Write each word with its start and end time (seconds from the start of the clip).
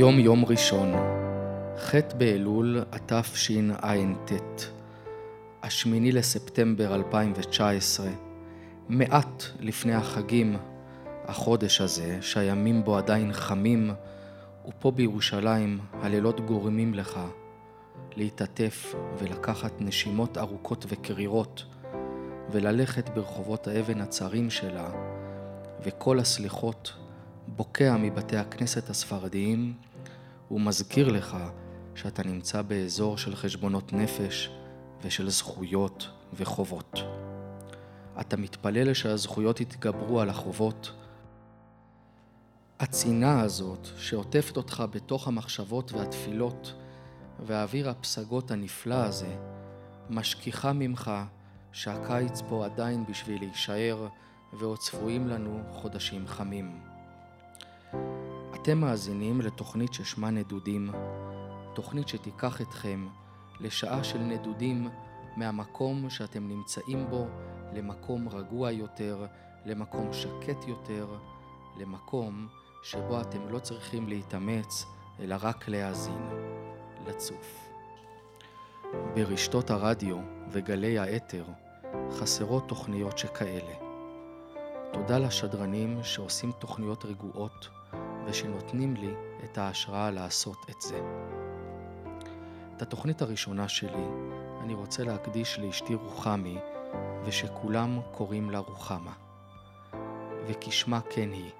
היום 0.00 0.18
יום 0.18 0.44
ראשון, 0.44 0.92
ח' 1.78 1.94
באלול 2.18 2.84
התשע"ט, 2.92 4.32
השמיני 5.62 6.12
לספטמבר 6.12 6.94
2019, 6.94 8.06
מעט 8.88 9.44
לפני 9.58 9.94
החגים, 9.94 10.56
החודש 11.24 11.80
הזה, 11.80 12.18
שהימים 12.20 12.84
בו 12.84 12.96
עדיין 12.96 13.32
חמים, 13.32 13.90
ופה 14.68 14.90
בירושלים 14.90 15.78
הלילות 15.92 16.40
גורמים 16.40 16.94
לך 16.94 17.20
להתעטף 18.16 18.94
ולקחת 19.18 19.72
נשימות 19.80 20.38
ארוכות 20.38 20.86
וקרירות, 20.88 21.64
וללכת 22.52 23.08
ברחובות 23.08 23.66
האבן 23.66 24.00
הצרים 24.00 24.50
שלה, 24.50 24.90
וכל 25.84 26.18
הסליחות 26.18 26.92
בוקע 27.48 27.96
מבתי 27.96 28.36
הכנסת 28.36 28.90
הספרדיים 28.90 29.74
ומזכיר 30.50 31.08
לך 31.08 31.36
שאתה 31.94 32.22
נמצא 32.22 32.62
באזור 32.62 33.18
של 33.18 33.36
חשבונות 33.36 33.92
נפש 33.92 34.50
ושל 35.02 35.30
זכויות 35.30 36.08
וחובות. 36.32 36.98
אתה 38.20 38.36
מתפלל 38.36 38.94
שהזכויות 38.94 39.60
יתגברו 39.60 40.20
על 40.20 40.30
החובות. 40.30 40.92
הצינה 42.80 43.40
הזאת 43.40 43.88
שעוטפת 43.96 44.56
אותך 44.56 44.84
בתוך 44.90 45.28
המחשבות 45.28 45.92
והתפילות 45.92 46.74
והאוויר 47.46 47.90
הפסגות 47.90 48.50
הנפלא 48.50 48.94
הזה 48.94 49.36
משכיחה 50.10 50.72
ממך 50.72 51.10
שהקיץ 51.72 52.42
פה 52.48 52.64
עדיין 52.64 53.04
בשביל 53.06 53.38
להישאר 53.40 54.08
ועוד 54.52 54.78
צפויים 54.78 55.28
לנו 55.28 55.62
חודשים 55.72 56.26
חמים. 56.26 56.89
אתם 58.62 58.78
מאזינים 58.78 59.40
לתוכנית 59.40 59.94
ששמה 59.94 60.30
נדודים, 60.30 60.90
תוכנית 61.74 62.08
שתיקח 62.08 62.60
אתכם 62.60 63.08
לשעה 63.60 64.04
של 64.04 64.18
נדודים 64.18 64.88
מהמקום 65.36 66.10
שאתם 66.10 66.48
נמצאים 66.48 67.06
בו 67.10 67.26
למקום 67.74 68.28
רגוע 68.28 68.70
יותר, 68.70 69.26
למקום 69.66 70.12
שקט 70.12 70.68
יותר, 70.68 71.06
למקום 71.80 72.48
שבו 72.82 73.20
אתם 73.20 73.48
לא 73.48 73.58
צריכים 73.58 74.08
להתאמץ, 74.08 74.86
אלא 75.20 75.36
רק 75.40 75.68
להאזין, 75.68 76.28
לצוף. 77.06 77.68
ברשתות 79.14 79.70
הרדיו 79.70 80.16
וגלי 80.50 80.98
האתר 80.98 81.44
חסרות 82.10 82.68
תוכניות 82.68 83.18
שכאלה. 83.18 83.74
תודה 84.92 85.18
לשדרנים 85.18 85.98
שעושים 86.02 86.52
תוכניות 86.52 87.04
רגועות 87.04 87.79
ושנותנים 88.26 88.94
לי 88.96 89.14
את 89.44 89.58
ההשראה 89.58 90.10
לעשות 90.10 90.66
את 90.70 90.80
זה. 90.80 91.00
את 92.76 92.82
התוכנית 92.82 93.22
הראשונה 93.22 93.68
שלי 93.68 94.06
אני 94.60 94.74
רוצה 94.74 95.04
להקדיש 95.04 95.58
לאשתי 95.58 95.94
רוחמי, 95.94 96.58
ושכולם 97.24 98.00
קוראים 98.12 98.50
לה 98.50 98.58
רוחמה. 98.58 99.12
וכשמה 100.46 101.00
כן 101.10 101.32
היא. 101.32 101.50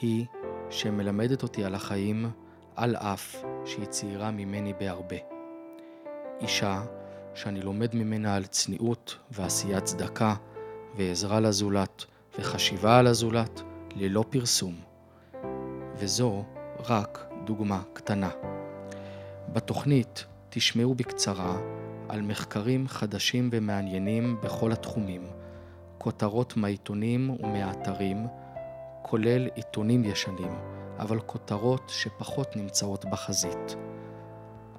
היא 0.00 0.26
שמלמדת 0.70 1.42
אותי 1.42 1.64
על 1.64 1.74
החיים, 1.74 2.30
על 2.76 2.96
אף 2.96 3.44
שהיא 3.64 3.86
צעירה 3.86 4.30
ממני 4.30 4.72
בהרבה. 4.80 5.16
אישה 6.40 6.82
שאני 7.34 7.60
לומד 7.60 7.94
ממנה 7.94 8.36
על 8.36 8.44
צניעות 8.44 9.18
ועשיית 9.30 9.84
צדקה 9.84 10.34
ועזרה 10.96 11.40
לזולת 11.40 12.04
וחשיבה 12.38 12.98
על 12.98 13.06
הזולת 13.06 13.62
ללא 13.96 14.24
פרסום. 14.30 14.89
וזו 16.00 16.44
רק 16.88 17.28
דוגמה 17.44 17.82
קטנה. 17.92 18.30
בתוכנית 19.52 20.24
תשמעו 20.50 20.94
בקצרה 20.94 21.56
על 22.08 22.22
מחקרים 22.22 22.88
חדשים 22.88 23.50
ומעניינים 23.52 24.36
בכל 24.42 24.72
התחומים, 24.72 25.26
כותרות 25.98 26.56
מהעיתונים 26.56 27.30
ומהאתרים, 27.30 28.26
כולל 29.02 29.48
עיתונים 29.54 30.04
ישנים, 30.04 30.58
אבל 30.98 31.20
כותרות 31.20 31.82
שפחות 31.88 32.56
נמצאות 32.56 33.04
בחזית. 33.04 33.76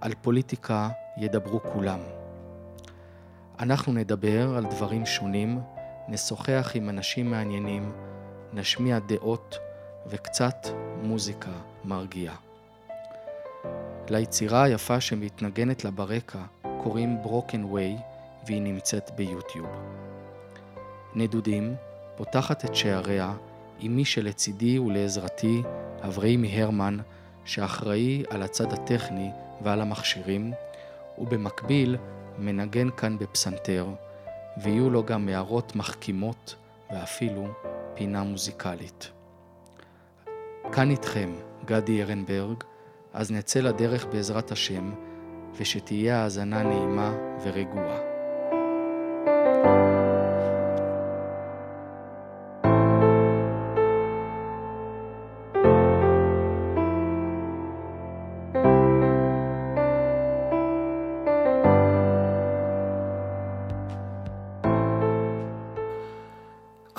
על 0.01 0.13
פוליטיקה 0.21 0.89
ידברו 1.17 1.59
כולם. 1.63 1.99
אנחנו 3.59 3.93
נדבר 3.93 4.55
על 4.57 4.65
דברים 4.65 5.05
שונים, 5.05 5.59
נשוחח 6.07 6.71
עם 6.75 6.89
אנשים 6.89 7.31
מעניינים, 7.31 7.91
נשמיע 8.53 8.99
דעות 8.99 9.59
וקצת 10.07 10.67
מוזיקה 11.03 11.51
מרגיעה. 11.83 12.35
ליצירה 14.09 14.63
היפה 14.63 15.01
שמתנגנת 15.01 15.83
לה 15.83 15.91
ברקע 15.91 16.39
קוראים 16.83 17.17
Broken 17.23 17.73
Way 17.73 18.01
והיא 18.47 18.61
נמצאת 18.61 19.11
ביוטיוב. 19.15 19.69
נדודים 21.15 21.75
פותחת 22.15 22.65
את 22.65 22.75
שעריה 22.75 23.33
עם 23.79 23.95
מי 23.95 24.05
שלצידי 24.05 24.79
ולעזרתי, 24.79 25.61
אברהימי 26.03 26.61
הרמן, 26.61 26.97
שאחראי 27.45 28.23
על 28.29 28.43
הצד 28.43 28.73
הטכני 28.73 29.31
ועל 29.61 29.81
המכשירים, 29.81 30.53
ובמקביל 31.17 31.97
מנגן 32.37 32.89
כאן 32.97 33.17
בפסנתר, 33.17 33.85
ויהיו 34.63 34.89
לו 34.89 35.03
גם 35.03 35.27
הערות 35.29 35.75
מחכימות 35.75 36.55
ואפילו 36.93 37.47
פינה 37.93 38.23
מוזיקלית. 38.23 39.11
כאן 40.71 40.89
איתכם 40.89 41.29
גדי 41.65 42.03
ארנברג, 42.03 42.63
אז 43.13 43.31
נצא 43.31 43.59
לדרך 43.59 44.05
בעזרת 44.05 44.51
השם, 44.51 44.91
ושתהיה 45.55 46.23
האזנה 46.23 46.63
נעימה 46.63 47.13
ורגועה. 47.43 48.10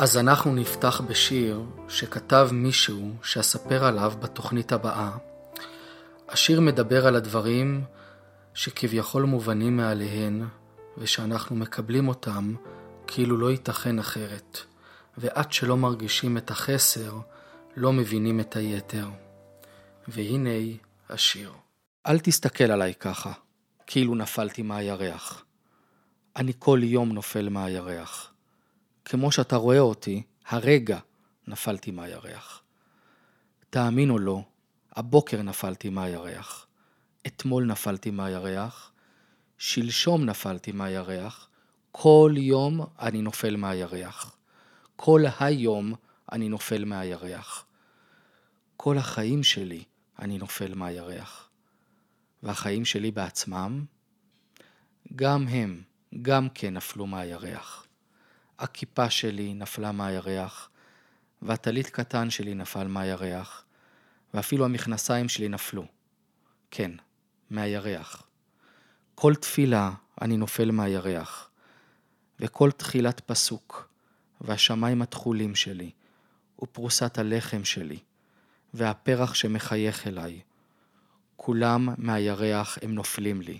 אז 0.02 0.16
אנחנו 0.16 0.54
נפתח 0.54 1.00
בשיר 1.00 1.62
שכתב 1.88 2.48
מישהו 2.52 3.14
שאספר 3.22 3.84
עליו 3.84 4.12
בתוכנית 4.20 4.72
הבאה. 4.72 5.10
השיר 6.28 6.60
מדבר 6.60 7.06
על 7.06 7.16
הדברים 7.16 7.84
שכביכול 8.54 9.22
מובנים 9.22 9.76
מעליהן, 9.76 10.44
ושאנחנו 10.98 11.56
מקבלים 11.56 12.08
אותם 12.08 12.54
כאילו 13.06 13.36
לא 13.36 13.50
ייתכן 13.50 13.98
אחרת, 13.98 14.58
ועד 15.18 15.52
שלא 15.52 15.76
מרגישים 15.76 16.36
את 16.36 16.50
החסר, 16.50 17.18
לא 17.76 17.92
מבינים 17.92 18.40
את 18.40 18.56
היתר. 18.56 19.06
והנה 20.08 20.76
השיר. 21.10 21.52
אל 22.06 22.18
תסתכל 22.18 22.64
עליי 22.64 22.94
ככה, 22.94 23.32
כאילו 23.86 24.14
נפלתי 24.14 24.62
מהירח. 24.62 25.44
אני 26.36 26.52
כל 26.58 26.80
יום 26.82 27.12
נופל 27.12 27.48
מהירח. 27.48 28.31
כמו 29.04 29.32
שאתה 29.32 29.56
רואה 29.56 29.78
אותי, 29.78 30.22
הרגע 30.46 30.98
נפלתי 31.46 31.90
מהירח. 31.90 32.62
תאמין 33.70 34.10
או 34.10 34.18
לא, 34.18 34.42
הבוקר 34.96 35.42
נפלתי 35.42 35.88
מהירח. 35.88 36.66
אתמול 37.26 37.64
נפלתי 37.64 38.10
מהירח, 38.10 38.92
שלשום 39.58 40.24
נפלתי 40.24 40.72
מהירח, 40.72 41.48
כל 41.92 42.34
יום 42.36 42.80
אני 43.00 43.22
נופל 43.22 43.56
מהירח. 43.56 44.36
כל 44.96 45.22
היום 45.40 45.94
אני 46.32 46.48
נופל 46.48 46.84
מהירח. 46.84 47.66
כל 48.76 48.98
החיים 48.98 49.42
שלי 49.42 49.84
אני 50.18 50.38
נופל 50.38 50.74
מהירח. 50.74 51.48
והחיים 52.42 52.84
שלי 52.84 53.10
בעצמם, 53.10 53.84
גם 55.16 55.48
הם, 55.48 55.82
גם 56.22 56.48
כן 56.54 56.74
נפלו 56.74 57.06
מהירח. 57.06 57.86
הכיפה 58.62 59.10
שלי 59.10 59.54
נפלה 59.54 59.92
מהירח, 59.92 60.70
והטלית 61.42 61.90
קטן 61.90 62.30
שלי 62.30 62.54
נפל 62.54 62.86
מהירח, 62.86 63.64
ואפילו 64.34 64.64
המכנסיים 64.64 65.28
שלי 65.28 65.48
נפלו. 65.48 65.86
כן, 66.70 66.90
מהירח. 67.50 68.26
כל 69.14 69.34
תפילה 69.34 69.90
אני 70.22 70.36
נופל 70.36 70.70
מהירח, 70.70 71.50
וכל 72.40 72.70
תחילת 72.70 73.20
פסוק, 73.20 73.88
והשמיים 74.40 75.02
התכולים 75.02 75.54
שלי, 75.54 75.90
ופרוסת 76.62 77.18
הלחם 77.18 77.64
שלי, 77.64 77.98
והפרח 78.74 79.34
שמחייך 79.34 80.06
אליי, 80.06 80.40
כולם 81.36 81.88
מהירח 81.98 82.78
הם 82.82 82.94
נופלים 82.94 83.42
לי. 83.42 83.58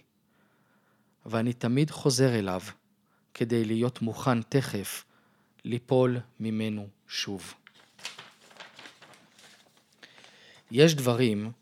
ואני 1.26 1.52
תמיד 1.52 1.90
חוזר 1.90 2.38
אליו, 2.38 2.60
כדי 3.34 3.64
להיות 3.64 4.02
מוכן 4.02 4.42
תכף 4.42 5.04
ליפול 5.64 6.18
ממנו 6.40 6.88
שוב. 7.08 7.54
יש 10.70 10.94
דברים 10.94 11.52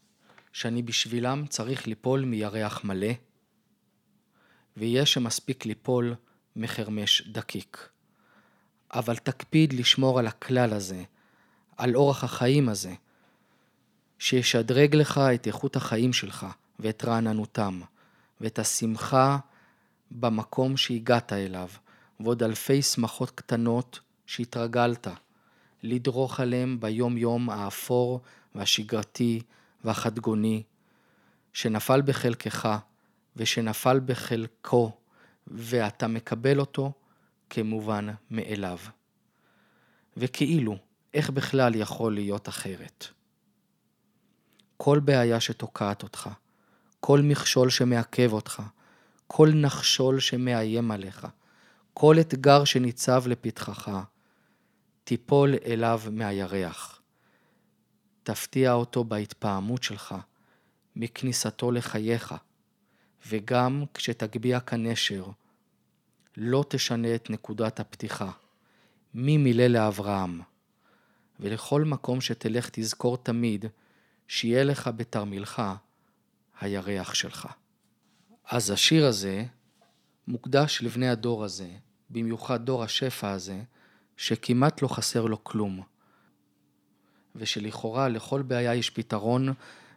שאני 0.53 0.83
בשבילם 0.83 1.47
צריך 1.49 1.87
ליפול 1.87 2.25
מירח 2.25 2.85
מלא, 2.85 3.13
ויהיה 4.77 5.07
שמספיק 5.07 5.67
ליפול 5.67 6.15
מחרמש 6.57 7.23
דקיק. 7.23 7.89
אבל 8.95 9.17
תקפיד 9.17 9.73
לשמור 9.73 10.19
על 10.19 10.27
הכלל 10.27 10.73
הזה, 10.73 11.03
על 11.77 11.97
אורח 11.97 12.25
החיים 12.25 12.69
הזה, 12.69 12.95
שישדרג 14.19 14.95
לך 14.95 15.21
את 15.35 15.47
איכות 15.47 15.77
החיים 15.77 16.13
שלך 16.13 16.47
ואת 16.79 17.05
רעננותם, 17.05 17.81
ואת 18.41 18.59
השמחה 18.59 19.39
במקום 20.11 20.77
שהגעת 20.77 21.33
אליו, 21.33 21.69
ועוד 22.21 22.43
אלפי 22.43 22.83
שמחות 22.83 23.31
קטנות 23.31 24.01
שהתרגלת 24.27 25.09
לדרוך 25.83 26.41
עליהם 26.41 26.81
ביום-יום 26.81 27.51
האפור 27.51 28.21
והשגרתי 28.55 29.43
והחדגוני, 29.85 30.63
שנפל 31.53 32.03
בחלקך 32.03 32.79
ושנפל 33.37 34.01
בחלקו, 34.05 34.93
ואתה 35.47 36.07
מקבל 36.07 36.61
אותו 36.61 36.93
כמובן 37.51 38.07
מאליו. 38.31 38.79
וכאילו, 40.17 40.77
איך 41.15 41.31
בכלל 41.31 41.75
יכול 41.75 42.15
להיות 42.15 42.49
אחרת? 42.49 43.07
כל 44.77 45.01
בעיה 45.01 45.41
שתוקעת 45.41 46.03
אותך, 46.03 46.31
כל 47.01 47.21
מכשול 47.23 47.71
שמעכב 47.71 48.33
אותך, 48.33 48.63
כל 49.33 49.49
נחשול 49.55 50.21
שמאיים 50.21 50.91
עליך, 50.91 51.27
כל 51.95 52.17
אתגר 52.21 52.65
שניצב 52.65 53.23
לפתחך, 53.27 53.91
תיפול 55.05 55.55
אליו 55.67 56.01
מהירח. 56.11 57.01
תפתיע 58.23 58.73
אותו 58.73 59.05
בהתפעמות 59.05 59.83
שלך, 59.83 60.15
מכניסתו 60.97 61.73
לחייך, 61.73 62.35
וגם 63.27 63.85
כשתגביה 63.95 64.61
כנשר, 64.61 65.25
לא 66.37 66.65
תשנה 66.69 67.15
את 67.15 67.31
נקודת 67.31 67.81
הפתיחה. 67.81 68.31
מי 69.15 69.37
מילא 69.37 69.67
לאברהם? 69.67 70.41
ולכל 71.41 71.85
מקום 71.85 72.21
שתלך 72.21 72.69
תזכור 72.73 73.17
תמיד 73.17 73.65
שיהיה 74.29 74.65
לך 74.65 74.91
בתרמילך 74.97 75.63
הירח 76.61 77.15
שלך. 77.15 77.49
אז 78.51 78.71
השיר 78.71 79.07
הזה 79.07 79.45
מוקדש 80.29 80.83
לבני 80.83 81.09
הדור 81.09 81.45
הזה, 81.45 81.69
במיוחד 82.11 82.65
דור 82.65 82.83
השפע 82.83 83.31
הזה, 83.31 83.63
שכמעט 84.17 84.83
לא 84.83 84.89
חסר 84.89 85.25
לו 85.25 85.45
כלום, 85.45 85.83
ושלכאורה 87.37 88.09
לכל 88.09 88.43
בעיה 88.43 88.75
יש 88.75 88.91
פתרון 88.91 89.53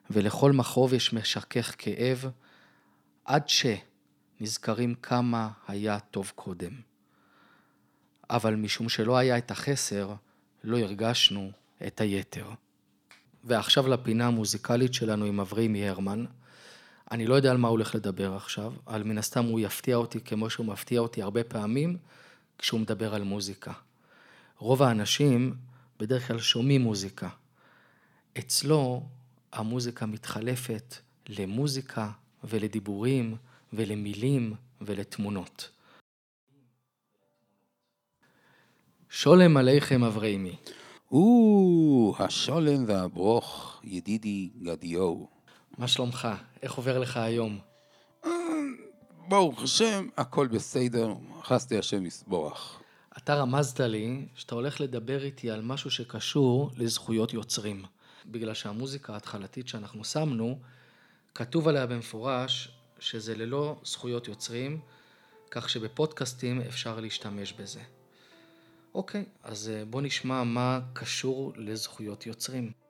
ולכל 0.10 0.52
מכאוב 0.52 0.94
יש 0.94 1.14
משכך 1.14 1.76
כאב, 1.78 2.26
עד 3.26 3.44
שנזכרים 3.50 4.96
כמה 4.96 5.50
היה 5.68 6.00
טוב 6.00 6.32
קודם. 6.36 6.72
אבל 8.30 8.56
משום 8.56 8.90
שלא 8.90 9.18
היה 9.18 9.38
את 9.38 9.52
החסר, 9.52 10.14
לא 10.64 10.80
הרגשנו 10.80 11.52
את 11.88 12.02
היתר. 12.02 12.50
ועכשיו 13.44 13.88
לפינה 13.88 14.28
המוזיקלית 14.28 14.94
שלנו 14.94 15.26
עם 15.26 15.40
אברימי 15.40 15.90
הרמן. 15.90 16.26
אני 17.13 17.25
לא 17.25 17.36
יודע 17.36 17.51
על 17.51 17.57
מה 17.57 17.68
הוא 17.68 17.71
הולך 17.71 17.95
לדבר 17.95 18.36
עכשיו, 18.36 18.74
אבל 18.88 19.04
מן 19.04 19.18
הסתם 19.18 19.45
הוא 19.45 19.60
יפתיע 19.60 19.95
אותי 19.95 20.19
כמו 20.21 20.50
שהוא 20.50 20.65
מפתיע 20.65 21.00
אותי 21.00 21.21
הרבה 21.21 21.44
פעמים 21.44 21.98
כשהוא 22.57 22.80
מדבר 22.80 23.15
על 23.15 23.24
מוזיקה. 23.24 23.74
רוב 24.57 24.83
האנשים 24.83 25.56
בדרך 26.00 26.27
כלל 26.27 26.39
שומעים 26.39 26.81
מוזיקה. 26.81 27.30
אצלו 28.39 29.04
המוזיקה 29.54 30.06
מתחלפת 30.06 30.95
למוזיקה 31.30 32.12
ולדיבורים 32.44 33.36
ולמילים 33.74 34.54
ולתמונות. 34.81 35.69
שולם 39.10 39.57
עליכם 39.57 40.04
אבריימי. 40.04 40.56
או, 41.12 42.15
השולם 42.19 42.86
והברוך, 42.88 43.81
ידידי 43.83 44.50
גדיו. 44.62 45.33
מה 45.78 45.88
שלומך? 45.88 46.28
איך 46.62 46.74
עובר 46.74 47.00
לך 47.00 47.18
היום? 47.18 47.60
ברוך 49.28 49.64
השם, 49.64 50.08
הכל 50.18 50.48
בסדר, 50.48 51.14
חסדי 51.44 51.78
השם 51.78 52.06
יסבורך. 52.06 52.80
אתה 53.18 53.36
רמזת 53.36 53.80
לי 53.80 54.25
שאתה 54.36 54.56
הולך 54.56 54.81
לדבר 54.81 55.24
איתי 55.24 55.52
על 55.52 55.62
משהו 55.62 55.92
שקשור 55.92 56.72
לזכויות 56.78 57.34
יוצרים. 57.34 57.86
בגלל 58.25 58.54
שהמוזיקה 58.54 59.14
ההתחלתית 59.14 59.68
שאנחנו 59.68 60.04
שמנו, 60.04 60.60
כתוב 61.36 61.68
עליה 61.68 61.86
במפורש 61.86 62.70
שזה 63.00 63.36
ללא 63.36 63.81
זכויות 63.86 64.28
יוצרים, 64.28 64.80
כך 65.52 65.70
שבפודקאסטים 65.70 66.62
אפשר 66.62 67.00
להשתמש 67.00 67.54
בזה. 67.54 67.81
אוקיי, 68.96 69.25
אז 69.44 69.70
אה, 69.70 69.86
בוא 69.86 70.02
נשמע 70.02 70.44
מה 70.44 70.80
קשור 70.94 71.54
לזכויות 71.56 72.25
יוצרים. 72.25 72.83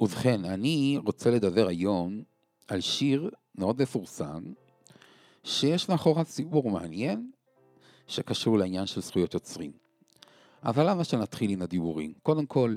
ובכן, 0.00 0.44
אני 0.44 0.98
רוצה 1.06 1.30
לדבר 1.30 1.66
היום 1.68 2.22
על 2.68 2.80
שיר 2.80 3.30
מאוד 3.54 3.82
מפורסם, 3.82 4.42
שיש 5.44 5.88
מאחוריו 5.88 6.24
סיפור 6.24 6.70
מעניין, 6.70 7.30
שקשור 8.06 8.58
לעניין 8.58 8.86
של 8.86 9.00
זכויות 9.00 9.34
יוצרים. 9.34 9.72
אבל 10.62 10.90
למה 10.90 11.04
שנתחיל 11.04 11.50
עם 11.50 11.62
הדיבורים? 11.62 12.12
קודם 12.22 12.46
כל, 12.46 12.76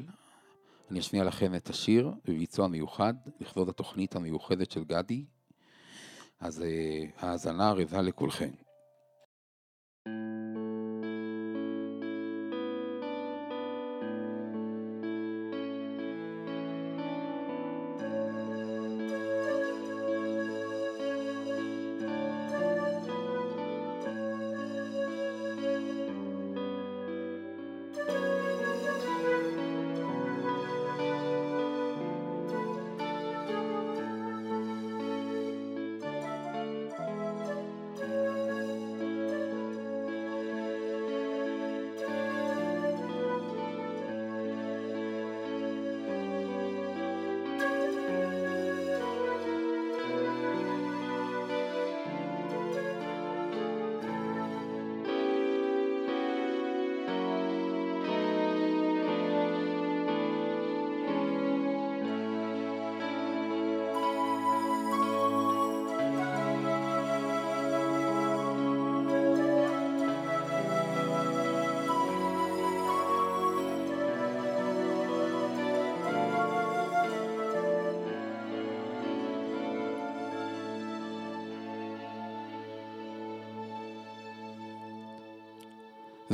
אני 0.91 0.99
אשמיע 0.99 1.23
לכם 1.23 1.55
את 1.55 1.69
השיר 1.69 2.11
בביצוע 2.25 2.67
מיוחד, 2.67 3.13
לכבוד 3.39 3.69
התוכנית 3.69 4.15
המיוחדת 4.15 4.71
של 4.71 4.83
גדי, 4.83 5.25
אז 6.39 6.61
אה, 6.61 7.05
האזנה 7.17 7.69
ערבה 7.69 8.01
לכולכם. 8.01 8.51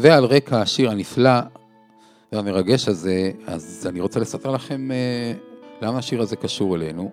ועל 0.01 0.25
רקע 0.25 0.61
השיר 0.61 0.89
הנפלא 0.89 1.39
והמרגש 2.31 2.87
הזה, 2.87 3.31
אז 3.47 3.87
אני 3.89 3.99
רוצה 3.99 4.19
לספר 4.19 4.51
לכם 4.51 4.91
אה, 4.91 5.33
למה 5.81 5.97
השיר 5.97 6.21
הזה 6.21 6.35
קשור 6.35 6.75
אלינו, 6.75 7.11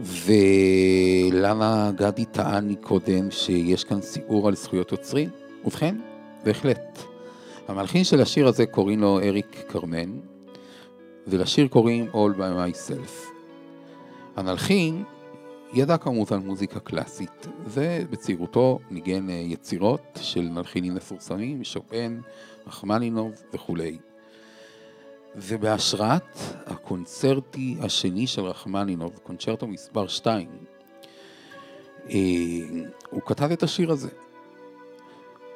ולמה 0.00 1.90
גדי 1.96 2.24
טען 2.24 2.68
מקודם 2.68 3.30
שיש 3.30 3.84
כאן 3.84 4.00
סיעור 4.00 4.48
על 4.48 4.54
זכויות 4.54 4.92
יוצרים. 4.92 5.28
ובכן, 5.64 5.96
בהחלט. 6.44 6.98
המלחין 7.68 8.04
של 8.04 8.20
השיר 8.20 8.48
הזה 8.48 8.66
קוראים 8.66 9.00
לו 9.00 9.20
אריק 9.20 9.64
קרמן, 9.68 10.18
ולשיר 11.26 11.68
קוראים 11.68 12.06
All 12.12 12.36
by 12.38 12.38
myself. 12.38 13.32
המלחין 14.36 15.04
ידע 15.72 15.96
כמובן 15.96 16.38
מוזיקה 16.38 16.80
קלאסית, 16.80 17.46
ובצעירותו 17.66 18.78
ניגן 18.90 19.30
אה, 19.30 19.34
יצירות 19.34 20.18
של 20.22 20.48
מלחינים 20.48 20.94
מפורסמים, 20.94 21.64
שופן, 21.64 22.20
רחמנינוב 22.66 23.32
וכולי. 23.54 23.98
ובהשראת 25.36 26.38
הקונצרטי 26.66 27.76
השני 27.80 28.26
של 28.26 28.42
רחמנינוב, 28.42 29.18
קונצ'רטו 29.22 29.66
מספר 29.66 30.06
2, 30.06 30.48
אה, 32.10 32.16
הוא 33.10 33.22
כתב 33.26 33.50
את 33.52 33.62
השיר 33.62 33.90
הזה. 33.90 34.10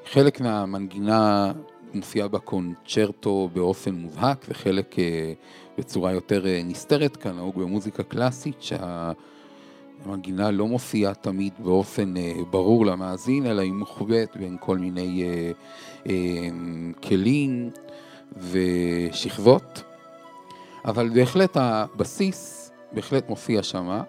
חלק 0.06 0.40
מהמנגינה 0.40 1.52
מופיע 1.94 2.28
בקונצ'רטו 2.28 3.48
באופן 3.52 3.94
מובהק 3.94 4.46
וחלק 4.48 4.98
אה, 4.98 5.32
בצורה 5.78 6.12
יותר 6.12 6.44
נסתרת, 6.64 7.16
כנהוג 7.16 7.60
במוזיקה 7.60 8.02
קלאסית, 8.02 8.62
שהמנגינה 10.02 10.50
לא 10.50 10.66
מופיעה 10.66 11.14
תמיד 11.14 11.52
באופן 11.58 12.14
ברור 12.50 12.86
למאזין, 12.86 13.46
אלא 13.46 13.60
היא 13.60 13.72
מוחבאת 13.72 14.36
בין 14.36 14.56
כל 14.60 14.78
מיני 14.78 15.24
כלים 17.02 17.70
ושכבות, 18.36 19.82
אבל 20.84 21.08
בהחלט 21.08 21.56
הבסיס 21.56 22.70
בהחלט 22.92 23.28
מופיע 23.28 23.62
שם, 23.62 24.00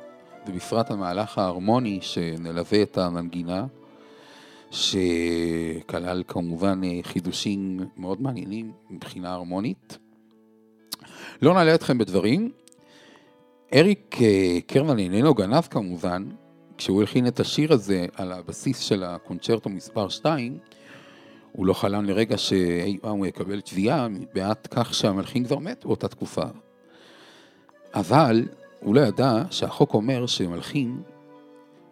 ובפרט 0.48 0.92
המהלך 0.92 1.38
ההרמוני 1.38 2.00
שנלווה 2.02 2.82
את 2.82 2.98
המנגינה, 2.98 3.66
שכלל 4.72 6.24
כמובן 6.28 6.82
חידושים 7.04 7.80
מאוד 7.98 8.22
מעניינים 8.22 8.72
מבחינה 8.90 9.34
הרמונית. 9.34 9.98
לא 11.42 11.54
נעלה 11.54 11.76
אתכם 11.76 11.98
בדברים. 11.98 12.52
אריק 13.74 14.18
אה, 14.22 14.60
קרנל 14.68 15.00
איננו 15.00 15.34
גנב 15.34 15.62
כמובן, 15.62 16.26
כשהוא 16.78 17.02
הלחין 17.02 17.28
את 17.28 17.40
השיר 17.40 17.74
הזה 17.74 18.06
על 18.16 18.32
הבסיס 18.32 18.80
של 18.80 19.04
הקונצ'רטו 19.04 19.70
מספר 19.70 20.10
2, 20.10 20.58
הוא 21.52 21.66
לא 21.66 21.74
חלם 21.74 22.06
לרגע 22.06 22.38
שאי 22.38 22.98
פעם 23.02 23.18
הוא 23.18 23.26
יקבל 23.26 23.62
תביעה 23.62 24.08
מפאת 24.08 24.68
כך 24.68 24.94
שהמלחין 24.94 25.46
כבר 25.46 25.60
מת 25.60 25.86
באותה 25.86 26.08
תקופה. 26.08 26.46
אבל 27.94 28.48
הוא 28.80 28.96
לא 28.96 29.02
ידע 29.02 29.44
שהחוק 29.52 29.94
אומר 29.94 30.26
שמלחין, 30.26 31.02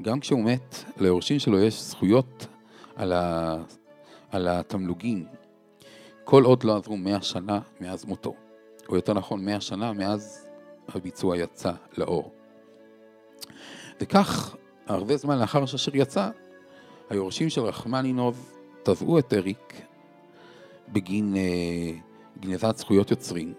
גם 0.01 0.19
כשהוא 0.19 0.43
מת, 0.43 0.83
ליורשים 0.97 1.39
שלו 1.39 1.59
יש 1.59 1.81
זכויות 1.81 2.47
על, 2.95 3.13
ה... 3.13 3.57
על 4.31 4.47
התמלוגים, 4.47 5.25
כל 6.23 6.43
עוד 6.43 6.63
לא 6.63 6.75
עברו 6.75 6.97
מאה 6.97 7.21
שנה 7.21 7.59
מאז 7.81 8.05
מותו, 8.05 8.33
או 8.89 8.95
יותר 8.95 9.13
נכון 9.13 9.45
מאה 9.45 9.61
שנה 9.61 9.93
מאז 9.93 10.52
הביצוע 10.87 11.37
יצא 11.37 11.71
לאור. 11.97 12.31
וכך, 14.01 14.55
הרבה 14.87 15.17
זמן 15.17 15.39
לאחר 15.39 15.65
שהשיר 15.65 15.95
יצא, 15.95 16.29
היורשים 17.09 17.49
של 17.49 17.61
רחמנינוב 17.61 18.53
תבעו 18.83 19.19
את 19.19 19.33
אריק 19.33 19.81
בגין 20.89 21.35
אה, 21.35 21.91
גנבת 22.39 22.77
זכויות 22.77 23.11
יוצרים, 23.11 23.53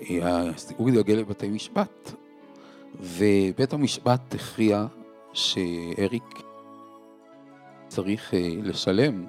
והסיפור 0.00 0.88
התגלגל 0.88 1.14
לבתי 1.14 1.48
משפט, 1.48 2.12
ובית 3.00 3.72
המשפט 3.72 4.34
הכריע 4.34 4.86
שאריק 5.32 6.42
צריך 7.88 8.34
אה, 8.34 8.48
לשלם 8.62 9.26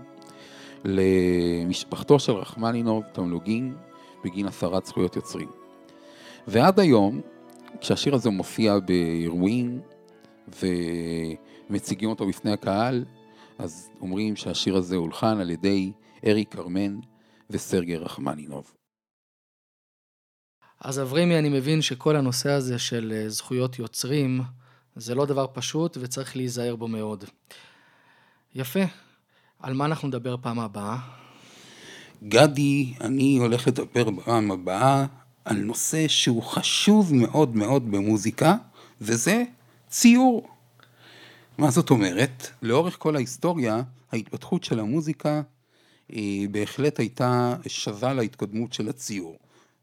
למשפחתו 0.86 2.20
של 2.20 2.32
רחמנינוב 2.32 3.04
תמלוגים 3.12 3.76
בגין 4.24 4.48
הפרת 4.48 4.86
זכויות 4.86 5.16
יוצרים. 5.16 5.52
ועד 6.48 6.80
היום, 6.80 7.22
כשהשיר 7.82 8.16
הזה 8.16 8.30
מופיע 8.30 8.80
באירועים, 8.80 9.82
ו... 10.48 10.68
מציגים 11.70 12.10
אותו 12.10 12.28
בפני 12.28 12.52
הקהל, 12.52 13.06
אז 13.58 13.90
אומרים 14.02 14.36
שהשיר 14.36 14.78
הזה 14.78 14.96
הולחן 14.96 15.40
על 15.40 15.50
ידי 15.50 15.92
אריק 16.28 16.52
קרמן 16.52 17.00
וסרגי 17.50 17.98
רחמנינוב. 17.98 18.74
אז 20.82 21.02
אברימי, 21.02 21.40
אני 21.40 21.50
מבין 21.50 21.82
שכל 21.82 22.16
הנושא 22.16 22.50
הזה 22.50 22.80
של 22.80 23.14
אה, 23.16 23.30
זכויות 23.30 23.80
יוצרים 23.80 24.42
זה 24.96 25.16
לא 25.16 25.26
דבר 25.26 25.48
פשוט 25.54 25.98
וצריך 26.02 26.36
להיזהר 26.36 26.76
בו 26.76 26.88
מאוד. 26.88 27.24
יפה. 28.56 28.84
על 29.60 29.74
מה 29.74 29.86
אנחנו 29.86 30.08
נדבר 30.08 30.36
פעם 30.38 30.60
הבאה? 30.60 31.23
גדי, 32.28 32.94
אני 33.02 33.38
הולך 33.38 33.68
לדבר 33.68 34.10
בפעם 34.10 34.52
הבאה 34.52 35.06
על 35.46 35.58
נושא 35.58 36.08
שהוא 36.08 36.44
חשוב 36.44 37.14
מאוד 37.14 37.56
מאוד 37.56 37.92
במוזיקה, 37.92 38.56
וזה 39.02 39.44
ציור. 39.90 40.48
מה 41.58 41.72
זאת 41.72 41.90
אומרת? 41.90 42.48
לאורך 42.62 42.96
כל 43.00 43.16
ההיסטוריה, 43.16 43.82
ההתפתחות 44.12 44.64
של 44.64 44.80
המוזיקה 44.80 45.42
היא 46.10 46.50
בהחלט 46.50 47.00
הייתה 47.00 47.56
שווה 47.68 48.14
להתקדמות 48.14 48.74
של 48.74 48.90
הציור. 48.90 49.38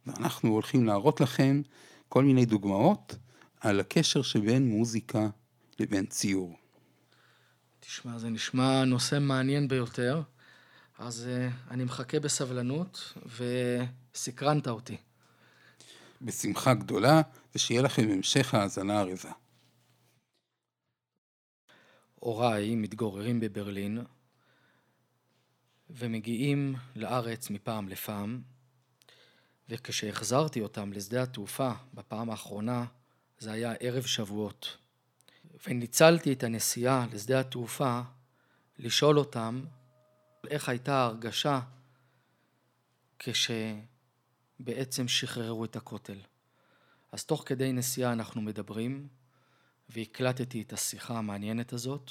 ואנחנו 0.07 0.51
הולכים 0.51 0.87
להראות 0.87 1.21
לכם 1.21 1.63
כל 2.09 2.25
מיני 2.25 2.45
דוגמאות 2.45 3.17
על 3.61 3.81
הקשר 3.81 4.23
שבין 4.23 4.69
מוזיקה 4.69 5.29
לבין 5.81 6.07
ציור. 6.07 6.57
תשמע, 7.81 8.19
זה 8.19 8.29
נשמע 8.29 8.85
נושא 8.85 9.19
מעניין 9.21 9.69
ביותר, 9.69 10.23
אז 11.01 11.29
uh, 11.29 11.71
אני 11.71 11.85
מחכה 11.85 12.21
בסבלנות 12.21 13.13
וסקרנת 14.15 14.69
אותי. 14.69 14.97
בשמחה 16.23 16.75
גדולה, 16.75 17.21
ושיהיה 17.55 17.83
לכם 17.83 18.09
המשך 18.11 18.55
האזנה 18.55 19.01
ערבה. 19.01 19.33
הוריי 22.15 22.75
מתגוררים 22.75 23.41
בברלין 23.41 24.05
ומגיעים 25.91 26.75
לארץ 26.97 27.51
מפעם 27.51 27.89
לפעם, 27.89 28.43
וכשהחזרתי 29.69 30.61
אותם 30.61 30.93
לשדה 30.93 31.23
התעופה 31.23 31.73
בפעם 31.95 32.31
האחרונה, 32.31 32.85
זה 33.39 33.53
היה 33.53 33.73
ערב 33.81 34.03
שבועות. 34.03 34.77
וניצלתי 35.67 36.33
את 36.33 36.43
הנסיעה 36.43 37.07
לשדה 37.13 37.41
התעופה 37.41 38.01
לשאול 38.79 39.19
אותם 39.19 39.65
איך 40.49 40.69
הייתה 40.69 40.95
ההרגשה 40.95 41.61
כשבעצם 43.19 45.09
שחררו 45.09 45.65
את 45.65 45.77
הכותל. 45.77 46.19
אז 47.13 47.25
תוך 47.25 47.43
כדי 47.47 47.73
נסיעה 47.73 48.13
אנחנו 48.13 48.43
מדברים, 48.43 49.09
והקלטתי 49.89 50.63
את 50.63 50.73
השיחה 50.73 51.19
המעניינת 51.19 51.73
הזאת. 51.73 52.11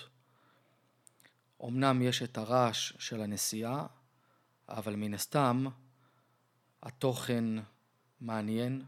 אמנם 1.64 2.02
יש 2.02 2.24
את 2.24 2.38
הרעש 2.38 2.94
של 3.00 3.22
הנסיעה, 3.22 3.86
אבל 4.70 4.96
מן 4.96 5.14
הסתם 5.14 5.66
התוכן 6.84 7.46
מעניין 8.22 8.82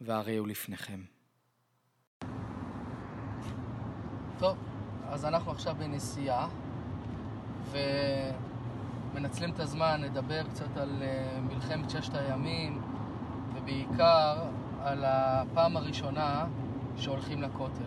והרי 0.00 0.36
הוא 0.36 0.48
לפניכם. 0.48 1.04
טוב, 4.38 4.58
אז 5.04 5.24
אנחנו 5.24 5.50
עכשיו 5.50 5.74
בנסיעה 5.74 6.48
ומנצלים 9.18 9.50
את 9.50 9.60
הזמן 9.60 10.00
לדבר 10.00 10.42
קצת 10.42 10.76
על 10.76 11.02
אה, 11.02 11.40
מלחמת 11.40 11.90
ששת 11.90 12.14
הימים 12.14 12.82
ובעיקר 13.54 14.44
על 14.82 15.04
הפעם 15.06 15.76
הראשונה 15.76 16.44
שהולכים 16.96 17.42
לכותל. 17.42 17.84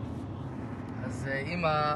אז 1.06 1.28
אה, 1.32 1.40
אימא, 1.40 1.94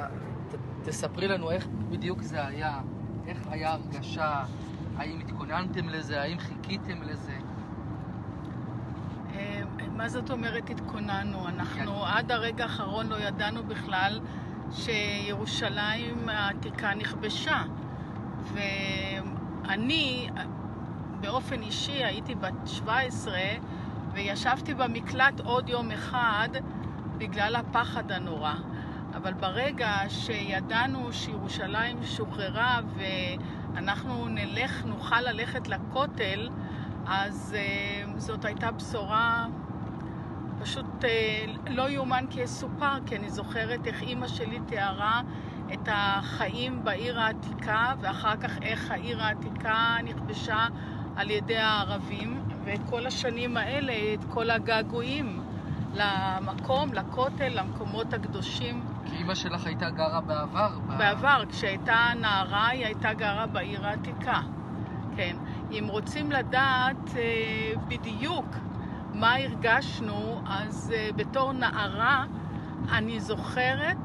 תספרי 0.83 1.27
לנו 1.27 1.51
איך 1.51 1.67
בדיוק 1.89 2.21
זה 2.21 2.47
היה, 2.47 2.79
איך 3.27 3.37
היה 3.49 3.71
הרגשה, 3.71 4.43
האם 4.97 5.19
התכוננתם 5.19 5.89
לזה, 5.89 6.21
האם 6.21 6.39
חיכיתם 6.39 7.01
לזה? 7.03 7.37
אה, 9.35 9.61
מה 9.91 10.09
זאת 10.09 10.31
אומרת 10.31 10.69
התכוננו? 10.69 11.47
אנחנו 11.47 11.91
כן. 11.91 12.07
עד 12.07 12.31
הרגע 12.31 12.63
האחרון 12.63 13.07
לא 13.07 13.15
ידענו 13.15 13.63
בכלל 13.63 14.19
שירושלים 14.71 16.29
העתיקה 16.29 16.93
נכבשה. 16.93 17.61
ואני, 19.67 20.29
באופן 21.21 21.61
אישי, 21.61 22.03
הייתי 22.03 22.35
בת 22.35 22.53
17 22.65 23.33
וישבתי 24.13 24.73
במקלט 24.73 25.39
עוד 25.39 25.69
יום 25.69 25.91
אחד 25.91 26.49
בגלל 27.17 27.55
הפחד 27.55 28.11
הנורא. 28.11 28.53
אבל 29.15 29.33
ברגע 29.33 29.91
שידענו 30.09 31.13
שירושלים 31.13 32.03
שוחררה 32.03 32.79
ואנחנו 32.95 34.27
נלך, 34.27 34.85
נוכל 34.85 35.21
ללכת 35.21 35.67
לכותל, 35.67 36.49
אז 37.07 37.55
uh, 37.55 38.19
זאת 38.19 38.45
הייתה 38.45 38.71
בשורה 38.71 39.45
פשוט 40.61 40.85
uh, 41.03 41.07
לא 41.69 41.89
יאומן 41.89 42.25
כי 42.29 42.41
יסופר, 42.41 42.97
כי 43.05 43.15
אני 43.15 43.29
זוכרת 43.29 43.87
איך 43.87 44.01
אימא 44.01 44.27
שלי 44.27 44.59
תיארה 44.65 45.21
את 45.73 45.89
החיים 45.91 46.83
בעיר 46.83 47.19
העתיקה, 47.19 47.93
ואחר 47.99 48.37
כך 48.37 48.57
איך 48.61 48.91
העיר 48.91 49.23
העתיקה 49.23 49.97
נכבשה 50.03 50.67
על 51.15 51.31
ידי 51.31 51.57
הערבים, 51.57 52.41
ואת 52.63 52.79
כל 52.89 53.07
השנים 53.07 53.57
האלה, 53.57 53.93
את 54.13 54.23
כל 54.29 54.49
הגעגועים 54.51 55.41
למקום, 55.93 56.93
לכותל, 56.93 57.49
למקומות 57.49 58.13
הקדושים. 58.13 58.83
כי 59.05 59.15
אימא 59.15 59.35
שלך 59.35 59.65
הייתה 59.65 59.89
גרה 59.89 60.21
בעבר? 60.21 60.69
בעבר, 60.97 61.43
כשהייתה 61.49 62.07
נערה 62.21 62.67
היא 62.67 62.85
הייתה 62.85 63.13
גרה 63.13 63.47
בעיר 63.47 63.85
העתיקה. 63.85 64.41
כן. 65.15 65.35
אם 65.71 65.85
רוצים 65.89 66.31
לדעת 66.31 67.15
אה, 67.15 67.73
בדיוק 67.87 68.45
מה 69.13 69.35
הרגשנו, 69.35 70.41
אז 70.45 70.93
אה, 70.95 71.09
בתור 71.15 71.53
נערה 71.53 72.25
אני 72.91 73.19
זוכרת 73.19 73.97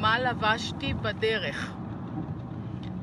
מה 0.00 0.18
לבשתי 0.18 0.94
בדרך. 0.94 1.72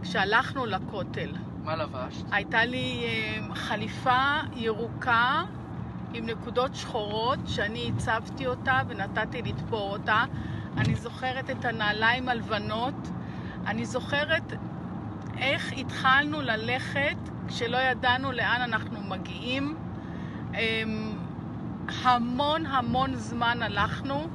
כשהלכנו 0.01 0.66
לכותל. 0.66 1.30
מה 1.63 1.75
לבשת? 1.75 2.24
הייתה 2.32 2.66
לי 2.66 3.06
אה, 3.06 3.56
חליפה 3.56 4.39
ירוקה 4.56 5.44
עם 6.13 6.25
נקודות 6.25 6.75
שחורות 6.75 7.39
שאני 7.46 7.92
הצבתי 7.96 8.48
אותה 8.48 8.82
ונתתי 8.88 9.42
לתפור 9.42 9.92
אותה. 9.92 10.24
אני 10.77 10.96
זוכרת 10.96 11.50
את 11.50 11.66
הנעליים 11.66 12.30
הלבנות. 12.30 13.08
אני 13.68 13.86
זוכרת 13.86 14.54
איך 15.38 15.74
התחלנו 15.77 16.42
ללכת 16.42 17.18
כשלא 17.48 17.77
ידענו 17.77 18.32
לאן 18.32 18.62
אנחנו 18.62 19.01
מגיעים. 19.01 19.77
אמ, 20.54 21.12
המון 22.04 22.66
המון 22.66 23.16
זמן 23.16 23.62
הלכנו 23.62 24.27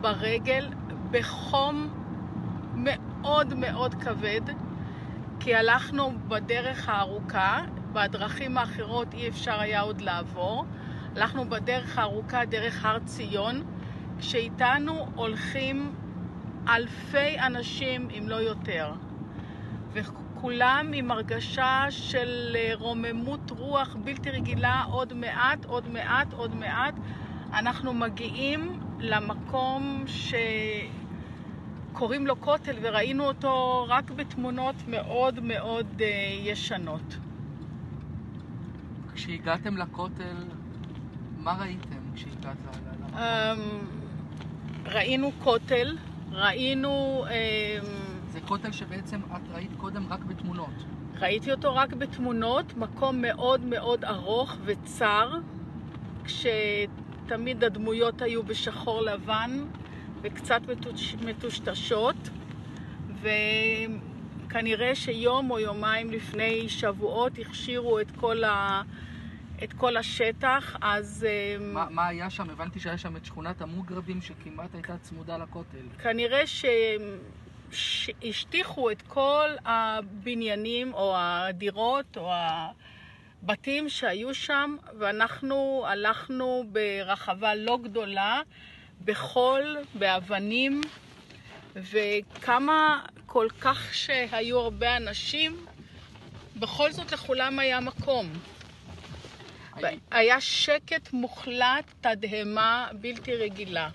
ברגל 0.00 0.68
בחום 1.10 1.88
מאוד 2.74 3.54
מאוד 3.54 3.94
כבד, 3.94 4.40
כי 5.40 5.54
הלכנו 5.54 6.12
בדרך 6.28 6.88
הארוכה, 6.88 7.60
בדרכים 7.92 8.58
האחרות 8.58 9.14
אי 9.14 9.28
אפשר 9.28 9.60
היה 9.60 9.80
עוד 9.80 10.00
לעבור. 10.00 10.64
הלכנו 11.16 11.48
בדרך 11.48 11.98
הארוכה, 11.98 12.44
דרך 12.44 12.84
הר 12.84 12.98
ציון, 12.98 13.62
כשאיתנו 14.18 15.06
הולכים 15.14 15.94
אלפי 16.68 17.40
אנשים, 17.40 18.08
אם 18.18 18.28
לא 18.28 18.36
יותר. 18.36 18.92
וכולם 19.92 20.90
עם 20.94 21.10
הרגשה 21.10 21.86
של 21.90 22.56
אה, 22.58 22.72
רוממות 22.74 23.50
רוח 23.50 23.96
בלתי 24.04 24.30
רגילה, 24.30 24.82
עוד 24.90 25.12
מעט, 25.12 25.64
עוד 25.64 25.88
מעט, 25.88 26.32
עוד 26.32 26.54
מעט. 26.54 26.94
אנחנו 27.52 27.94
מגיעים 27.94 28.80
למקום 28.98 30.04
שקוראים 31.90 32.26
לו 32.26 32.40
כותל, 32.40 32.76
וראינו 32.82 33.24
אותו 33.24 33.86
רק 33.88 34.10
בתמונות 34.10 34.74
מאוד 34.88 35.40
מאוד 35.40 35.86
uh, 35.98 36.02
ישנות. 36.48 37.16
כשהגעתם 39.14 39.76
לכותל, 39.76 40.36
מה 41.38 41.56
ראיתם 41.60 41.96
כשהגעת 42.14 42.56
למקום? 42.66 43.14
Um, 43.14 43.18
ראינו 44.86 45.32
כותל, 45.44 45.96
ראינו... 46.32 47.24
Um, 47.26 47.84
זה 48.28 48.40
כותל 48.40 48.72
שבעצם 48.72 49.20
את 49.36 49.54
ראית 49.54 49.70
קודם 49.76 50.06
רק 50.10 50.20
בתמונות. 50.20 50.74
ראיתי 51.18 51.52
אותו 51.52 51.74
רק 51.74 51.92
בתמונות, 51.92 52.76
מקום 52.76 53.22
מאוד 53.22 53.60
מאוד 53.60 54.04
ארוך 54.04 54.56
וצר, 54.64 55.38
כשתמיד 56.24 57.64
הדמויות 57.64 58.22
היו 58.22 58.42
בשחור 58.42 59.02
לבן 59.02 59.64
וקצת 60.22 60.60
מטוש... 60.68 61.14
מטושטשות, 61.14 62.16
וכנראה 63.20 64.94
שיום 64.94 65.50
או 65.50 65.58
יומיים 65.58 66.10
לפני 66.10 66.68
שבועות 66.68 67.32
הכשירו 67.38 68.00
את 68.00 68.10
כל, 68.10 68.44
ה... 68.44 68.82
את 69.64 69.72
כל 69.72 69.96
השטח, 69.96 70.76
אז... 70.80 71.26
אמ, 71.58 71.74
מה, 71.74 71.86
מה 71.90 72.06
היה 72.08 72.30
שם? 72.30 72.50
הבנתי 72.50 72.80
שהיה 72.80 72.98
שם 72.98 73.16
את 73.16 73.24
שכונת 73.24 73.60
המוגרבים 73.60 74.22
שכמעט 74.22 74.74
הייתה 74.74 74.98
צמודה 74.98 75.36
לכותל. 75.36 75.86
כנראה 76.02 76.46
ש... 76.46 76.64
שהשטיחו 77.70 78.90
את 78.90 79.02
כל 79.02 79.48
הבניינים 79.64 80.94
או 80.94 81.14
הדירות 81.16 82.16
או 82.16 82.32
הבתים 83.42 83.88
שהיו 83.88 84.34
שם, 84.34 84.76
ואנחנו 84.98 85.84
הלכנו 85.86 86.64
ברחבה 86.72 87.54
לא 87.54 87.78
גדולה, 87.82 88.40
בחול, 89.04 89.76
באבנים, 89.94 90.80
וכמה 91.76 93.00
כל 93.26 93.48
כך 93.60 93.94
שהיו 93.94 94.58
הרבה 94.58 94.96
אנשים, 94.96 95.66
בכל 96.56 96.92
זאת 96.92 97.12
לכולם 97.12 97.58
היה 97.58 97.80
מקום. 97.80 98.32
היה 100.10 100.40
שקט 100.40 101.12
מוחלט, 101.12 101.84
תדהמה 102.00 102.88
בלתי 103.00 103.34
רגילה. 103.34 103.88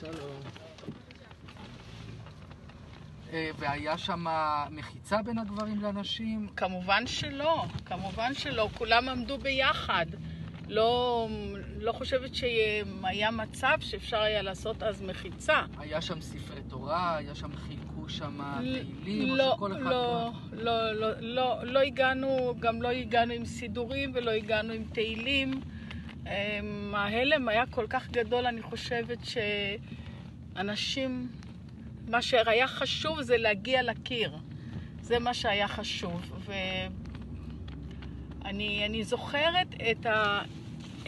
שלום. 0.00 0.40
אה, 3.32 3.50
והיה 3.58 3.98
שם 3.98 4.24
מחיצה 4.70 5.22
בין 5.22 5.38
הגברים 5.38 5.82
לנשים? 5.82 6.48
כמובן 6.56 7.06
שלא, 7.06 7.64
כמובן 7.84 8.34
שלא. 8.34 8.68
כולם 8.78 9.08
עמדו 9.08 9.38
ביחד. 9.38 10.06
לא, 10.72 11.28
לא 11.78 11.92
חושבת 11.92 12.34
שהיה 12.34 13.30
מצב 13.30 13.76
שאפשר 13.80 14.20
היה 14.20 14.42
לעשות 14.42 14.82
אז 14.82 15.02
מחיצה. 15.02 15.62
היה 15.78 16.00
שם 16.00 16.20
ספרי 16.20 16.62
תורה? 16.68 17.16
היה 17.16 17.34
שם 17.34 17.56
חילקו 17.56 18.08
שם 18.08 18.40
תהילים? 18.60 19.36
לא, 19.36 19.56
לא, 19.60 19.68
לא, 19.68 20.30
לא, 20.52 20.92
לא, 20.92 21.10
לא, 21.20 21.64
לא 21.64 21.80
הגענו, 21.80 22.54
גם 22.60 22.82
לא 22.82 22.88
הגענו 22.88 23.32
עם 23.32 23.44
סידורים 23.44 24.10
ולא 24.14 24.30
הגענו 24.30 24.72
עם 24.72 24.84
תהילים. 24.92 25.60
אמ, 26.26 26.94
ההלם 26.94 27.48
היה 27.48 27.66
כל 27.66 27.86
כך 27.90 28.10
גדול, 28.10 28.46
אני 28.46 28.62
חושבת 28.62 29.18
שאנשים 30.54 31.28
מה 32.08 32.22
שהיה 32.22 32.68
חשוב 32.68 33.22
זה 33.22 33.36
להגיע 33.36 33.82
לקיר. 33.82 34.36
זה 35.02 35.18
מה 35.18 35.34
שהיה 35.34 35.68
חשוב. 35.68 36.46
ואני 38.44 39.04
זוכרת 39.04 39.66
את, 39.90 40.06
ה, 40.06 40.42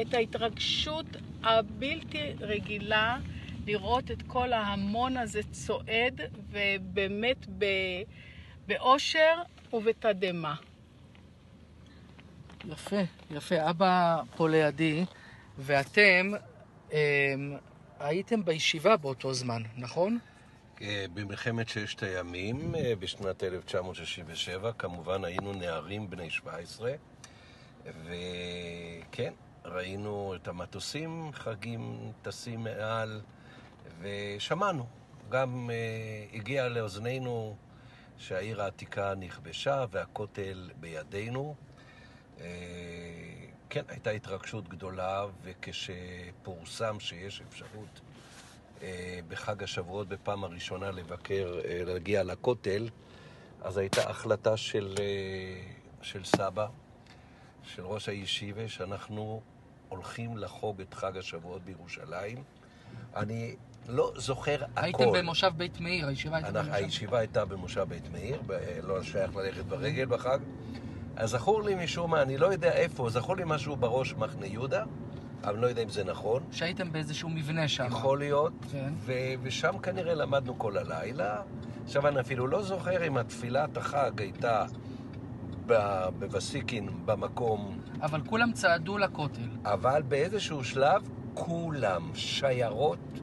את 0.01 0.15
ההתרגשות 0.15 1.07
הבלתי 1.43 2.33
רגילה 2.41 3.19
לראות 3.67 4.11
את 4.11 4.23
כל 4.27 4.53
ההמון 4.53 5.17
הזה 5.17 5.41
צועד, 5.53 6.21
ובאמת 6.51 7.47
באושר 8.67 9.43
ובתדהמה. 9.73 10.55
יפה, 12.65 13.01
יפה. 13.31 13.71
אבא 13.71 14.23
פה 14.37 14.49
לידי, 14.49 15.05
ואתם 15.59 16.33
אה, 16.93 17.35
הייתם 18.01 18.45
בישיבה 18.45 18.97
באותו 18.97 19.35
זמן, 19.35 19.63
נכון? 19.77 20.19
אה, 20.83 21.05
במלחמת 21.15 21.69
ששת 21.69 22.03
הימים 22.03 22.75
אה, 22.75 22.93
בשנת 22.99 23.45
1967, 23.45 24.73
כמובן 24.79 25.25
היינו 25.25 25.53
נערים 25.53 26.11
בני 26.11 26.31
17, 26.31 26.93
וכן, 27.85 29.33
ראינו 29.65 30.35
את 30.35 30.49
המטוסים, 30.49 31.31
חגים 31.33 32.13
טסים 32.23 32.65
מעל, 32.65 33.21
ושמענו. 34.01 34.87
גם 35.29 35.71
uh, 35.71 36.37
הגיע 36.37 36.69
לאוזנינו 36.69 37.57
שהעיר 38.19 38.63
העתיקה 38.63 39.15
נכבשה 39.15 39.85
והכותל 39.91 40.71
בידינו. 40.81 41.55
Uh, 42.39 42.41
כן, 43.71 43.83
הייתה 43.89 44.11
התרגשות 44.11 44.69
גדולה, 44.69 45.25
וכשפורסם 45.43 47.01
שיש 47.01 47.43
אפשרות 47.49 48.01
אה, 48.83 49.21
בחג 49.29 49.63
השבועות 49.63 50.09
בפעם 50.09 50.45
הראשונה 50.45 50.91
לבקר, 50.91 51.61
אה, 51.65 51.81
להגיע 51.85 52.23
לכותל, 52.23 52.89
אז 53.63 53.77
הייתה 53.77 54.11
החלטה 54.11 54.57
של, 54.57 54.95
אה, 55.01 55.63
של 56.03 56.25
סבא, 56.25 56.67
של 57.63 57.83
ראש 57.83 58.09
הישיבה, 58.09 58.69
שאנחנו 58.69 59.43
הולכים 59.95 60.37
לחוג 60.37 60.81
את 60.81 60.95
חג 60.95 61.17
השבועות 61.17 61.63
בירושלים. 61.65 62.43
אני 63.17 63.57
לא 63.89 64.13
זוכר 64.17 64.55
הכל. 64.55 64.81
הייתם 64.87 65.13
במושב 65.13 65.53
בית 65.57 65.81
מאיר, 65.81 66.07
הישיבה 66.09 66.37
הייתה 66.37 66.53
במושב... 66.53 66.73
הישיבה 66.73 67.19
הייתה 67.19 67.45
במושב 67.45 67.83
בית 67.89 68.13
מאיר, 68.13 68.41
לא 68.83 69.03
שייך 69.03 69.37
ללכת 69.37 69.65
ברגל 69.65 70.05
בחג. 70.05 70.39
אז 71.17 71.31
זכור 71.31 71.63
לי 71.63 71.75
משום 71.85 72.11
מה, 72.11 72.23
אני 72.23 72.39
לא 72.39 72.47
יודע 72.47 72.73
איפה, 72.73 73.11
זכור 73.11 73.37
לי 73.37 73.43
משהו 73.47 73.77
בראש 73.77 74.15
מחנה 74.15 74.47
יהודה. 74.47 74.85
אבל 75.45 75.59
לא 75.59 75.67
יודע 75.67 75.83
אם 75.83 75.89
זה 75.89 76.05
נכון. 76.05 76.43
שהייתם 76.53 76.93
באיזשהו 76.93 77.29
מבנה 77.29 77.69
שם. 77.69 77.87
יכול 77.87 78.19
להיות, 78.19 78.53
כן. 78.73 78.93
ו- 78.99 79.35
ושם 79.43 79.79
כנראה 79.83 80.15
למדנו 80.15 80.59
כל 80.59 80.79
הלילה. 80.79 81.43
עכשיו, 81.85 82.09
אני 82.09 82.21
אפילו 82.21 82.47
לא 82.47 82.63
זוכר 82.63 83.07
אם 83.07 83.17
התפילת 83.17 83.77
החג 83.77 84.21
הייתה 84.21 84.67
בווסיקין, 86.19 86.89
במקום. 87.05 87.79
אבל 88.05 88.21
כולם 88.27 88.53
צעדו 88.53 88.99
לכותל. 88.99 89.49
אבל 89.65 90.03
באיזשהו 90.03 90.65
שלב, 90.65 91.09
כולם, 91.35 92.11
שיירות, 92.15 93.21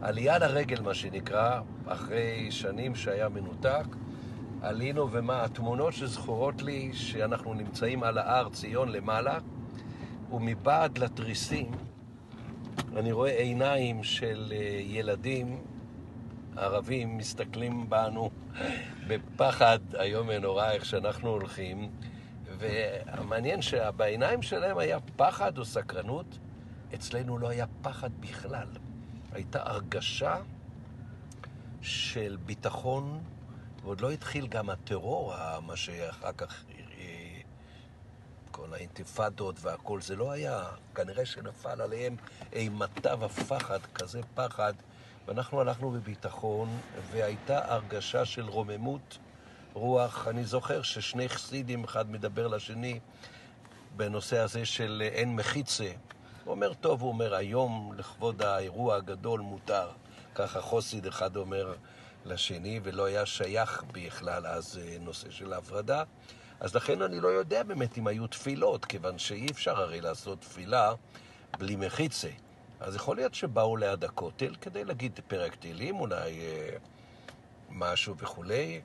עלייה 0.00 0.38
לרגל, 0.38 0.80
מה 0.80 0.94
שנקרא, 0.94 1.60
אחרי 1.86 2.50
שנים 2.50 2.94
שהיה 2.94 3.28
מנותק. 3.28 3.86
עלינו, 4.62 5.12
ומה, 5.12 5.44
התמונות 5.44 5.92
שזכורות 5.92 6.62
לי, 6.62 6.90
שאנחנו 6.92 7.54
נמצאים 7.54 8.02
על 8.02 8.18
ההר 8.18 8.48
ציון 8.48 8.88
למעלה, 8.88 9.38
ומבעד 10.32 10.98
לתריסים 10.98 11.70
אני 12.96 13.12
רואה 13.12 13.38
עיניים 13.38 14.02
של 14.02 14.52
אה, 14.56 14.80
ילדים 14.82 15.58
ערבים 16.56 17.16
מסתכלים 17.16 17.90
בנו 17.90 18.30
בפחד 19.08 19.78
איום 19.94 20.28
ונורא 20.30 20.70
איך 20.70 20.84
שאנחנו 20.84 21.28
הולכים, 21.28 21.90
והמעניין 22.60 23.62
שבעיניים 23.62 24.42
שלהם 24.42 24.78
היה 24.78 24.98
פחד 25.16 25.58
או 25.58 25.64
סקרנות, 25.64 26.38
אצלנו 26.94 27.38
לא 27.38 27.48
היה 27.48 27.66
פחד 27.82 28.10
בכלל. 28.20 28.66
הייתה 29.32 29.62
הרגשה 29.62 30.36
של 31.82 32.36
ביטחון, 32.46 33.22
ועוד 33.82 34.00
לא 34.00 34.10
התחיל 34.10 34.46
גם 34.46 34.70
הטרור, 34.70 35.34
מה 35.66 35.76
שאחר 35.76 36.32
כך, 36.32 36.64
אה, 36.98 37.40
כל 38.50 38.74
האינתיפאדות 38.74 39.56
והכל, 39.60 40.00
זה 40.00 40.16
לא 40.16 40.30
היה, 40.30 40.64
כנראה 40.94 41.26
שנפל 41.26 41.80
עליהם 41.80 42.16
אימתה 42.52 43.24
ופחד, 43.24 43.78
כזה 43.94 44.20
פחד, 44.34 44.72
ואנחנו 45.26 45.60
הלכנו 45.60 45.90
בביטחון, 45.90 46.68
והייתה 47.10 47.72
הרגשה 47.74 48.24
של 48.24 48.48
רוממות 48.48 49.18
רוח. 49.72 50.28
אני 50.28 50.44
זוכר 50.44 50.82
ששני 50.82 51.28
חסידים, 51.28 51.84
אחד 51.84 52.10
מדבר 52.10 52.48
לשני 52.48 53.00
בנושא 53.96 54.38
הזה 54.38 54.64
של 54.64 55.02
אין 55.12 55.36
מחיצה. 55.36 55.90
הוא 56.44 56.50
אומר, 56.50 56.74
טוב, 56.74 57.02
הוא 57.02 57.08
אומר, 57.08 57.34
היום 57.34 57.92
לכבוד 57.96 58.42
האירוע 58.42 58.96
הגדול 58.96 59.40
מותר. 59.40 59.88
ככה 60.34 60.60
חוסיד 60.60 61.06
אחד 61.06 61.36
אומר 61.36 61.74
לשני, 62.24 62.80
ולא 62.82 63.04
היה 63.04 63.26
שייך 63.26 63.84
בכלל 63.92 64.46
אז 64.46 64.80
אה, 64.82 64.96
נושא 65.00 65.30
של 65.30 65.52
ההפרדה. 65.52 66.02
אז 66.60 66.74
לכן 66.74 67.02
אני 67.02 67.20
לא 67.20 67.28
יודע 67.28 67.62
באמת 67.62 67.98
אם 67.98 68.06
היו 68.06 68.26
תפילות, 68.26 68.84
כיוון 68.84 69.18
שאי 69.18 69.46
אפשר 69.50 69.80
הרי 69.80 70.00
לעשות 70.00 70.40
תפילה 70.40 70.92
בלי 71.58 71.76
מחיצה. 71.76 72.28
אז 72.80 72.94
יכול 72.94 73.16
להיות 73.16 73.34
שבאו 73.34 73.76
ליד 73.76 74.04
הכותל 74.04 74.54
כדי 74.60 74.84
להגיד 74.84 75.20
פרק 75.28 75.54
תהילים, 75.54 76.00
אולי 76.00 76.40
אה, 76.40 76.76
משהו 77.70 78.16
וכולי, 78.16 78.80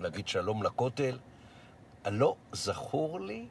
להגיד 0.00 0.28
שלום 0.28 0.62
לכותל. 0.62 1.18
לא 2.06 2.36
זכור 2.52 3.20
לי 3.20 3.46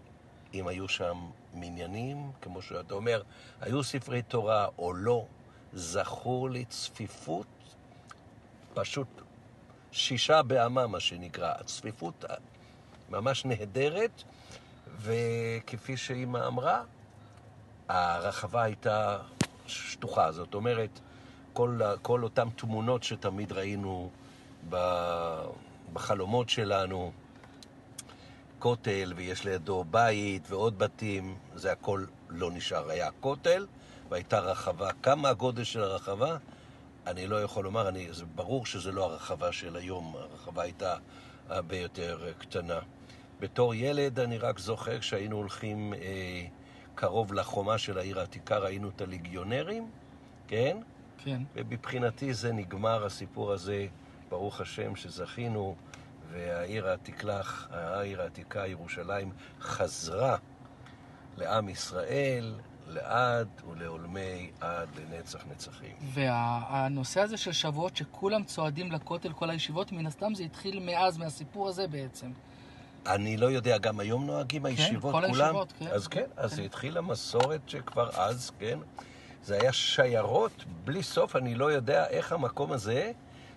אם 0.54 0.68
היו 0.68 0.88
שם 0.88 1.30
מניינים, 1.54 2.32
כמו 2.42 2.62
שאתה 2.62 2.94
אומר, 2.94 3.22
היו 3.62 3.84
ספרי 3.84 4.22
תורה 4.22 4.68
או 4.78 4.94
לא, 4.94 5.26
זכור 5.74 6.50
לי 6.50 6.66
צפיפות, 6.66 7.48
פשוט 8.74 9.08
שישה 9.92 10.44
באמה, 10.44 10.88
מה 10.88 11.00
שנקרא, 11.00 11.54
צפיפות 11.66 12.26
ממש 13.10 13.46
נהדרת, 13.46 14.24
וכפי 14.98 15.98
שאימא 15.98 16.48
אמרה, 16.48 16.84
הרחבה 17.88 18.64
הייתה 18.64 19.20
שטוחה, 19.68 20.32
זאת 20.32 20.54
אומרת, 20.54 21.00
כל, 21.54 21.80
כל 22.02 22.24
אותן 22.24 22.50
תמונות 22.50 23.04
שתמיד 23.04 23.52
ראינו 23.52 24.10
בחלומות 25.94 26.50
שלנו, 26.50 27.12
כותל 28.60 29.14
ויש 29.16 29.46
לידו 29.46 29.84
בית 29.92 30.52
ועוד 30.52 30.80
בתים, 30.80 31.38
זה 31.56 31.72
הכל 31.72 32.06
לא 32.30 32.52
נשאר. 32.52 32.90
היה 32.90 33.10
כותל 33.20 33.68
והייתה 34.10 34.40
רחבה. 34.40 34.90
כמה 35.04 35.30
הגודל 35.30 35.64
של 35.64 35.84
הרחבה? 35.84 36.38
אני 37.08 37.28
לא 37.28 37.44
יכול 37.44 37.64
לומר, 37.64 37.90
אני, 37.90 38.14
זה 38.14 38.26
ברור 38.26 38.66
שזה 38.66 38.92
לא 38.92 39.04
הרחבה 39.04 39.52
של 39.52 39.76
היום, 39.76 40.16
הרחבה 40.16 40.64
הייתה 40.64 40.96
הרבה 41.50 41.78
יותר 41.78 42.34
קטנה. 42.38 42.80
בתור 43.40 43.76
ילד 43.76 44.20
אני 44.20 44.38
רק 44.38 44.60
זוכר 44.60 45.00
כשהיינו 45.00 45.38
הולכים 45.38 45.94
אה, 45.94 46.46
קרוב 46.96 47.34
לחומה 47.34 47.78
של 47.78 47.98
העיר 47.98 48.20
העתיקה, 48.20 48.58
ראינו 48.58 48.90
את 48.90 49.02
הליגיונרים, 49.02 49.90
כן? 50.48 50.78
כן. 51.18 51.42
ומבחינתי 51.56 52.34
זה 52.34 52.54
נגמר 52.54 53.06
הסיפור 53.06 53.52
הזה, 53.52 53.88
ברוך 54.30 54.62
השם 54.62 54.96
שזכינו. 54.96 55.76
והעיר 56.32 56.88
העתיקלך, 56.88 57.68
העיר 57.72 58.22
העתיקה, 58.22 58.68
ירושלים, 58.68 59.32
חזרה 59.62 60.38
לעם 61.38 61.70
ישראל 61.70 62.56
לעד 62.88 63.48
ולעולמי 63.70 64.52
עד 64.60 64.90
לנצח 64.96 65.46
נצחים. 65.52 65.96
והנושא 66.14 67.22
הזה 67.22 67.38
של 67.38 67.52
שבועות 67.52 67.98
שכולם 67.98 68.44
צועדים 68.44 68.92
לכותל, 68.92 69.34
כל 69.34 69.50
הישיבות, 69.50 69.92
מן 69.92 70.06
הסתם 70.06 70.36
זה 70.36 70.44
התחיל 70.44 70.80
מאז, 70.80 71.18
מהסיפור 71.18 71.68
הזה 71.68 71.88
בעצם. 71.88 72.32
אני 73.06 73.38
לא 73.38 73.46
יודע, 73.52 73.78
גם 73.78 74.00
היום 74.00 74.26
נוהגים 74.26 74.62
כן, 74.62 74.68
הישיבות 74.68 75.12
כל 75.12 75.28
כולם? 75.28 75.42
הישיבות, 75.42 75.74
כן. 75.80 75.88
אז 75.88 76.08
כן, 76.08 76.26
אז 76.38 76.54
כן. 76.54 76.64
התחילה 76.64 77.02
מסורת 77.02 77.62
שכבר 77.68 78.10
אז, 78.10 78.52
כן. 78.60 78.80
זה 79.44 79.58
היה 79.62 79.74
שיירות 79.74 80.66
בלי 80.84 81.04
סוף, 81.04 81.36
אני 81.36 81.56
לא 81.56 81.72
יודע 81.72 82.08
איך 82.08 82.32
המקום 82.32 82.72
הזה... 82.72 83.12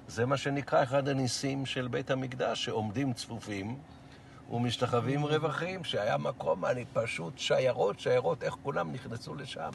זה 0.09 0.27
מה 0.27 0.37
שנקרא 0.37 0.83
אחד 0.83 1.09
הניסים 1.09 1.67
של 1.67 1.89
בית 1.89 2.11
המקדש, 2.11 2.65
שעומדים 2.65 3.13
צפופים 3.13 3.79
ומשתחווים 4.51 5.25
רווחים, 5.25 5.85
שהיה 5.85 6.17
מקום, 6.17 6.65
אני 6.65 6.85
פשוט 6.93 7.39
שיירות, 7.39 8.01
שיירות, 8.01 8.43
איך 8.43 8.55
כולם 8.63 8.93
נכנסו 8.93 9.35
לשם. 9.35 9.71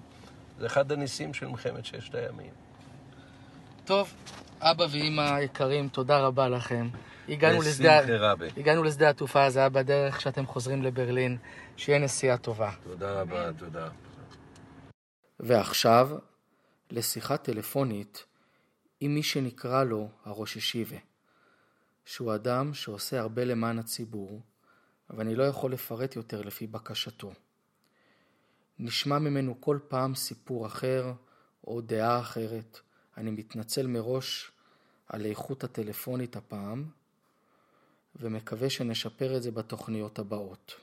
זה 0.59 0.65
אחד 0.65 0.91
הניסים 0.91 1.33
של 1.33 1.47
מלחמת 1.47 1.85
ששת 1.85 2.15
הימים. 2.15 2.51
טוב, 3.85 4.13
אבא 4.59 4.85
ואימא 4.91 5.39
יקרים, 5.41 5.89
תודה 5.89 6.19
רבה 6.19 6.49
לכם. 6.49 6.89
הגענו 7.29 7.61
לשדה, 7.61 7.99
הגענו 8.57 8.83
לשדה 8.83 9.09
התעופה, 9.09 9.49
זה 9.49 9.59
היה 9.59 9.69
בדרך 9.69 10.21
שאתם 10.21 10.45
חוזרים 10.45 10.83
לברלין. 10.83 11.37
שיהיה 11.77 11.99
נסיעה 11.99 12.37
טובה. 12.37 12.71
תודה 12.83 13.21
רבה, 13.21 13.53
תודה. 13.53 13.87
ועכשיו, 15.39 16.09
לשיחה 16.91 17.37
טלפונית 17.37 18.25
עם 18.99 19.13
מי 19.15 19.23
שנקרא 19.23 19.83
לו 19.83 20.09
הראש 20.23 20.55
ישיבה, 20.55 20.97
שהוא 22.05 22.35
אדם 22.35 22.73
שעושה 22.73 23.19
הרבה 23.19 23.43
למען 23.45 23.79
הציבור, 23.79 24.41
אבל 25.09 25.21
אני 25.21 25.35
לא 25.35 25.43
יכול 25.43 25.73
לפרט 25.73 26.15
יותר 26.15 26.41
לפי 26.41 26.67
בקשתו. 26.67 27.33
נשמע 28.79 29.19
ממנו 29.19 29.61
כל 29.61 29.79
פעם 29.87 30.15
סיפור 30.15 30.67
אחר 30.67 31.13
או 31.67 31.81
דעה 31.81 32.19
אחרת. 32.19 32.79
אני 33.17 33.31
מתנצל 33.31 33.87
מראש 33.87 34.51
על 35.07 35.25
איכות 35.25 35.63
הטלפונית 35.63 36.35
הפעם, 36.35 36.85
ומקווה 38.15 38.69
שנשפר 38.69 39.37
את 39.37 39.43
זה 39.43 39.51
בתוכניות 39.51 40.19
הבאות. 40.19 40.75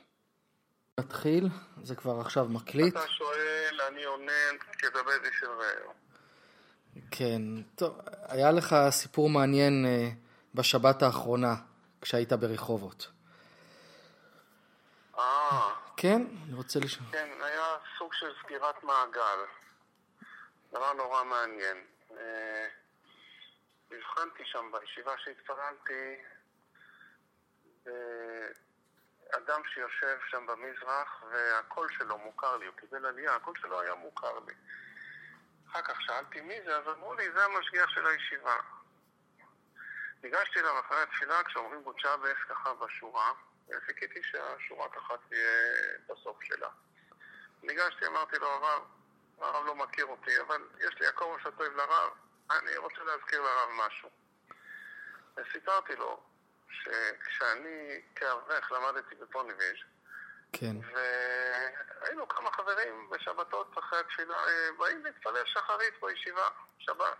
נתחיל, 0.99 1.49
זה 1.83 1.95
כבר 1.95 2.19
עכשיו 2.19 2.45
מקליט. 2.45 2.93
אתה 2.97 3.07
שואל, 3.07 3.79
אני 3.91 4.03
עונה 4.03 4.31
כדבר 4.77 5.29
של 5.39 5.47
רעהו. 5.47 6.04
כן, 7.11 7.41
טוב, 7.75 7.99
היה 8.27 8.51
לך 8.51 8.75
סיפור 8.89 9.29
מעניין 9.29 9.85
אה, 9.85 10.09
בשבת 10.55 11.01
האחרונה, 11.01 11.55
כשהיית 12.01 12.33
ברחובות. 12.33 13.11
אה. 15.17 15.73
כן, 15.97 16.21
אני 16.45 16.53
רוצה 16.53 16.79
לשאול. 16.79 17.07
כן, 17.11 17.29
היה 17.41 17.75
סוג 17.97 18.13
של 18.13 18.27
סגירת 18.43 18.83
מעגל. 18.83 19.39
דבר 20.71 20.93
נורא 20.93 21.23
מעניין. 21.23 21.77
אה, 22.11 22.67
הבחנתי 23.91 24.43
שם 24.45 24.71
בישיבה 24.71 25.11
שהתפרלתי, 25.17 26.15
אדם 29.37 29.61
שיושב 29.73 30.17
שם 30.29 30.45
במזרח 30.47 31.23
והקול 31.31 31.87
שלו 31.97 32.17
מוכר 32.17 32.57
לי, 32.57 32.65
הוא 32.65 32.75
קיבל 32.75 33.05
עלייה, 33.05 33.35
הקול 33.35 33.53
שלו 33.61 33.81
היה 33.81 33.95
מוכר 33.95 34.39
לי. 34.47 34.53
אחר 35.69 35.81
כך 35.81 36.01
שאלתי 36.01 36.41
מי 36.41 36.61
זה, 36.65 36.77
אז 36.77 36.87
אמרו 36.87 37.13
לי, 37.13 37.31
זה 37.31 37.45
המשגיח 37.45 37.89
של 37.89 38.07
הישיבה. 38.07 38.57
ניגשתי 40.23 40.59
אליו 40.59 40.79
אחרי 40.79 41.01
התפילה 41.01 41.43
כשאומרים 41.43 41.81
גודשה 41.81 42.15
ואס 42.21 42.37
ככה 42.49 42.73
בשורה, 42.73 43.31
וחיכיתי 43.69 44.23
שהשורה 44.23 44.89
ככה 44.89 45.13
תהיה 45.29 45.49
בסוף 46.09 46.43
שלה. 46.43 46.69
ניגשתי, 47.63 48.05
אמרתי 48.07 48.35
לו, 48.39 48.47
הרב, 48.47 48.83
הרב 49.39 49.65
לא 49.65 49.75
מכיר 49.75 50.05
אותי, 50.05 50.41
אבל 50.41 50.61
יש 50.79 50.99
לי 50.99 51.07
הכובע 51.07 51.39
שטוב 51.39 51.61
לרב, 51.61 52.11
אני 52.51 52.77
רוצה 52.77 53.03
להזכיר 53.03 53.41
לרב 53.41 53.69
משהו. 53.87 54.09
וסיפרתי 55.37 55.95
לו 55.95 56.23
שכשאני 56.69 58.01
כאברך 58.15 58.71
למדתי 58.71 59.15
בפוניביז' 59.15 59.94
כן. 60.53 60.75
והיינו 62.01 62.27
כמה 62.27 62.51
חברים 62.51 63.09
בשבתות 63.09 63.77
אחרי 63.79 63.99
התפילה, 63.99 64.35
אה, 64.35 64.69
באים 64.77 65.05
להתפלל 65.05 65.45
שחרית 65.45 65.93
בישיבה, 66.01 66.47
שבת. 66.79 67.17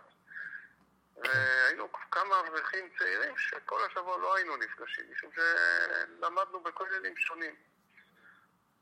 והיינו 1.16 1.92
כמה 2.10 2.40
אברכים 2.40 2.90
צעירים 2.98 3.38
שכל 3.38 3.84
השבוע 3.84 4.18
לא 4.18 4.34
היינו 4.34 4.56
נפגשים, 4.56 5.04
משום 5.10 5.30
שלמדנו 5.34 6.60
בכוללים 6.60 7.16
שונים. 7.16 7.54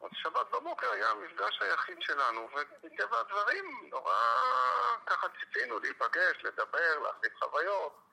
אז 0.02 0.10
שבת 0.12 0.50
בבוקר 0.50 0.90
היה 0.90 1.10
המפגש 1.10 1.62
היחיד 1.62 1.96
שלנו, 2.00 2.48
ומטבע 2.52 3.20
הדברים 3.20 3.88
נורא 3.90 4.14
ככה 5.06 5.26
ציפינו 5.40 5.78
להיפגש, 5.78 6.44
לדבר, 6.44 6.98
להחליט 6.98 7.32
חוויות. 7.38 8.04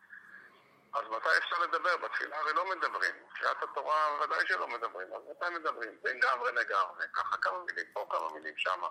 אז 0.93 1.01
מתי 1.07 1.29
אפשר 1.37 1.55
לדבר? 1.63 1.97
בתפילה 1.97 2.37
הרי 2.39 2.53
לא 2.53 2.65
מדברים. 2.75 3.11
בתחילת 3.25 3.63
התורה 3.63 4.23
ודאי 4.23 4.47
שלא 4.47 4.67
מדברים, 4.67 5.07
אז 5.15 5.21
מתי 5.31 5.59
מדברים? 5.59 5.91
בין 6.03 6.19
גברי 6.19 6.51
לגברי, 6.51 7.05
ככה 7.13 7.37
כמה 7.37 7.57
מילים 7.67 7.85
פה, 7.93 8.05
כמה 8.09 8.33
מילים 8.33 8.53
שמה. 8.57 8.87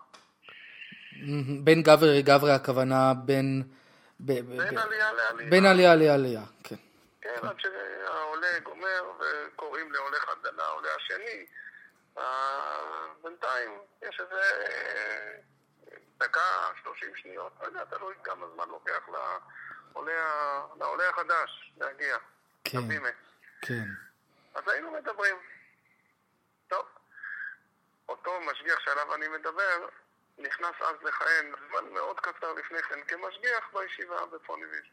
בין 1.65 1.83
גברי 1.83 2.19
לגברי 2.19 2.53
הכוונה 2.53 3.13
בין... 3.25 3.63
בין 4.21 4.79
עלייה 4.79 5.13
לעלייה. 5.13 5.51
בין 5.51 5.67
עלייה 5.67 5.95
לעלייה, 5.95 6.43
כן. 6.65 6.77
כן, 7.21 7.47
עד 7.49 7.57
שהעולה 7.61 8.59
גומר 8.63 9.13
וקוראים 9.21 9.93
לעולה 9.93 10.19
חד 10.21 10.47
לעולה 10.57 10.89
השני, 10.97 11.47
אה, 12.19 13.07
בינתיים 13.23 13.79
יש 14.03 14.21
איזה 14.21 14.41
אה, 14.41 15.37
דקה, 16.19 16.69
שלושים 16.83 17.17
שניות, 17.17 17.53
לא 17.61 17.67
יודע, 17.67 17.85
תלוי 17.85 18.15
כמה 18.25 18.47
זמן 18.55 18.69
לוקח 18.69 19.09
לעולה 20.79 21.09
החדש 21.09 21.73
להגיע. 21.77 22.17
כן. 22.65 22.79
כן. 23.63 23.85
אז 24.55 24.69
היינו 24.69 24.91
מדברים. 24.91 25.37
טוב, 26.69 26.87
אותו 28.09 28.41
משגיח 28.41 28.81
שעליו 28.81 29.15
אני 29.15 29.29
מדבר, 29.29 29.89
נכנס 30.39 30.75
אז 30.81 30.97
לכהן 31.03 31.53
זמן 31.69 31.93
מאוד 31.93 32.21
קצר 32.21 32.53
לפני 32.53 32.83
כן 32.83 33.05
כמשגיח 33.05 33.71
בישיבה 33.73 34.27
בפוניביז'. 34.27 34.85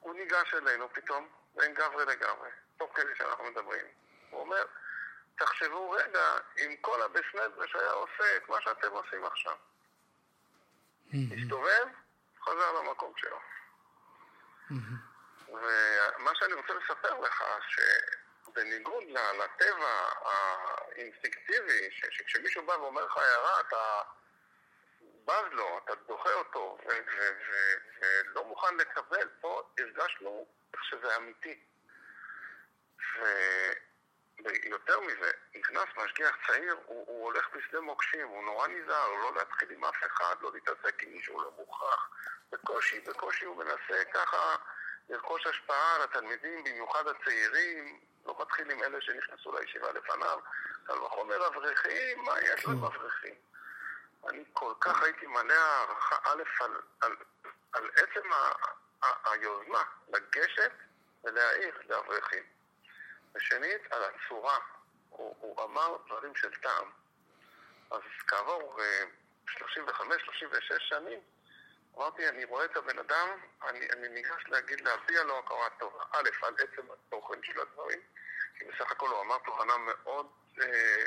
והוא 0.00 0.14
ניגש 0.14 0.54
אלינו 0.54 0.88
פתאום, 0.92 1.28
בין 1.54 1.74
גברי 1.74 2.04
לגברי, 2.04 2.50
תוך 2.76 2.90
כדי 2.94 3.16
שאנחנו 3.16 3.44
מדברים. 3.44 3.86
הוא 4.30 4.40
אומר, 4.40 4.64
תחשבו 5.38 5.90
רגע 5.90 6.36
אם 6.58 6.76
כל 6.80 7.02
הבסנדרש 7.02 7.74
היה 7.74 7.90
עושה 7.90 8.36
את 8.36 8.48
מה 8.48 8.60
שאתם 8.60 8.90
עושים 8.90 9.24
עכשיו. 9.24 9.56
הסתובב, 11.14 11.86
חזר 12.40 12.72
למקום 12.72 13.12
שלו. 13.16 13.38
ומה 15.48 16.30
שאני 16.34 16.52
רוצה 16.52 16.74
לספר 16.74 17.20
לך, 17.20 17.44
שבניגוד 17.68 19.04
לטבע 19.38 20.08
האינסטינקטיבי, 20.24 21.88
שכשמישהו 21.90 22.66
בא 22.66 22.72
ואומר 22.72 23.04
לך 23.04 23.16
הערה, 23.16 23.60
אתה 23.60 24.02
בז 25.24 25.52
לו, 25.52 25.80
אתה 25.84 25.94
דוחה 25.94 26.32
אותו, 26.32 26.78
ולא 26.86 28.44
מוכן 28.44 28.76
לקבל, 28.76 29.28
פה 29.40 29.62
הרגשנו 29.78 30.46
איך 30.74 30.84
שזה 30.84 31.16
אמיתי. 31.16 31.60
ויותר 34.44 35.00
מזה, 35.00 35.30
נכנס 35.54 35.88
משגיח 35.96 36.36
צעיר, 36.46 36.76
הוא, 36.84 37.04
הוא 37.06 37.24
הולך 37.24 37.48
בשדה 37.54 37.80
מוקשים, 37.80 38.28
הוא 38.28 38.44
נורא 38.44 38.68
נזהר, 38.68 39.08
לא 39.08 39.34
להתחיל 39.36 39.70
עם 39.70 39.84
אף 39.84 39.96
אחד, 40.06 40.34
לא 40.40 40.50
להתעסק 40.54 41.02
עם 41.02 41.12
מישהו 41.12 41.42
לא 41.42 41.50
מוכרח. 41.56 42.10
בקושי, 42.52 43.00
בקושי 43.00 43.44
הוא 43.44 43.56
מנסה 43.56 44.04
ככה 44.14 44.56
לרכוש 45.08 45.46
השפעה 45.46 45.96
על 45.96 46.02
התלמידים, 46.02 46.64
במיוחד 46.64 47.04
הצעירים, 47.06 48.00
לא 48.26 48.36
מתחיל 48.40 48.70
עם 48.70 48.82
אלה 48.82 49.00
שנכנסו 49.00 49.58
לישיבה 49.58 49.92
לפניו. 49.92 50.38
קל 50.86 50.98
וחומר 51.02 51.46
אברכים, 51.46 52.24
מה 52.24 52.40
יש 52.40 52.66
לאברכים? 52.66 53.34
אני 54.28 54.44
כל 54.52 54.72
כך 54.80 55.02
הייתי 55.02 55.26
מלא 55.26 55.54
הערכה, 55.54 56.16
א', 56.24 56.42
על, 56.60 56.76
על, 57.00 57.16
על 57.72 57.90
עצם 57.96 58.32
ה, 58.32 58.52
ה, 59.02 59.30
היוזמה 59.30 59.82
לגשת 60.08 60.72
ולהעיר 61.24 61.74
לאברכים. 61.88 62.53
ושנית, 63.36 63.92
על 63.92 64.02
הצורה. 64.04 64.58
הוא, 65.08 65.36
הוא 65.40 65.64
אמר 65.64 65.96
דברים 66.06 66.34
של 66.36 66.50
טעם. 66.54 66.90
אז 67.90 68.00
כעבור 68.26 68.78
uh, 68.80 69.50
35-36 69.50 70.78
שנים, 70.78 71.20
אמרתי, 71.96 72.28
אני 72.28 72.44
רואה 72.44 72.64
את 72.64 72.76
הבן 72.76 72.98
אדם, 72.98 73.28
אני, 73.62 73.90
אני 73.90 74.08
ניגש 74.08 74.44
להגיד, 74.48 74.80
להביע 74.80 75.22
לו 75.22 75.38
הכרה 75.38 75.70
טובה. 75.78 76.04
א', 76.12 76.28
על 76.42 76.54
עצם 76.54 76.86
התוכן 76.92 77.42
של 77.42 77.60
הדברים, 77.60 78.00
כי 78.58 78.64
בסך 78.64 78.90
הכל 78.90 79.08
הוא 79.08 79.20
אמר 79.20 79.38
תובנה 79.38 79.76
מאוד, 79.76 80.26
אה, 80.60 81.04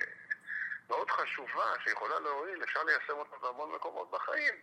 מאוד 0.89 1.11
חשובה, 1.11 1.73
שיכולה 1.83 2.19
להועיל, 2.19 2.63
אפשר 2.63 2.83
ליישם 2.83 3.17
אותה 3.17 3.37
בהמון 3.37 3.71
מקומות 3.71 4.11
בחיים. 4.11 4.53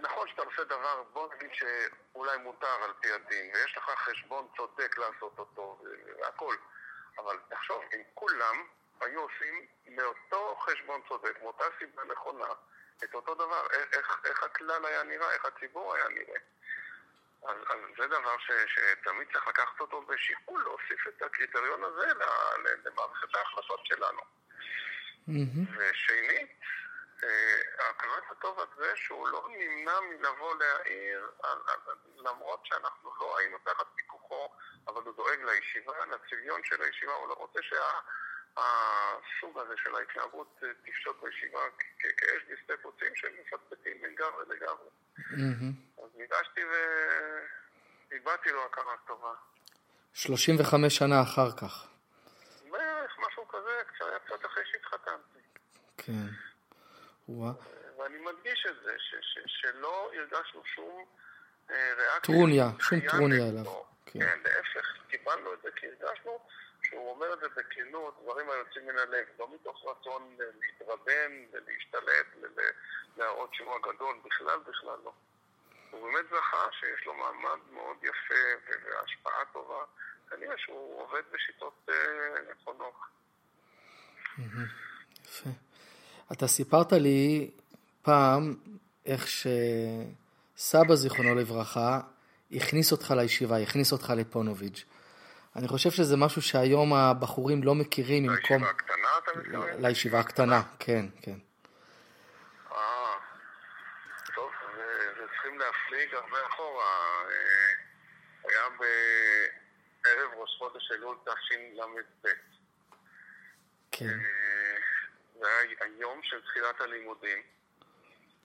נכון 0.00 0.28
שאתה 0.28 0.42
עושה 0.42 0.64
דבר, 0.64 1.02
בוא 1.12 1.34
נגיד 1.34 1.50
שאולי 1.52 2.38
מותר 2.38 2.84
על 2.84 2.92
פי 3.00 3.12
הדין, 3.12 3.50
ויש 3.54 3.76
לך 3.76 3.90
חשבון 3.96 4.48
צודק 4.56 4.98
לעשות 4.98 5.38
אותו, 5.38 5.82
והכל. 6.20 6.56
אבל 7.18 7.38
תחשוב, 7.48 7.82
אם 7.94 8.02
כולם 8.14 8.66
היו 9.00 9.20
עושים 9.20 9.66
מאותו 9.86 10.56
חשבון 10.60 11.00
צודק, 11.08 11.42
מאותה 11.42 11.64
סיבה 11.78 12.02
נכונה, 12.04 12.48
את 13.04 13.14
אותו 13.14 13.34
דבר, 13.34 13.66
איך, 13.92 14.20
איך 14.24 14.42
הכלל 14.42 14.84
היה 14.84 15.02
נראה, 15.02 15.32
איך 15.32 15.44
הציבור 15.44 15.94
היה 15.94 16.08
נראה. 16.08 16.40
אז, 17.42 17.56
אז 17.70 17.78
זה 17.98 18.06
דבר 18.06 18.38
ש, 18.38 18.50
שתמיד 18.66 19.28
צריך 19.32 19.48
לקחת 19.48 19.80
אותו 19.80 20.02
בשיקול, 20.02 20.62
להוסיף 20.62 21.08
את 21.08 21.22
הקריטריון 21.22 21.84
הזה 21.84 22.06
למערכת 22.84 23.34
ההכנסות 23.34 23.86
שלנו. 23.86 24.20
מהמם. 25.26 25.64
ושנית, 25.76 26.60
הכרת 27.90 28.22
הטוב 28.30 28.60
הזה 28.60 28.92
שהוא 28.96 29.28
לא 29.28 29.48
נמנע 29.58 30.00
מלבוא 30.00 30.54
להעיר, 30.56 31.30
למרות 32.16 32.60
שאנחנו 32.66 33.10
לא 33.20 33.38
היינו 33.38 33.58
תחת 33.64 33.86
פיקוחו, 33.96 34.48
אבל 34.88 35.02
הוא 35.02 35.14
דואג 35.16 35.38
לישיבה, 35.44 35.92
לצביון 36.06 36.60
של 36.64 36.82
הישיבה, 36.82 37.12
הוא 37.12 37.28
לא 37.28 37.34
רוצה 37.34 37.60
שהסוג 37.62 39.58
הזה 39.58 39.74
של 39.76 39.94
ההתנהגות 39.96 40.60
אה, 40.62 40.68
תפשוט 40.86 41.22
בישיבה 41.22 41.60
כאש 41.98 42.42
בשדה 42.50 42.76
קוצים 42.82 43.16
שמפטפטים 43.16 44.04
לגמרי 44.04 44.44
לגמרי. 44.48 44.88
אז 45.98 46.10
ניגשתי 46.16 46.60
והבעתי 48.10 48.50
לו 48.52 48.64
הכרה 48.64 48.94
טובה. 49.06 49.34
35 50.14 50.96
שנה 50.98 51.22
אחר 51.22 51.50
כך. 51.60 51.86
בערך 52.70 53.18
משהו 53.28 53.48
כזה, 53.48 53.82
קצת- 53.86 54.06
היה 54.06 54.18
קצת 54.18 54.46
אחרי 54.46 54.62
שהתחתנתי. 54.72 55.38
כן. 55.96 56.12
ואני 57.98 58.18
מדגיש 58.18 58.66
את 58.70 58.82
זה, 58.84 58.94
ש, 58.98 59.14
ש, 59.20 59.38
שלא 59.46 60.10
הרגשנו 60.14 60.62
שום 60.64 61.04
ריאקציה. 61.70 62.20
טרוניה, 62.22 62.66
שום 62.80 63.00
טרוניה. 63.00 63.48
אליו, 63.48 63.64
כן. 64.06 64.18
כן, 64.20 64.38
להפך, 64.44 64.96
קיבלנו 65.08 65.54
את 65.54 65.58
זה 65.62 65.68
כי 65.76 65.86
הרגשנו 65.86 66.38
שהוא 66.82 67.10
אומר 67.10 67.32
את 67.34 67.38
זה 67.40 67.46
בכנות, 67.56 68.18
דברים 68.22 68.50
היוצאים 68.50 68.86
מן 68.86 68.98
הלב, 68.98 69.26
לא 69.38 69.48
מתוך 69.54 69.84
רצון 69.86 70.36
להתרבן 70.60 71.32
ולהשתלט 71.52 72.26
ול- 72.42 72.62
להראות 73.16 73.54
שהוא 73.54 73.74
הגדול, 73.76 74.16
בכלל 74.24 74.58
בכלל 74.68 74.98
לא. 75.04 75.12
הוא 75.90 76.02
באמת 76.12 76.24
זכה 76.30 76.66
שיש 76.72 77.06
לו 77.06 77.14
מעמד 77.14 77.58
מאוד 77.72 77.96
יפה 78.02 78.74
והשפעה 78.84 79.44
טובה, 79.52 79.84
כנראה 80.30 80.54
שהוא 80.58 81.02
עובד 81.02 81.22
בשיטות 81.32 81.88
אה, 81.88 81.94
נכונות. 82.52 82.94
יפה. 85.24 85.50
אתה 86.32 86.46
סיפרת 86.46 86.92
לי 86.92 87.50
פעם 88.02 88.54
איך 89.06 89.26
שסבא, 89.28 90.94
זיכרונו 90.94 91.34
לברכה, 91.34 92.00
הכניס 92.52 92.92
אותך 92.92 93.14
לישיבה, 93.16 93.58
הכניס 93.58 93.92
אותך 93.92 94.12
לפונוביץ'. 94.16 94.84
אני 95.56 95.68
חושב 95.68 95.90
שזה 95.90 96.16
משהו 96.16 96.42
שהיום 96.42 96.94
הבחורים 96.94 97.62
לא 97.62 97.74
מכירים 97.74 98.22
ממקום... 98.22 98.64
לישיבה 98.64 98.70
הקטנה 98.70 99.08
אתה 99.18 99.30
מתכוון? 99.38 99.86
לישיבה 99.86 100.20
הקטנה, 100.20 100.62
כן, 100.78 101.06
כן. 101.22 101.38
אה, 102.72 102.76
טוב, 104.34 104.50
צריכים 105.32 105.58
להפליג 105.58 106.14
הרבה 106.14 106.38
אחורה. 106.48 106.84
אה, 107.30 108.48
היה 108.48 108.68
בערב 108.78 110.30
ראש 110.40 110.50
חודש 110.58 110.92
אלול 110.92 111.16
תשל"ב. 111.24 112.28
כן. 113.90 114.18
זה 115.38 115.46
היה 115.46 115.76
היום 115.80 116.20
של 116.22 116.40
תחילת 116.42 116.80
הלימודים, 116.80 117.42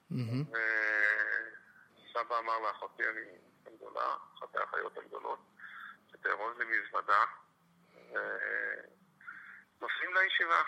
מהמם. 0.10 0.44
וסבא 0.44 2.40
אמר 2.40 2.60
לאחותי 2.60 3.04
אני 3.04 3.22
הגדולה, 3.68 4.16
אחת 4.40 4.56
האחיות 4.56 4.98
הגדולות, 4.98 5.40
שתארוז 6.12 6.58
לי 6.60 6.66
מזוודה, 6.66 7.24
ונוסעים 9.80 10.14
לישיבה. 10.14 10.62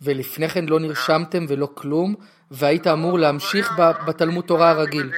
ולפני 0.00 0.48
כן 0.48 0.64
לא 0.68 0.80
נרשמתם 0.80 1.44
ולא 1.48 1.68
כלום, 1.74 2.14
והיית 2.50 2.86
אמור 2.86 3.18
להמשיך 3.18 3.70
בתלמוד 4.08 4.44
תורה 4.46 4.70
הרגיל. 4.70 5.14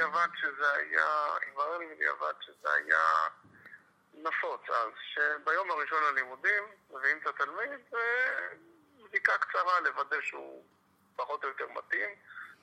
התברר 1.49 1.79
לי 1.79 1.87
בדיעבד 1.95 2.35
שזה 2.41 2.69
היה 2.73 3.03
נפוץ 4.15 4.61
אז, 4.71 4.91
שביום 5.15 5.71
הראשון 5.71 5.99
ללימודים 6.11 6.63
מביאים 6.91 7.19
את 7.23 7.27
התלמיד 7.27 7.71
ובדיקה 9.17 9.39
קצרה 9.39 9.81
לוודא 9.81 10.17
שהוא 10.21 10.65
פחות 11.17 11.45
או 11.45 11.49
יותר 11.49 11.65
מתאים, 11.79 12.11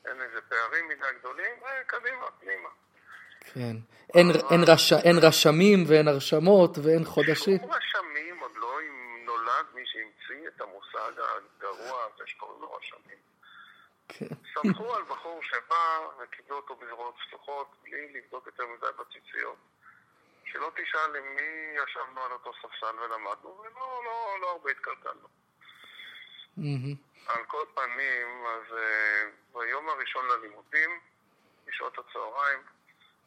אין 0.05 0.21
איזה 0.21 0.41
פערים 0.41 0.87
מדי 0.87 1.19
גדולים, 1.19 1.55
וקדימה, 1.61 2.25
פנימה. 2.39 2.69
כן. 3.39 3.75
אין, 4.13 4.31
אין, 4.51 4.61
רש, 4.67 4.93
אין 4.93 5.15
רשמים 5.21 5.83
ואין 5.87 6.07
הרשמות 6.07 6.77
ואין 6.77 7.05
חודשים. 7.05 7.57
שום 7.57 7.71
רשמים, 7.71 8.39
עוד 8.39 8.51
לא 8.55 8.79
אם 8.81 9.25
נולד 9.25 9.65
מי 9.73 9.81
שהמציא 9.85 10.47
את 10.47 10.61
המושג 10.61 11.11
הגרוע 11.17 12.03
הזה 12.03 12.23
שקוראים 12.25 12.61
לו 12.61 12.73
רשמים. 12.73 13.17
כן. 14.07 14.35
סמכו 14.53 14.95
על 14.95 15.03
בחור 15.03 15.43
שבא 15.43 16.07
וקיבלו 16.19 16.55
אותו 16.55 16.75
בזרועות 16.75 17.15
פתוחות 17.27 17.67
בלי 17.83 18.13
לבדוק 18.13 18.45
יותר 18.47 18.63
מדי 18.63 18.87
בציציות. 18.99 19.57
שלא 20.45 20.71
תשאל 20.75 21.15
עם 21.15 21.35
מי 21.35 21.77
ישבנו 21.83 22.21
על 22.21 22.31
אותו 22.31 22.51
ספסל 22.53 22.99
ולמדנו, 22.99 23.59
ולא 23.59 24.01
לא, 24.05 24.37
לא 24.41 24.51
הרבה 24.51 24.71
התקלקלנו. 24.71 25.42
מהמם. 26.57 26.95
על 27.27 27.45
כל 27.45 27.65
פנים, 27.75 28.45
אז 28.45 28.77
uh, 28.77 29.57
ביום 29.59 29.89
הראשון 29.89 30.25
ללימודים, 30.27 30.99
בשעות 31.65 31.97
הצהריים, 31.99 32.59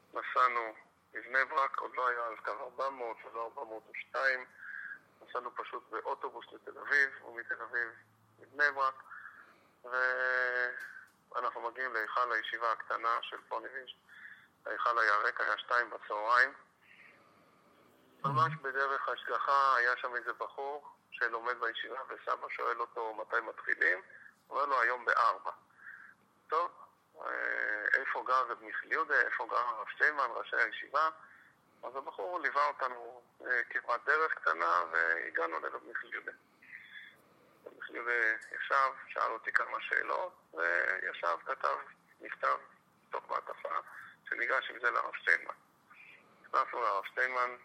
נסענו 0.09 0.75
לבני 1.15 1.45
ברק, 1.45 1.81
עוד 1.81 1.91
לא 1.95 2.09
היה 2.09 2.21
אז 2.21 2.37
קו 2.45 2.51
400 2.51 3.17
ולא 3.25 3.51
402, 3.59 4.45
נסענו 5.23 5.55
פשוט 5.55 5.91
באוטובוס 5.91 6.47
לתל 6.53 6.79
אביב, 6.79 7.11
ומתל 7.25 7.63
אביב 7.63 7.89
לבני 8.41 8.71
ברק, 8.75 9.03
ואנחנו 9.85 11.61
מגיעים 11.61 11.93
להיכל 11.93 12.33
הישיבה 12.33 12.73
הקטנה 12.73 13.19
של 13.23 13.37
פוניביש. 13.49 13.97
ההיכל 14.67 14.99
היה 14.99 15.17
ריק, 15.17 15.41
היה 15.41 15.59
שתיים 15.59 15.91
בצהריים. 15.91 16.53
ממש 18.25 18.53
בדרך 18.63 19.09
השגחה 19.09 19.77
היה 19.77 19.97
שם 19.97 20.17
איזה 20.17 20.33
בחור 20.33 20.96
שלומד 21.19 21.55
בישיבה, 21.61 22.01
וסבא 22.09 22.49
שואל 22.49 22.81
אותו 22.81 23.15
מתי 23.15 23.41
מתחילים, 23.41 24.03
אומר 24.51 24.67
לו 24.67 24.81
היום 24.81 25.05
בארבע. 25.05 25.51
טוב, 26.49 26.71
אה, 27.21 27.87
איפה 27.95 28.25
גר 28.27 28.45
רב 28.49 28.63
מיכל 28.63 28.93
יהודה, 28.93 29.21
איפה 29.21 29.47
גר 29.51 29.57
הרב 29.57 29.87
שטיינמן, 29.89 30.29
ראשי 30.35 30.57
הישיבה? 30.57 31.09
אז 31.83 31.97
הבחור 31.97 32.41
ליווה 32.41 32.67
אותנו 32.67 33.23
אה, 33.47 33.65
כמעט 33.71 34.05
דרך 34.05 34.35
קטנה 34.35 34.83
והגענו 34.93 35.61
לרב 35.61 35.85
מיכל 35.87 36.07
יהודה. 36.13 36.33
רב 37.67 37.73
מיכל 37.75 37.95
יהודה 37.95 38.13
ישב, 38.53 38.93
שאל 39.09 39.31
אותי 39.31 39.53
כמה 39.53 39.81
שאלות, 39.81 40.33
וישב, 40.55 41.37
כתב 41.47 41.77
מכתב 42.21 42.57
תוך 43.11 43.31
מעטפה, 43.31 43.79
שניגש 44.29 44.71
עם 44.71 44.81
זה 44.81 44.91
לרב 44.91 45.15
שטיינמן. 45.15 45.55
נכנסנו 46.43 46.83
לרב 46.83 47.05
שטיינמן, 47.05 47.57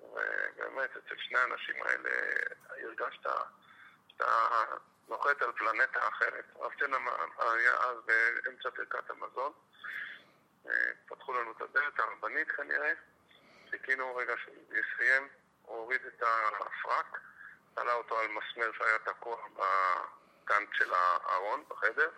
ובאמת 0.00 0.90
אצל 0.96 1.14
שני 1.18 1.38
האנשים 1.38 1.82
האלה 1.82 2.10
הרגשת 2.68 3.26
שאתה 4.08 4.46
נוחת 5.08 5.42
על 5.42 5.52
פלנטה 5.52 6.08
אחרת. 6.08 6.44
הרב 6.54 6.72
שטיינמן 6.72 7.10
היה 7.38 7.74
אז 7.74 7.96
באמצע 8.06 8.68
ברכת 8.70 9.10
המזון, 9.10 9.52
פתחו 11.06 11.32
לנו 11.32 11.52
את 11.52 11.60
הדלת 11.60 12.00
הרבנית 12.00 12.50
כנראה, 12.50 12.92
חיכינו 13.70 14.16
רגע 14.16 14.34
שיסיים, 14.36 15.28
הוא 15.62 15.76
הוריד 15.76 16.00
את 16.06 16.22
הפרק, 16.22 17.20
תלה 17.74 17.92
אותו 17.92 18.18
על 18.18 18.26
מסמר 18.28 18.72
שהיה 18.78 18.98
תקוע 18.98 19.36
בקאנט 19.54 20.68
של 20.72 20.92
הארון 20.94 21.64
בחדר. 21.68 22.10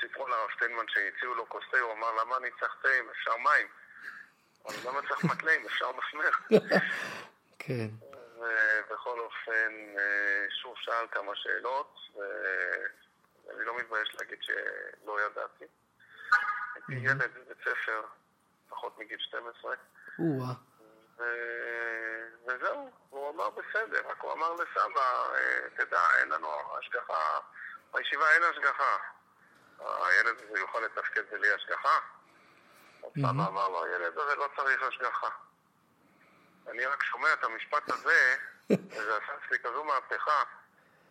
סיפרו 0.00 0.28
לרב 0.28 0.50
שטיינמן 0.50 0.88
שהציעו 0.88 1.34
לו 1.34 1.48
כוס 1.48 1.64
תה, 1.70 1.80
הוא 1.80 1.92
אמר, 1.92 2.12
למה 2.12 2.36
אני 2.36 2.50
צריך 2.60 2.74
תה 2.82 2.88
אם 3.00 3.10
אפשר 3.10 3.36
מים? 3.36 3.68
אבל 4.66 4.74
למה 4.88 5.00
צריך 5.08 5.24
מטלים? 5.24 5.66
אפשר 5.66 5.92
מסמר. 5.92 6.30
כן. 7.58 7.88
ובכל 8.36 9.20
אופן, 9.20 9.72
שוב 10.62 10.74
שאל 10.76 11.06
כמה 11.10 11.32
שאלות, 11.34 11.98
ואני 12.16 13.64
לא 13.64 13.76
מתבייש 13.76 14.14
להגיד 14.14 14.38
שלא 14.42 15.20
ידעתי. 15.20 15.64
הייתי 16.74 16.92
ילד 16.92 17.30
בבית 17.34 17.58
ספר, 17.60 18.02
פחות 18.68 18.98
מגיל 18.98 19.18
12. 19.18 19.74
וזהו, 22.46 22.90
הוא 23.10 23.30
אמר 23.30 23.50
בסדר, 23.50 24.08
רק 24.08 24.20
הוא 24.20 24.32
אמר 24.32 24.52
לסבא, 24.52 25.28
תדע, 25.76 26.00
אין 26.18 26.28
לנו 26.28 26.78
השגחה, 26.78 27.38
בישיבה 27.92 28.30
אין 28.30 28.42
השגחה. 28.42 28.96
הילד 29.78 30.36
הזה 30.38 30.58
יוכל 30.58 30.80
לתפקד 30.80 31.22
בלי 31.30 31.52
השגחה? 31.52 31.98
אז 33.04 33.10
סבא 33.18 33.28
אמר 33.28 33.68
לו, 33.68 33.84
הילד 33.84 34.18
הזה 34.18 34.34
לא 34.34 34.48
צריך 34.56 34.82
השגחה. 34.82 35.28
אני 36.70 36.86
רק 36.86 37.02
שומע 37.02 37.32
את 37.32 37.44
המשפט 37.44 37.88
הזה, 37.88 38.36
וזה 38.90 39.16
עשה 39.16 39.32
אצלי 39.46 39.58
כזו 39.58 39.84
מהפכה, 39.84 40.42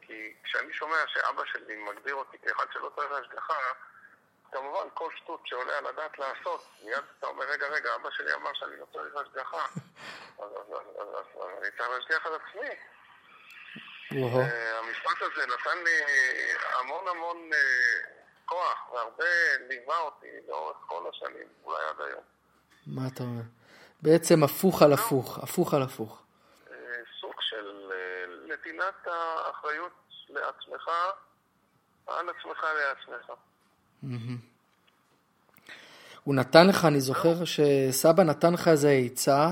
כי 0.01 0.33
כשאני 0.43 0.73
שומע 0.73 1.03
שאבא 1.07 1.45
שלי 1.45 1.75
מגדיר 1.75 2.15
אותי 2.15 2.37
כאחד 2.37 2.65
שלא 2.73 2.91
צריך 2.95 3.11
השגחה, 3.11 3.59
כמובן 4.51 4.87
כל 4.93 5.09
שטות 5.15 5.47
שעולה 5.47 5.77
על 5.77 5.87
הדעת 5.87 6.19
לעשות, 6.19 6.67
מיד 6.83 7.03
אתה 7.19 7.27
אומר, 7.27 7.45
רגע, 7.45 7.67
רגע, 7.67 7.95
אבא 7.95 8.09
שלי 8.11 8.33
אמר 8.33 8.53
שאני 8.53 8.77
לא 8.77 8.85
צריך 8.93 9.15
השגחה, 9.15 9.65
אז 10.41 10.51
אני 11.61 11.71
צריך 11.77 11.89
להשגיח 11.89 12.25
על 12.25 12.33
עצמי. 12.35 12.69
המשפט 14.79 15.21
הזה 15.21 15.45
נתן 15.45 15.83
לי 15.83 16.01
המון 16.79 17.07
המון 17.07 17.49
כוח, 18.51 18.93
והרבה 18.93 19.25
ליווה 19.69 19.99
אותי 19.99 20.27
לאורך 20.47 20.77
כל 20.87 21.03
השנים, 21.09 21.47
אולי 21.65 21.79
עד 21.89 22.01
היום. 22.07 22.23
מה 22.87 23.07
אתה 23.07 23.23
אומר? 23.23 23.41
בעצם 24.01 24.43
הפוך 24.43 24.81
על 24.81 24.93
הפוך, 24.93 25.39
הפוך 25.39 25.73
על 25.73 25.81
הפוך. 25.81 26.23
סוג 27.21 27.33
של 27.39 27.91
נתינת 28.47 29.07
האחריות 29.07 29.91
לעצמך, 30.29 30.89
על 32.07 32.29
עצמך 32.29 32.65
לעצמך. 32.77 33.31
הוא 36.23 36.35
נתן 36.35 36.67
לך, 36.67 36.85
אני 36.85 37.01
זוכר 37.01 37.45
שסבא 37.45 38.23
נתן 38.23 38.53
לך 38.53 38.67
איזה 38.67 38.91
עצה 39.05 39.49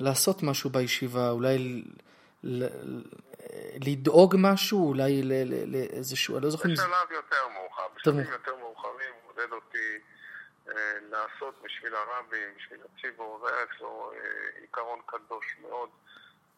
לעשות 0.00 0.42
משהו 0.42 0.70
בישיבה, 0.70 1.30
אולי 1.30 1.82
לדאוג 3.86 4.36
משהו, 4.38 4.88
אולי 4.88 5.22
לאיזשהו, 5.66 6.36
אני 6.36 6.44
לא 6.44 6.50
זוכר. 6.50 6.68
בשלב 6.68 7.10
יותר 7.10 7.48
מאוחר, 7.48 7.88
בשלבים 7.96 8.32
יותר 8.32 8.56
מאוחרים 8.56 9.14
עודד 9.26 9.52
אותי 9.52 9.98
לעשות 11.10 11.62
בשביל 11.62 11.94
הרבים, 11.94 12.48
בשביל 12.56 12.80
הציבור, 12.84 13.40
זה 13.44 13.54
היה 13.54 13.64
אצלו 13.64 14.12
עיקרון 14.60 15.00
קדוש 15.06 15.56
מאוד, 15.62 15.88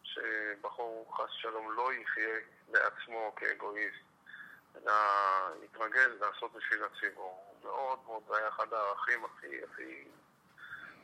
שבחור 0.03 1.17
חס 1.17 1.29
שלום 1.31 1.71
לא 1.71 1.93
יחיה 1.93 2.35
לעצמו 2.73 3.33
כאגואיסט, 3.35 4.03
אלא 4.75 4.93
יתרגל 5.63 6.11
לעשות 6.19 6.53
בשביל 6.53 6.79
הציבור. 6.83 7.53
מאוד 7.63 7.99
מאוד, 8.05 8.23
זה 8.27 8.37
היה 8.37 8.47
אחד 8.47 8.73
הערכים 8.73 9.25
הכי, 9.25 9.63
הכי, 9.63 10.03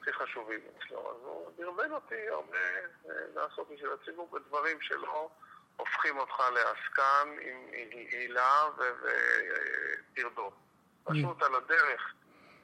הכי 0.02 0.13
חשובים 0.13 0.60
אצלו. 0.78 0.99
אז 0.99 1.17
הוא 1.23 1.52
דרבן 1.58 1.91
אותי 1.91 2.30
הרבה 2.30 2.58
לעשות 3.36 3.69
בשביל 3.69 3.89
הציבור 4.02 4.30
בדברים 4.32 4.78
שלא 4.82 5.30
הופכים 5.80 6.18
אותך 6.18 6.39
לעסקן 6.54 7.28
עם 7.42 7.68
הילה 8.12 8.63
וטרדות. 8.78 10.54
פשוט 11.04 11.44
על 11.44 11.56
הדרך, 11.56 12.13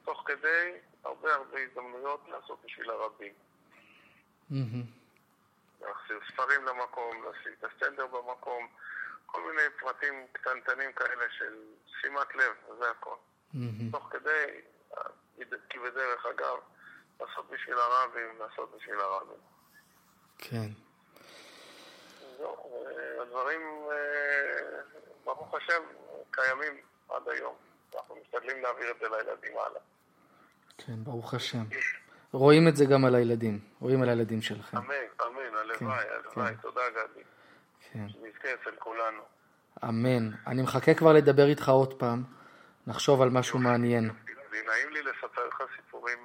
תוך 0.04 0.22
כדי 0.26 0.72
הרבה 1.04 1.34
הרבה 1.34 1.58
הזדמנויות 1.62 2.20
לעשות 2.28 2.64
בשביל 2.64 2.90
הרבים. 2.90 3.32
להחזיר 5.80 6.20
ספרים 6.32 6.64
למקום, 6.64 7.24
לשים 7.24 7.52
את 7.58 7.64
הסטנדר 7.64 8.06
במקום, 8.06 8.68
כל 9.26 9.40
מיני 9.50 9.62
פרטים 9.80 10.26
קטנטנים 10.32 10.92
כאלה 10.92 11.24
של 11.30 11.54
שימת 12.00 12.34
לב, 12.34 12.52
וזה 12.70 12.90
הכל. 12.90 13.16
תוך 13.90 14.08
כדי, 14.10 14.60
כי 15.70 15.78
בדרך 15.78 16.26
אגב, 16.26 16.56
לעשות 17.20 17.50
בשביל 17.50 17.78
הרבים, 17.78 18.38
לעשות 18.38 18.76
בשביל 18.76 19.00
הרבים. 19.00 19.40
כן. 20.38 20.85
זהו, 22.38 22.86
הדברים, 23.22 23.60
ברוך 25.24 25.54
השם, 25.54 25.82
קיימים 26.30 26.80
עד 27.08 27.28
היום. 27.28 27.54
אנחנו 27.96 28.16
משתדלים 28.22 28.62
להעביר 28.62 28.90
את 28.90 28.96
זה 29.00 29.06
לילדים 29.08 29.52
הלאה. 29.52 29.80
כן, 30.78 31.04
ברוך 31.04 31.34
השם. 31.34 31.64
רואים 32.32 32.68
את 32.68 32.76
זה 32.76 32.84
גם 32.84 33.04
על 33.04 33.14
הילדים, 33.14 33.58
רואים 33.80 34.02
על 34.02 34.08
הילדים 34.08 34.42
שלכם. 34.42 34.76
אמן, 34.76 34.94
אמן, 35.26 35.56
הלוואי, 35.56 36.04
הלוואי, 36.10 36.54
תודה 36.62 36.80
גדי. 36.90 37.22
כן. 37.92 38.08
שנזכה 38.08 38.48
אצל 38.54 38.76
כולנו. 38.78 39.22
אמן. 39.84 40.30
אני 40.46 40.62
מחכה 40.62 40.94
כבר 40.94 41.12
לדבר 41.12 41.46
איתך 41.46 41.68
עוד 41.68 41.98
פעם, 41.98 42.22
נחשוב 42.86 43.22
על 43.22 43.28
משהו 43.30 43.58
מעניין. 43.58 44.10
נעים 44.66 44.90
לי 44.90 45.02
לספר 45.02 45.46
לך 45.48 45.62
סיפורים 45.76 46.18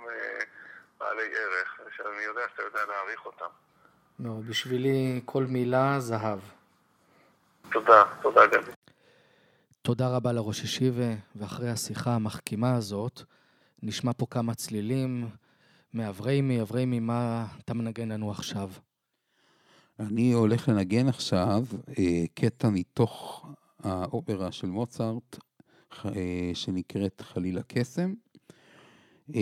בעלי 1.00 1.36
ערך, 1.36 1.80
שאני 1.96 2.24
יודע 2.24 2.42
שאתה 2.52 2.64
יודע 2.64 2.86
להעריך 2.86 3.26
אותם. 3.26 3.50
מאוד, 4.22 4.46
בשבילי 4.48 5.22
כל 5.26 5.46
מילה 5.46 6.00
זהב. 6.00 6.40
תודה, 7.72 8.04
תודה 8.22 8.42
גדי. 8.48 8.72
תודה 9.82 10.16
רבה 10.16 10.32
לראש 10.32 10.64
ישיבה, 10.64 11.14
ואחרי 11.36 11.70
השיחה 11.70 12.16
המחכימה 12.16 12.76
הזאת, 12.76 13.22
נשמע 13.84 14.12
פה 14.18 14.26
כמה 14.30 14.54
צלילים 14.54 15.30
מאבריימי, 15.94 16.62
אבריימי, 16.62 17.00
מה 17.00 17.46
אתה 17.60 17.74
מנגן 17.74 18.10
לנו 18.12 18.32
עכשיו? 18.32 18.70
אני 20.00 20.32
הולך 20.34 20.70
לנגן 20.70 21.08
עכשיו 21.08 21.64
אה, 22.00 22.24
קטע 22.34 22.70
מתוך 22.70 23.46
האופרה 23.84 24.52
של 24.52 24.68
מוצרט, 24.68 25.40
אה, 26.06 26.52
שנקראת 26.54 27.22
חלילה 27.22 27.62
קסם, 27.68 28.14
אה, 29.36 29.42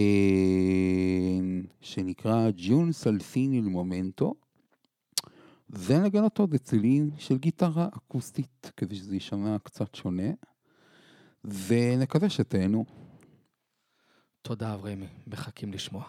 שנקרא 1.82 2.50
ג'ון 2.56 2.92
סלפיני 2.92 3.62
למומנטו, 3.62 4.34
ונגן 5.70 6.24
אותו 6.24 6.48
בצלילים 6.48 7.10
של 7.18 7.38
גיטרה 7.38 7.88
אקוסטית, 7.98 8.72
כדי 8.78 8.96
שזה 8.96 9.14
יישמע 9.14 9.58
קצת 9.64 9.96
שונה, 9.96 10.32
ונקווה 11.44 12.30
שתהנו. 12.30 12.86
תודה 14.42 14.74
אבריימי, 14.74 15.08
מחכים 15.28 15.74
לשמוע. 15.74 16.04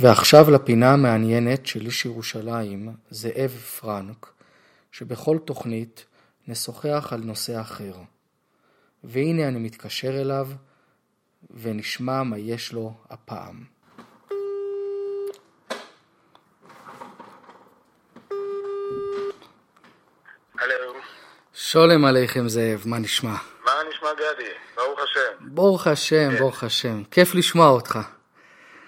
ועכשיו 0.00 0.50
לפינה 0.50 0.92
המעניינת 0.92 1.66
של 1.66 1.86
איש 1.86 2.04
ירושלים, 2.04 2.88
זאב 3.10 3.50
פרנק, 3.50 4.32
שבכל 4.92 5.38
תוכנית 5.44 6.06
נשוחח 6.48 7.08
על 7.12 7.20
נושא 7.20 7.60
אחר. 7.60 7.92
והנה 9.04 9.48
אני 9.48 9.58
מתקשר 9.58 10.20
אליו, 10.20 10.48
ונשמע 11.50 12.22
מה 12.22 12.38
יש 12.38 12.72
לו 12.72 12.94
הפעם. 13.10 13.64
הלו, 20.58 20.92
שולם 21.54 22.04
עליכם 22.04 22.48
זאב, 22.48 22.82
מה 22.84 22.98
נשמע? 22.98 23.34
מה 23.64 23.72
נשמע 23.90 24.08
גדי? 24.14 24.50
ברוך 24.76 25.00
השם. 25.00 25.54
ברוך 25.54 25.86
השם, 25.86 26.36
ברוך 26.38 26.64
השם. 26.64 27.02
כיף 27.10 27.34
לשמוע 27.34 27.68
אותך. 27.68 27.98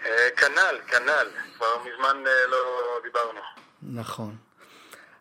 אה, 0.07 0.29
כנ"ל, 0.37 0.77
כנ"ל. 0.87 1.27
כבר 1.57 1.67
מזמן 1.81 2.27
אה, 2.27 2.47
לא 2.49 2.59
דיברנו. 3.03 3.41
נכון. 4.01 4.37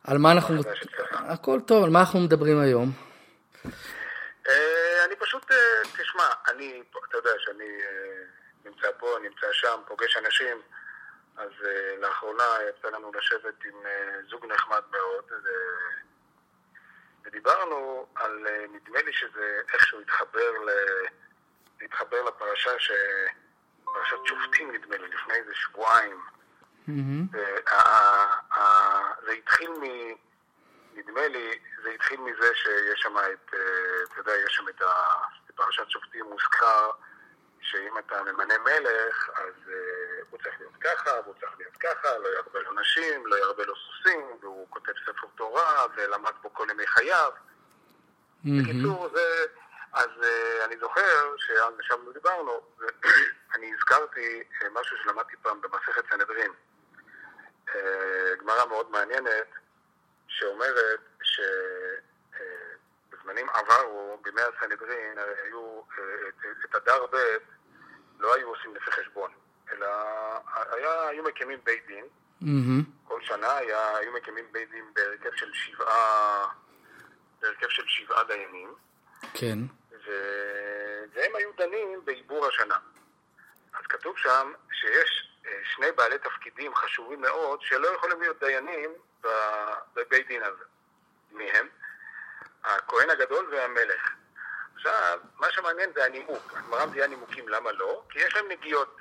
על 0.04 0.18
מה 0.18 0.32
אנחנו... 0.32 0.56
הכל 1.12 1.60
טוב, 1.68 1.84
על 1.84 1.90
מה 1.90 2.00
אנחנו 2.00 2.20
מדברים 2.20 2.60
היום? 2.60 2.92
אה, 4.50 5.06
אני 5.06 5.16
פשוט, 5.16 5.52
אה, 5.52 5.58
תשמע, 5.98 6.28
אני, 6.52 6.84
אתה 7.10 7.18
יודע 7.18 7.30
שאני 7.38 7.82
אה, 7.84 8.24
נמצא 8.66 8.88
פה, 9.00 9.08
נמצא 9.24 9.48
שם, 9.52 9.82
פוגש 9.88 10.18
אנשים, 10.18 10.62
אז 11.38 11.52
לאחרונה 12.02 12.44
יצא 12.70 12.88
לנו 12.88 13.12
לשבת 13.12 13.66
עם 13.66 13.76
זוג 14.30 14.46
נחמד 14.46 14.82
מאוד, 14.92 15.24
ודיברנו 17.26 18.08
על, 18.16 18.48
נדמה 18.74 19.02
לי 19.02 19.14
שזה 19.14 19.60
איכשהו 19.74 20.00
התחבר, 20.02 20.52
ל, 20.66 20.70
התחבר 21.82 22.24
לפרשה 22.24 22.80
ש... 22.80 22.92
פרשת 23.94 24.16
שופטים 24.26 24.72
נדמה 24.72 24.98
לי, 24.98 25.08
לפני 25.08 25.34
איזה 25.34 25.52
שבועיים. 25.56 26.20
מהמם. 26.90 27.28
וה- 27.32 27.74
ה- 28.54 29.14
זה 29.26 29.32
התחיל 29.32 29.70
מ... 29.70 29.84
נדמה 30.94 31.28
לי, 31.28 31.60
זה 31.84 31.90
התחיל 31.90 32.20
מזה 32.20 32.50
שיש 32.56 33.00
שם 33.02 33.18
את, 33.18 33.54
אה, 33.54 34.04
אתה 34.04 34.20
יודע, 34.20 34.32
יש 34.46 34.54
שם 34.56 34.70
את 34.70 34.82
ה... 34.82 34.94
בפרשת 35.60 35.90
שופטים 35.90 36.26
מוזכר 36.26 36.92
שאם 37.62 37.98
אתה 37.98 38.24
ממנה 38.24 38.54
מלך, 38.58 39.30
אז 39.36 39.54
uh, 39.68 39.72
הוא 40.30 40.40
צריך 40.44 40.56
להיות 40.60 40.74
ככה, 40.82 41.12
והוא 41.24 41.36
צריך 41.40 41.52
להיות 41.58 41.78
ככה, 41.78 42.18
לא 42.18 42.28
ירבה 42.28 42.60
לו 42.60 42.74
נשים, 42.82 43.28
לא 43.28 43.36
ירבה 43.36 43.66
לו 43.66 43.74
סוסים, 43.76 44.38
והוא 44.42 44.68
כותב 44.70 44.92
ספר 45.06 45.28
תורה, 45.36 45.86
ולמד 45.96 46.32
בו 46.42 46.54
כל 46.54 46.68
ימי 46.72 46.88
חייו. 46.88 47.32
מהמם. 48.44 48.64
בקיצור, 48.64 49.10
זה... 49.14 49.46
אז 49.94 50.10
uh, 50.22 50.66
אני 50.66 50.78
זוכר 50.80 51.38
שאז 51.38 51.74
ישבנו 51.80 52.10
ודיברנו, 52.10 52.62
ואני 52.78 53.72
הזכרתי 53.78 54.44
משהו 54.72 54.98
שלמדתי 55.04 55.36
פעם 55.42 55.62
במסכת 55.62 56.10
סנהדרין. 56.10 56.52
Uh, 57.74 57.78
גמרא 58.40 58.66
מאוד 58.66 58.92
מעניינת, 58.92 59.48
שאומרת 60.28 61.00
שבזמנים 63.12 63.50
עברו, 63.50 64.20
בימי 64.24 64.42
הסנהדרין, 64.42 65.18
היו, 65.44 65.82
uh, 65.90 66.00
את, 66.66 66.76
הדר 66.76 67.06
ב' 67.06 67.18
לא 68.20 68.36
היו 68.36 68.50
עושים 68.50 68.76
לפי 68.76 68.92
חשבון, 68.92 69.32
אלא 69.72 69.88
היה, 70.56 71.08
היו 71.08 71.24
מקימים 71.24 71.60
בית 71.64 71.86
דין, 71.88 72.06
מהמם. 72.42 72.84
כל 73.04 73.22
שנה 73.22 73.58
היה, 73.58 73.98
היו 73.98 74.14
מקימים 74.14 74.46
בית 74.52 74.72
דין 74.72 74.86
בהרכב 74.94 75.36
של 75.36 75.54
שבעה, 75.54 76.48
בהרכב 77.42 77.70
של 77.70 77.84
שבעה 77.88 78.24
דיינים. 78.24 78.74
כן. 79.34 79.58
ו- 80.06 81.04
והם 81.14 81.36
היו 81.36 81.50
דנים 81.58 82.06
בעיבור 82.06 82.46
השנה. 82.48 82.78
אז 83.74 83.86
כתוב 83.90 84.18
שם 84.18 84.52
שיש 84.72 85.10
אה, 85.24 85.29
שני 85.64 85.92
בעלי 85.92 86.18
תפקידים 86.18 86.76
חשובים 86.76 87.22
מאוד 87.22 87.62
שלא 87.62 87.88
יכולים 87.88 88.22
להיות 88.22 88.40
דיינים 88.40 88.90
בבית 89.96 90.28
דין 90.28 90.44
הזה. 90.44 90.64
מי 91.32 91.52
הם? 91.52 91.68
הכהן 92.64 93.10
הגדול 93.10 93.50
והמלך. 93.52 94.10
עכשיו, 94.76 95.20
מה 95.40 95.52
שמעניין 95.52 95.90
זה 95.96 96.06
הנימוק. 96.06 96.54
הגמרא 96.56 96.86
מביאה 96.86 97.08
נימוקים 97.08 97.50
למה 97.50 97.72
לא, 97.72 98.04
כי 98.10 98.20
יש 98.20 98.36
להם 98.36 98.46
נגיעות. 98.50 98.98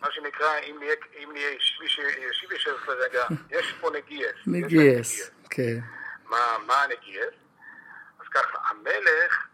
מה 0.00 0.08
שנקרא, 0.10 0.58
אם 0.58 0.76
נהיה, 0.78 0.94
אם 1.24 1.32
נהיה 1.32 1.50
ישיב 1.50 2.52
ישב 2.52 2.76
לרגע, 2.88 3.24
יש 3.50 3.74
פה 3.80 3.90
להם 3.90 4.36
נגיעס. 4.46 5.30
כן. 5.50 5.78
מה, 6.24 6.56
מה 6.66 6.82
הנגיעס? 6.82 7.34
אז 8.20 8.26
ככה, 8.30 8.58
המלך 8.70 9.46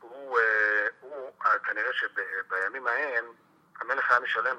הוא, 0.00 0.38
אה, 0.38 0.86
הוא 1.00 1.32
אה, 1.46 1.58
כנראה 1.58 1.90
שבימים 1.92 2.86
ההם 2.86 3.24
המלך 3.80 4.10
היה 4.10 4.20
משלם 4.20 4.56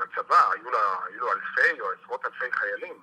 לצבא, 0.00 0.50
היו, 0.52 0.70
לה, 0.70 0.78
היו 1.06 1.20
לו 1.20 1.32
אלפי 1.32 1.80
או 1.80 1.86
עשרות 1.92 2.24
אלפי 2.24 2.52
חיילים. 2.52 3.00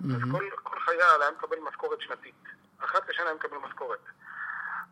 אז 0.00 0.20
כל, 0.32 0.50
כל 0.62 0.80
חייל 0.80 1.00
היה 1.22 1.30
מקבל 1.30 1.58
משכורת 1.58 2.00
שנתית. 2.00 2.34
אחת 2.84 3.08
לשנה 3.08 3.24
היה 3.26 3.34
מקבל 3.34 3.56
משכורת. 3.56 3.98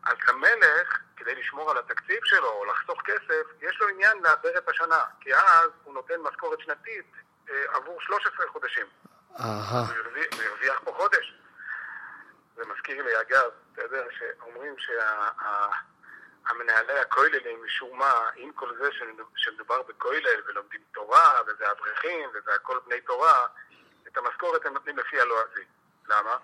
אז 0.03 0.17
למלך, 0.27 0.99
כדי 1.15 1.35
לשמור 1.35 1.71
על 1.71 1.77
התקציב 1.77 2.19
שלו 2.23 2.47
או 2.49 2.65
לחסוך 2.65 3.01
כסף, 3.05 3.43
יש 3.61 3.79
לו 3.81 3.87
עניין 3.87 4.17
לעבר 4.23 4.57
את 4.57 4.69
השנה, 4.69 4.99
כי 5.19 5.35
אז 5.35 5.69
הוא 5.83 5.93
נותן 5.93 6.21
משכורת 6.21 6.59
שנתית 6.59 7.05
אה, 7.49 7.63
עבור 7.73 8.01
13 8.01 8.47
חודשים. 8.47 8.85
אהה. 9.39 9.79
הוא 9.79 9.87
הרוויח- 10.45 10.79
פה 10.83 10.91
חודש. 10.97 11.33
זה 12.55 12.63
מזכיר 12.65 13.03
לי, 13.05 13.21
אגב, 13.21 13.49
אתה 13.73 13.81
יודע, 13.83 14.03
שאומרים 14.11 14.75
שהמנהלי 16.49 16.99
הכוללים, 16.99 17.63
משום 17.65 17.99
מה, 17.99 18.13
עם 18.35 18.51
כל 18.51 18.69
זה 18.77 18.89
שמדובר 19.35 19.81
בכולל 19.81 20.41
ולומדים 20.47 20.81
תורה, 20.93 21.41
וזה 21.47 21.71
אברכים, 21.71 22.29
וזה 22.29 22.53
הכל 22.55 22.77
בני 22.85 23.01
תורה, 23.01 23.45
את 24.07 24.17
המשכורת 24.17 24.65
הם 24.65 24.73
נותנים 24.73 24.97
לפי 24.97 25.19
הלועזי. 25.19 25.63
למה? 26.09 26.37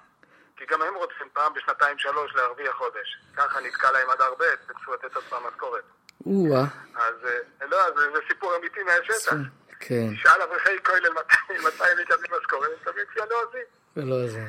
כי 0.57 0.65
גם 0.65 0.81
הם 0.81 0.95
רוצים 0.95 1.27
פעם 1.33 1.53
בשנתיים 1.53 1.97
שלוש 1.97 2.35
להרוויח 2.35 2.75
חודש. 2.75 3.17
ככה 3.37 3.59
נתקע 3.61 3.91
להם 3.91 4.09
עד 4.09 4.21
הרבה, 4.21 4.45
צריכו 4.67 4.93
לתת 4.93 5.15
עוד 5.15 5.23
פעם 5.23 5.43
משכורת. 5.47 5.83
אז 6.95 7.15
אה, 7.25 7.67
לא, 7.67 7.77
זה, 7.97 8.11
זה 8.13 8.19
סיפור 8.27 8.55
אמיתי 8.55 8.83
מהשטח. 8.83 9.31
כן. 9.79 10.13
תשאל 10.13 10.41
אברכי 10.41 10.83
כולל 10.83 11.13
מתי 11.49 11.83
מקבלים 12.01 12.31
משכורת, 12.39 12.69
הם 12.69 12.77
מקבלים 12.81 13.05
לפי 13.09 13.21
הלועזי. 13.21 13.63
ולא 13.97 14.27
זה. 14.27 14.47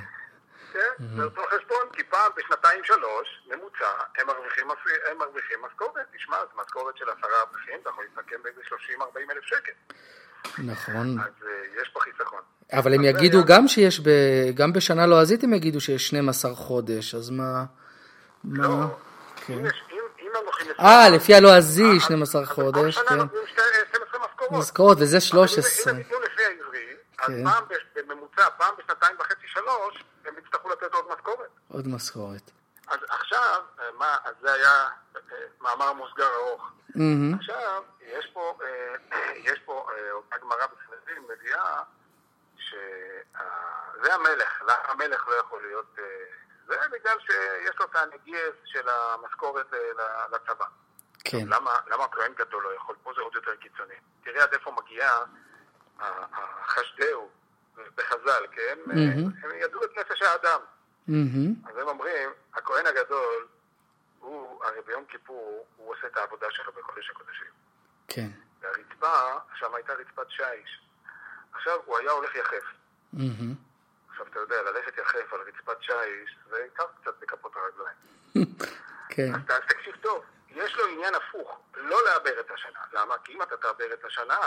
כן, 0.76 1.04
זה 1.16 1.22
אותו 1.24 1.42
חשבון, 1.46 1.86
כי 1.92 2.02
פעם 2.04 2.30
בשנתיים 2.36 2.84
שלוש, 2.84 3.28
ממוצע, 3.46 3.90
הם 4.18 4.26
מרוויחים, 5.18 5.58
משכורת. 5.66 6.06
תשמע, 6.16 6.36
זו 6.40 6.62
משכורת 6.62 6.96
של 6.96 7.04
עשרה 7.04 7.42
אברכים, 7.42 7.74
אתה 7.82 7.90
יכול 7.90 8.04
להסתכם 8.04 8.36
באיזה 8.42 8.60
30-40 9.00 9.02
אלף 9.32 9.44
שקל. 9.44 9.72
נכון. 10.58 11.18
אז 11.20 11.46
אה, 11.46 11.82
יש 11.82 11.88
פה 11.88 12.00
חיסכון. 12.00 12.40
אבל 12.72 12.94
הם 12.94 13.04
יגידו 13.04 13.38
גם 13.46 13.68
שיש, 13.68 14.00
ב... 14.00 14.08
גם 14.54 14.72
בשנה 14.72 15.06
לועזית 15.06 15.44
הם 15.44 15.54
יגידו 15.54 15.80
שיש 15.80 16.06
12 16.08 16.54
חודש, 16.54 17.14
אז 17.14 17.30
מה... 17.30 17.64
מה? 18.44 18.68
לא, 18.68 18.68
כן. 19.46 19.52
אם 19.52 19.60
הם 20.34 20.44
הולכים. 20.44 20.66
אה, 20.80 21.08
לפי 21.14 21.34
הלועזי 21.34 21.84
אז- 21.96 22.02
12 22.02 22.42
אז 22.42 22.48
כל 22.48 22.54
חודש, 22.54 22.98
כן. 22.98 23.14
נותנים 23.14 23.42
שתי- 23.46 23.60
12 23.88 24.20
משכורות. 24.26 24.60
משכורת, 24.62 24.96
וזה 25.00 25.16
אבל 25.16 25.24
13. 25.26 25.92
אם 25.92 25.98
הם 25.98 26.02
ייתנו 26.02 26.20
לפי 26.20 26.42
העברי, 26.44 26.86
אז 27.18 27.26
כן. 27.26 27.44
פעם 27.44 27.64
בממוצע, 27.96 28.48
פעם 28.58 28.74
בשנתיים 28.78 29.16
וחצי, 29.20 29.46
שלוש, 29.46 30.04
הם 30.26 30.34
יצטרכו 30.38 30.68
לתת 30.68 30.94
עוד 30.94 31.04
משכורת. 31.12 31.50
עוד 31.68 31.88
משכורת. 31.88 32.50
אז 32.88 32.98
עכשיו, 33.08 33.62
אה, 33.80 33.90
מה, 33.98 34.16
אז 34.24 34.34
זה 34.40 34.52
היה 34.52 34.88
אה, 35.16 35.20
מאמר 35.60 35.92
מוסגר 35.92 36.28
ארוך. 36.34 36.70
מהמם. 36.94 37.34
עכשיו, 37.34 37.82
יש 38.00 38.26
פה, 38.32 38.58
אה, 38.62 38.94
יש 39.52 39.58
פה, 39.64 39.86
אותה 40.12 40.36
גמרא 40.38 40.66
בסנדרין 40.66 41.22
מביאה 41.22 41.82
שזה 42.56 44.14
המלך, 44.14 44.62
למה 44.62 44.74
המלך 44.88 45.28
לא 45.28 45.34
יכול 45.34 45.62
להיות, 45.62 45.96
זה 46.66 46.74
בגלל 46.92 47.16
שיש 47.20 47.78
לו 47.80 47.84
את 47.86 47.96
הנגיעס 47.96 48.54
של 48.64 48.88
המשכורת 48.88 49.66
לצבא. 50.32 50.64
כן. 51.24 51.46
למה, 51.48 51.76
למה 51.86 52.08
כהן 52.08 52.32
גדול 52.34 52.62
לא 52.64 52.74
יכול? 52.76 52.96
פה 53.02 53.12
זה 53.16 53.20
עוד 53.20 53.34
יותר 53.34 53.56
קיצוני. 53.56 53.94
תראה 54.24 54.42
עד 54.42 54.52
איפה 54.52 54.70
מגיעה 54.70 55.24
ה- 56.00 56.24
החשדהו 56.32 57.30
בחז"ל, 57.96 58.46
כן? 58.52 58.78
מהמם. 58.86 59.30
הם 59.42 59.50
ידעו 59.60 59.84
את 59.84 59.90
נפש 59.98 60.22
האדם. 60.22 60.60
מהמם. 61.08 61.54
אז 61.64 61.76
הם 61.76 61.88
אומרים, 61.88 62.30
הכהן 62.54 62.86
הגדול, 62.86 63.46
הוא, 64.18 64.64
הרי 64.64 64.80
ביום 64.86 65.04
כיפור, 65.04 65.66
הוא 65.76 65.94
עושה 65.94 66.06
את 66.06 66.16
העבודה 66.16 66.46
שלו 66.50 66.72
בקודש 66.72 67.10
הקודשים. 67.10 67.52
כן. 68.08 68.28
והרצפה, 68.60 69.38
שם 69.54 69.74
הייתה 69.74 69.92
רצפת 69.92 70.30
שיש. 70.30 70.80
עכשיו, 71.52 71.78
הוא 71.84 71.98
היה 71.98 72.10
הולך 72.10 72.34
יחף. 72.34 72.64
מהמם. 73.12 73.54
עכשיו, 74.10 74.26
אתה 74.26 74.38
יודע, 74.38 74.62
ללכת 74.62 74.98
יחף 74.98 75.32
על 75.32 75.40
רצפת 75.40 75.82
שיש, 75.82 76.36
זה 76.50 76.58
ייקח 76.58 76.84
קצת 77.00 77.14
בכפות 77.20 77.52
הרגליים. 77.56 77.96
כן. 79.14 79.32
אז 79.34 79.60
תקשיב 79.68 79.96
טוב, 79.96 80.24
יש 80.56 80.76
לו 80.76 80.86
עניין 80.86 81.14
הפוך, 81.14 81.58
לא 81.76 82.04
לעבר 82.04 82.40
את 82.40 82.50
השנה. 82.50 82.78
למה? 82.92 83.14
כי 83.24 83.32
אם 83.32 83.42
אתה 83.42 83.56
תעבר 83.56 83.92
את 83.92 84.04
השנה, 84.04 84.38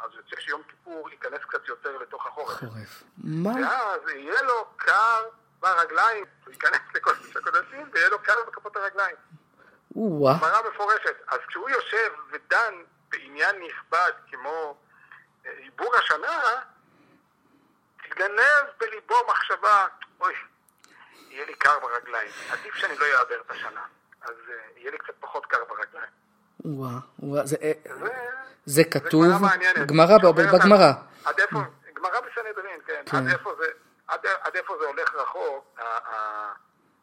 אז 0.00 0.10
יוצא 0.14 0.40
שיום 0.40 0.62
כיפור 0.62 1.10
ייכנס 1.10 1.40
קצת 1.40 1.68
יותר 1.68 1.98
לתוך 1.98 2.26
החורף. 2.26 2.58
חורף. 2.58 3.02
מה? 3.24 3.50
ואז 3.50 4.00
יהיה 4.08 4.42
לו 4.42 4.64
קר 4.76 5.28
ברגליים, 5.60 6.24
הוא 6.44 6.52
ייכנס 6.52 6.80
לקודש 6.94 7.36
הקודשים 7.36 7.90
ויהיה 7.92 8.08
לו 8.08 8.18
קר 8.22 8.44
בכפות 8.46 8.76
הרגליים. 8.76 9.16
או-אה. 9.96 10.34
גמרא 10.40 10.70
מפורשת. 10.70 11.16
אז 11.28 11.38
כשהוא 11.48 11.70
יושב 11.70 12.12
ודן 12.30 12.74
בעניין 13.08 13.56
נכבד 13.62 14.12
כמו 14.30 14.76
אה, 15.46 15.52
ציבור 15.64 15.96
השנה, 15.96 16.60
תתגנב 18.02 18.66
בליבו 18.80 19.14
מחשבה, 19.28 19.86
אוי, 20.20 20.34
יהיה 21.28 21.46
לי 21.46 21.54
קר 21.54 21.78
ברגליים, 21.78 22.30
עדיף 22.50 22.74
שאני 22.74 22.98
לא 22.98 23.04
אעבר 23.04 23.40
את 23.40 23.50
השנה, 23.50 23.84
אז 24.22 24.34
אה, 24.48 24.54
יהיה 24.76 24.90
לי 24.90 24.98
קצת 24.98 25.14
פחות 25.20 25.46
קר 25.46 25.58
ברגליים. 25.68 26.12
זה, 27.44 27.56
אה, 27.62 27.72
זה, 27.84 28.08
זה 28.64 28.84
כתוב, 28.84 29.24
גמרא 29.86 30.18
בגמרא. 30.18 30.92
עד 31.24 31.40
איפה, 31.40 31.58
גמרא 31.94 32.20
בסנהדרין, 32.20 32.80
כן, 32.86 33.02
כן. 33.06 33.16
עד 33.16 33.26
איפה 33.28 33.50
זה, 33.58 33.66
עד, 34.08 34.20
עד 34.40 34.56
איפה 34.56 34.74
זה 34.80 34.86
הולך 34.86 35.14
רחוק, 35.14 35.78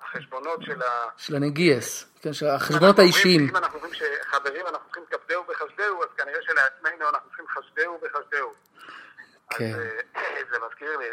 החשבונות 0.01 0.63
של 0.63 0.81
ה... 0.81 1.09
של 1.17 1.35
הנגיאס, 1.35 2.05
כן, 2.21 2.33
של 2.33 2.47
החשבונות 2.47 2.99
האישיים. 2.99 3.49
אם 3.49 3.55
אנחנו 3.55 3.77
אומרים 3.79 3.93
שחברים 3.93 4.67
אנחנו 4.67 4.85
צריכים 4.85 5.03
כבדהו 5.11 5.43
וחסדהו, 5.47 6.03
אז 6.03 6.09
כנראה 6.17 6.41
שלעצמנו 6.41 7.09
אנחנו 7.09 7.29
צריכים 7.29 7.45
חסדהו 7.47 7.99
וחסדהו. 8.03 8.53
כן. 9.49 9.65
אז 9.65 9.79
אה, 10.15 10.41
זה 10.51 10.57
מזכיר 10.67 10.97
לי, 10.97 11.05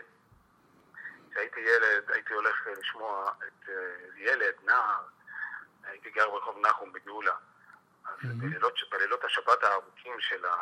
כשהייתי 1.30 1.60
ילד, 1.60 2.10
הייתי 2.10 2.34
הולך 2.34 2.66
לשמוע 2.78 3.30
את 3.38 3.68
ילד, 4.16 4.54
נער, 4.64 5.02
הייתי 6.04 6.20
גר 6.20 6.30
ברחוב 6.30 6.58
נחום 6.66 6.92
בגאולה. 6.92 7.34
אז 8.04 8.30
בלילות, 8.38 8.74
בלילות 8.90 9.24
השבת 9.24 9.62
הארוכים 9.62 10.20
של, 10.20 10.44
ה, 10.46 10.56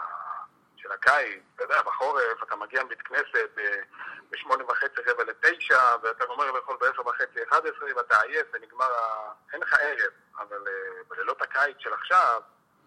של 0.77 0.93
הקיץ, 0.93 1.43
אתה 1.55 1.63
יודע, 1.65 1.83
בחורף 1.83 2.43
אתה 2.43 2.57
מגיע 2.57 2.85
מבית 2.85 3.03
כנסת 3.03 3.51
ב- 3.55 3.83
בשמונה 4.31 4.65
וחצי, 4.65 5.01
רבע 5.07 5.25
לתשע, 5.25 5.97
ואתה 6.03 6.27
גומר 6.27 6.51
לאכול 6.51 6.77
בעשר 6.81 7.07
וחצי, 7.07 7.43
אחד 7.49 7.61
עשרה, 7.67 7.97
ואתה 7.97 8.21
עייף 8.21 8.47
ונגמר 8.53 8.93
ה... 8.95 9.33
אין 9.53 9.61
לך 9.61 9.73
ערב, 9.81 10.13
אבל 10.39 10.69
אה, 10.69 11.03
בלילות 11.09 11.43
הקיץ 11.43 11.77
של 11.79 11.93
עכשיו, 11.93 12.43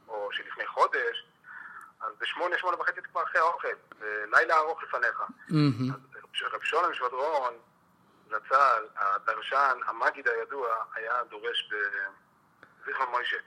או 0.08 0.30
שלפני 0.32 0.68
חודש, 0.68 1.26
אז 2.02 2.14
בשמונה, 2.20 2.58
שמונה 2.58 2.78
וחצי 2.78 3.00
אתה 3.00 3.08
כבר 3.08 3.24
אחרי 3.24 3.42
האוכל, 3.42 3.68
ולילה 4.00 4.58
ארוך 4.58 4.84
לפניך. 4.84 5.22
אז 5.94 6.00
רב 6.54 6.64
שולם 6.64 6.94
שבדרון, 6.94 7.54
זצ"ל, 8.30 8.88
הדרשן, 8.96 9.78
המגיד 9.86 10.28
הידוע, 10.28 10.76
היה 10.94 11.24
דורש 11.24 11.70
בזיכרון 12.86 13.10
מוישה. 13.10 13.38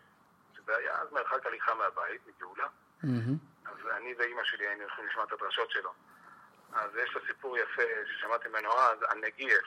שזה 0.57 0.77
היה 0.77 1.01
אז 1.01 1.13
מרחק 1.13 1.47
הליכה 1.47 1.75
מהבית, 1.75 2.21
מגאולה. 2.27 2.67
אז 3.65 3.77
אני 3.97 4.15
ואימא 4.19 4.45
שלי 4.45 4.67
היינו 4.67 4.83
הולכים 4.83 5.07
לשמוע 5.07 5.25
את 5.25 5.33
הדרשות 5.33 5.71
שלו. 5.71 5.93
אז 6.73 6.91
יש 6.97 7.15
לו 7.15 7.21
סיפור 7.27 7.59
יפה 7.59 7.83
ששמעתי 8.07 8.49
ממנו 8.49 8.73
אז, 8.73 8.99
על 9.09 9.19
נגיף. 9.19 9.65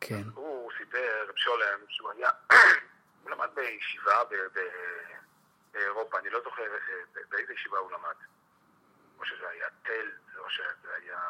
כן. 0.00 0.22
הוא 0.34 0.72
סיפר, 0.78 1.26
רב 1.28 1.36
שולם, 1.36 1.78
שהוא 1.88 2.10
היה, 2.10 2.30
הוא 3.22 3.30
למד 3.30 3.48
בישיבה 3.54 4.24
ב- 4.24 4.58
ב- 4.58 5.12
באירופה, 5.72 6.18
אני 6.18 6.30
לא 6.30 6.40
זוכר 6.44 6.62
אה, 6.62 7.20
באיזה 7.28 7.52
ישיבה 7.52 7.78
הוא 7.78 7.92
למד. 7.92 8.14
או 9.18 9.24
שזה 9.24 9.48
היה 9.48 9.66
תל, 9.82 10.10
או 10.38 10.50
שזה 10.50 10.94
היה 10.94 11.20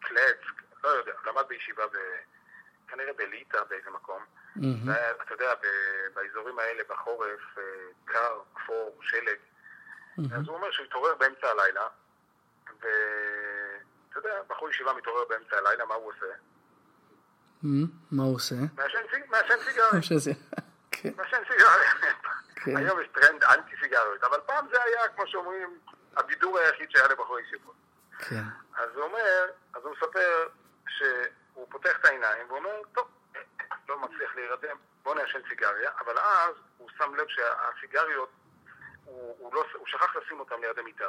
קלצק, 0.00 0.62
לא 0.84 0.88
יודע, 0.88 1.12
למד 1.26 1.44
בישיבה 1.48 1.86
ב... 1.86 1.96
כנראה 2.88 3.12
בליטא 3.12 3.64
באיזה 3.64 3.90
מקום. 3.90 4.24
מהמם. 4.56 4.88
ואתה 5.18 5.34
יודע, 5.34 5.54
ב- 5.54 6.06
באזורים 6.14 6.58
האלה 6.58 6.82
בחורף, 6.88 7.58
אה, 7.58 7.62
קר, 8.04 8.38
אפור, 8.56 8.98
שלג. 9.02 9.38
אז 10.34 10.48
הוא 10.48 10.56
אומר 10.56 10.70
שהוא 10.70 10.86
התעורר 10.86 11.14
באמצע 11.14 11.46
הלילה, 11.48 11.86
ואתה 12.80 12.88
יודע, 14.18 14.42
בחור 14.48 14.70
ישיבה 14.70 14.92
מתעורר 14.92 15.24
באמצע 15.28 15.56
הלילה, 15.56 15.84
מה 15.84 15.94
הוא 15.94 16.08
עושה? 16.12 16.26
מהמם. 17.62 17.86
מה 18.10 18.22
הוא 18.22 18.34
עושה? 18.34 18.54
מעשן 18.76 18.98
סיג- 19.10 19.30
מעשן 19.30 19.54
סיגריה. 19.64 19.90
כן. 20.90 21.10
מעשן 21.16 21.36
סיגריה. 21.48 21.90
כן. 22.56 22.76
היום 22.76 23.00
יש 23.00 23.08
טרנד 23.14 23.44
אנטי 23.44 23.76
סיגריות, 23.82 24.24
אבל 24.24 24.40
פעם 24.46 24.66
זה 24.72 24.82
היה, 24.82 25.08
כמו 25.08 25.26
שאומרים, 25.26 25.78
הבידור 26.16 26.58
היחיד 26.58 26.90
שהיה 26.90 27.08
לבחור 27.08 27.40
ישיבות. 27.40 27.74
כן. 28.18 28.42
אז 28.76 28.90
הוא 28.94 29.02
אומר, 29.02 29.44
אז 29.74 29.82
הוא 29.84 29.92
מספר 29.92 30.46
שהוא 30.88 31.66
פותח 31.70 31.96
את 32.00 32.04
העיניים 32.04 32.50
ואומר, 32.50 32.70
טוב, 32.92 33.08
לא 33.94 34.00
מצליח 34.00 34.34
להירדם, 34.34 34.76
בוא 35.02 35.14
נעשן 35.14 35.38
סיגריה, 35.48 35.90
אבל 36.00 36.18
אז 36.18 36.54
הוא 36.78 36.90
שם 36.98 37.14
לב 37.14 37.26
שהסיגריות, 37.28 38.30
הוא, 39.04 39.36
הוא, 39.38 39.54
לא, 39.54 39.64
הוא 39.74 39.86
שכח 39.86 40.16
לשים 40.16 40.40
אותם 40.40 40.60
ליד 40.60 40.78
המיטה. 40.78 41.08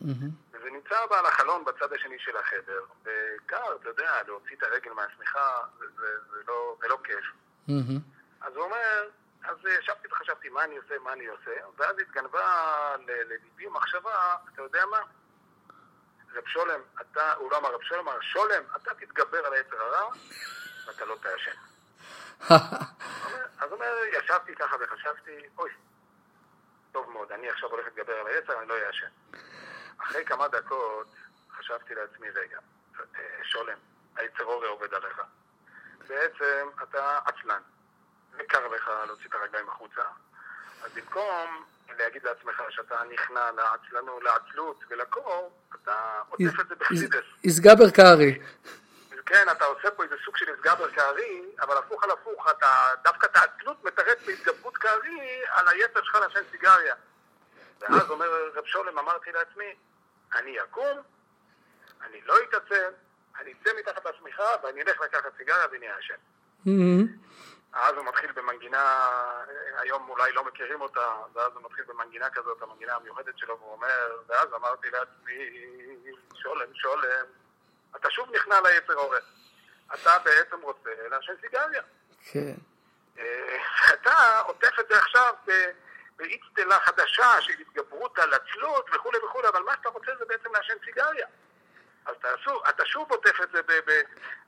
מהמם. 0.00 0.30
וזה 0.52 0.70
נמצא 0.70 0.96
על 1.10 1.26
החלון 1.26 1.64
בצד 1.64 1.92
השני 1.92 2.18
של 2.18 2.36
החדר, 2.36 2.84
וקר, 3.02 3.76
אתה 3.80 3.88
יודע, 3.88 4.22
להוציא 4.26 4.56
את 4.56 4.62
הרגל 4.62 4.92
מהשמיכה, 4.92 5.60
זה, 5.78 5.86
זה, 5.96 6.06
זה, 6.30 6.36
לא, 6.48 6.76
זה 6.80 6.88
לא 6.88 6.98
כיף. 7.04 7.24
מהמם. 7.68 8.00
אז 8.40 8.56
הוא 8.56 8.64
אומר, 8.64 9.08
אז 9.44 9.56
ישבתי 9.80 10.08
וחשבתי 10.08 10.48
מה 10.48 10.64
אני 10.64 10.76
עושה, 10.76 10.98
מה 10.98 11.12
אני 11.12 11.26
עושה, 11.26 11.50
ואז 11.76 11.96
התגנבה 11.98 12.96
לליבי 13.06 13.66
מחשבה, 13.66 14.36
אתה 14.54 14.62
יודע 14.62 14.86
מה? 14.86 15.00
רב 16.34 16.46
שולם, 16.46 16.80
אתה, 17.00 17.32
הוא 17.32 17.50
לא 17.50 17.58
אמר 17.58 17.74
רב 17.74 17.82
שולם, 17.82 18.08
אמר 18.08 18.20
שולם, 18.20 18.62
אתה 18.76 18.94
תתגבר 18.94 19.46
על 19.46 19.52
היצר 19.52 19.82
הרע 19.82 20.10
ואתה 20.86 21.04
לא 21.04 21.16
תעשן. 21.22 21.56
אז 23.60 23.70
הוא 23.70 23.72
אומר, 23.72 23.94
ישבתי 24.12 24.54
ככה 24.54 24.76
וחשבתי, 24.80 25.48
אוי, 25.58 25.70
טוב 26.92 27.10
מאוד, 27.10 27.32
אני 27.32 27.50
עכשיו 27.50 27.70
הולך 27.70 27.84
להתגבר 27.84 28.12
על 28.12 28.26
היצר, 28.26 28.60
אני 28.60 28.68
לא 28.68 28.74
אעשן. 28.86 29.06
אחרי 29.98 30.24
כמה 30.24 30.48
דקות 30.48 31.06
חשבתי 31.58 31.94
לעצמי, 31.94 32.30
רגע, 32.30 32.58
אה, 33.00 33.44
שולם, 33.44 33.78
היצר 34.16 34.44
הורה 34.44 34.68
עובד 34.68 34.94
עליך. 34.94 35.22
בעצם 36.08 36.68
אתה 36.82 37.18
עצלן, 37.24 37.60
וקר 38.38 38.68
לך 38.68 38.90
להוציא 39.06 39.28
את 39.28 39.34
הרגליים 39.34 39.68
החוצה, 39.68 40.02
אז 40.82 40.90
במקום 40.94 41.64
להגיד 41.98 42.22
לעצמך 42.24 42.62
שאתה 42.70 42.94
נכנע 43.12 43.50
לעצלנו, 43.50 44.20
לעצלות 44.20 44.84
ולקור, 44.90 45.52
אתה 45.74 46.20
עוטף 46.28 46.60
את 46.60 46.68
זה 46.68 46.74
בחסידס. 46.74 47.24
איסגבר 47.44 47.90
קארי. 47.90 48.38
כן, 49.28 49.46
אתה 49.52 49.64
עושה 49.64 49.90
פה 49.90 50.04
איזה 50.04 50.14
סוג 50.24 50.36
של 50.36 50.46
הסגבר 50.54 50.90
כארי, 50.90 51.42
אבל 51.60 51.76
הפוך 51.76 52.04
על 52.04 52.10
הפוך, 52.10 52.50
אתה 52.50 52.88
דווקא 53.04 53.26
את 53.26 53.36
העצלות 53.36 53.84
מתרץ 53.84 54.18
בהתגברות 54.26 54.76
כארי 54.76 55.40
על 55.48 55.68
היצר 55.68 56.02
שלך 56.02 56.14
לעשן 56.14 56.50
סיגריה. 56.50 56.94
ואז 57.80 58.10
אומר 58.10 58.50
רב 58.54 58.64
שולם, 58.64 58.98
אמרתי 58.98 59.32
לעצמי, 59.32 59.76
אני 60.34 60.62
אקום, 60.62 60.98
אני 62.02 62.20
לא 62.20 62.34
אתעצל, 62.48 62.90
אני 63.40 63.54
אצא 63.62 63.70
מתחת 63.78 64.06
לשמיכה 64.06 64.48
ואני 64.62 64.82
אלך 64.82 65.00
לקחת 65.00 65.36
סיגריה 65.36 65.66
ואני 65.72 65.90
אעשן. 65.90 66.14
מהמם. 66.66 67.06
אז 67.72 67.94
הוא 67.94 68.04
מתחיל 68.04 68.32
במנגינה, 68.32 69.10
היום 69.76 70.08
אולי 70.08 70.32
לא 70.32 70.44
מכירים 70.44 70.80
אותה, 70.80 71.16
ואז 71.34 71.52
הוא 71.54 71.62
מתחיל 71.64 71.84
במנגינה 71.84 72.30
כזאת, 72.30 72.62
המנגינה 72.62 72.94
המיוחדת 72.94 73.38
שלו, 73.38 73.58
והוא 73.58 73.72
אומר, 73.72 74.18
ואז 74.26 74.48
אמרתי 74.54 74.90
לעצמי, 74.90 75.66
שולם, 76.34 76.74
שולם, 76.74 77.24
אתה 77.96 78.10
שוב 78.10 78.34
נכנע 78.34 78.60
ליצר 78.60 78.92
הורה. 78.92 79.18
אתה 79.94 80.18
בעצם 80.24 80.60
רוצה 80.62 80.90
לעשן 81.10 81.32
סיגריה. 81.40 81.82
כן. 82.32 82.54
אה, 83.18 83.58
אתה 83.94 84.38
עוטף 84.46 84.78
את 84.80 84.88
זה 84.88 84.98
עכשיו 84.98 85.34
ב- 85.46 85.70
באצטלה 86.16 86.80
חדשה 86.80 87.40
של 87.40 87.52
התגברות 87.60 88.18
על 88.18 88.34
עצלות 88.34 88.90
וכולי 88.94 89.18
וכולי, 89.18 89.48
אבל 89.48 89.62
מה 89.62 89.72
שאתה 89.76 89.88
רוצה 89.88 90.12
זה 90.18 90.24
בעצם 90.24 90.54
לעשן 90.54 90.74
סיגריה. 90.84 91.26
אז 92.06 92.14
אתה, 92.20 92.28
שוב, 92.38 92.62
אתה 92.68 92.86
שוב 92.86 93.12
עוטף 93.12 93.40
את 93.42 93.50
זה, 93.52 93.62
ב, 93.62 93.72
ב, 93.72 94.00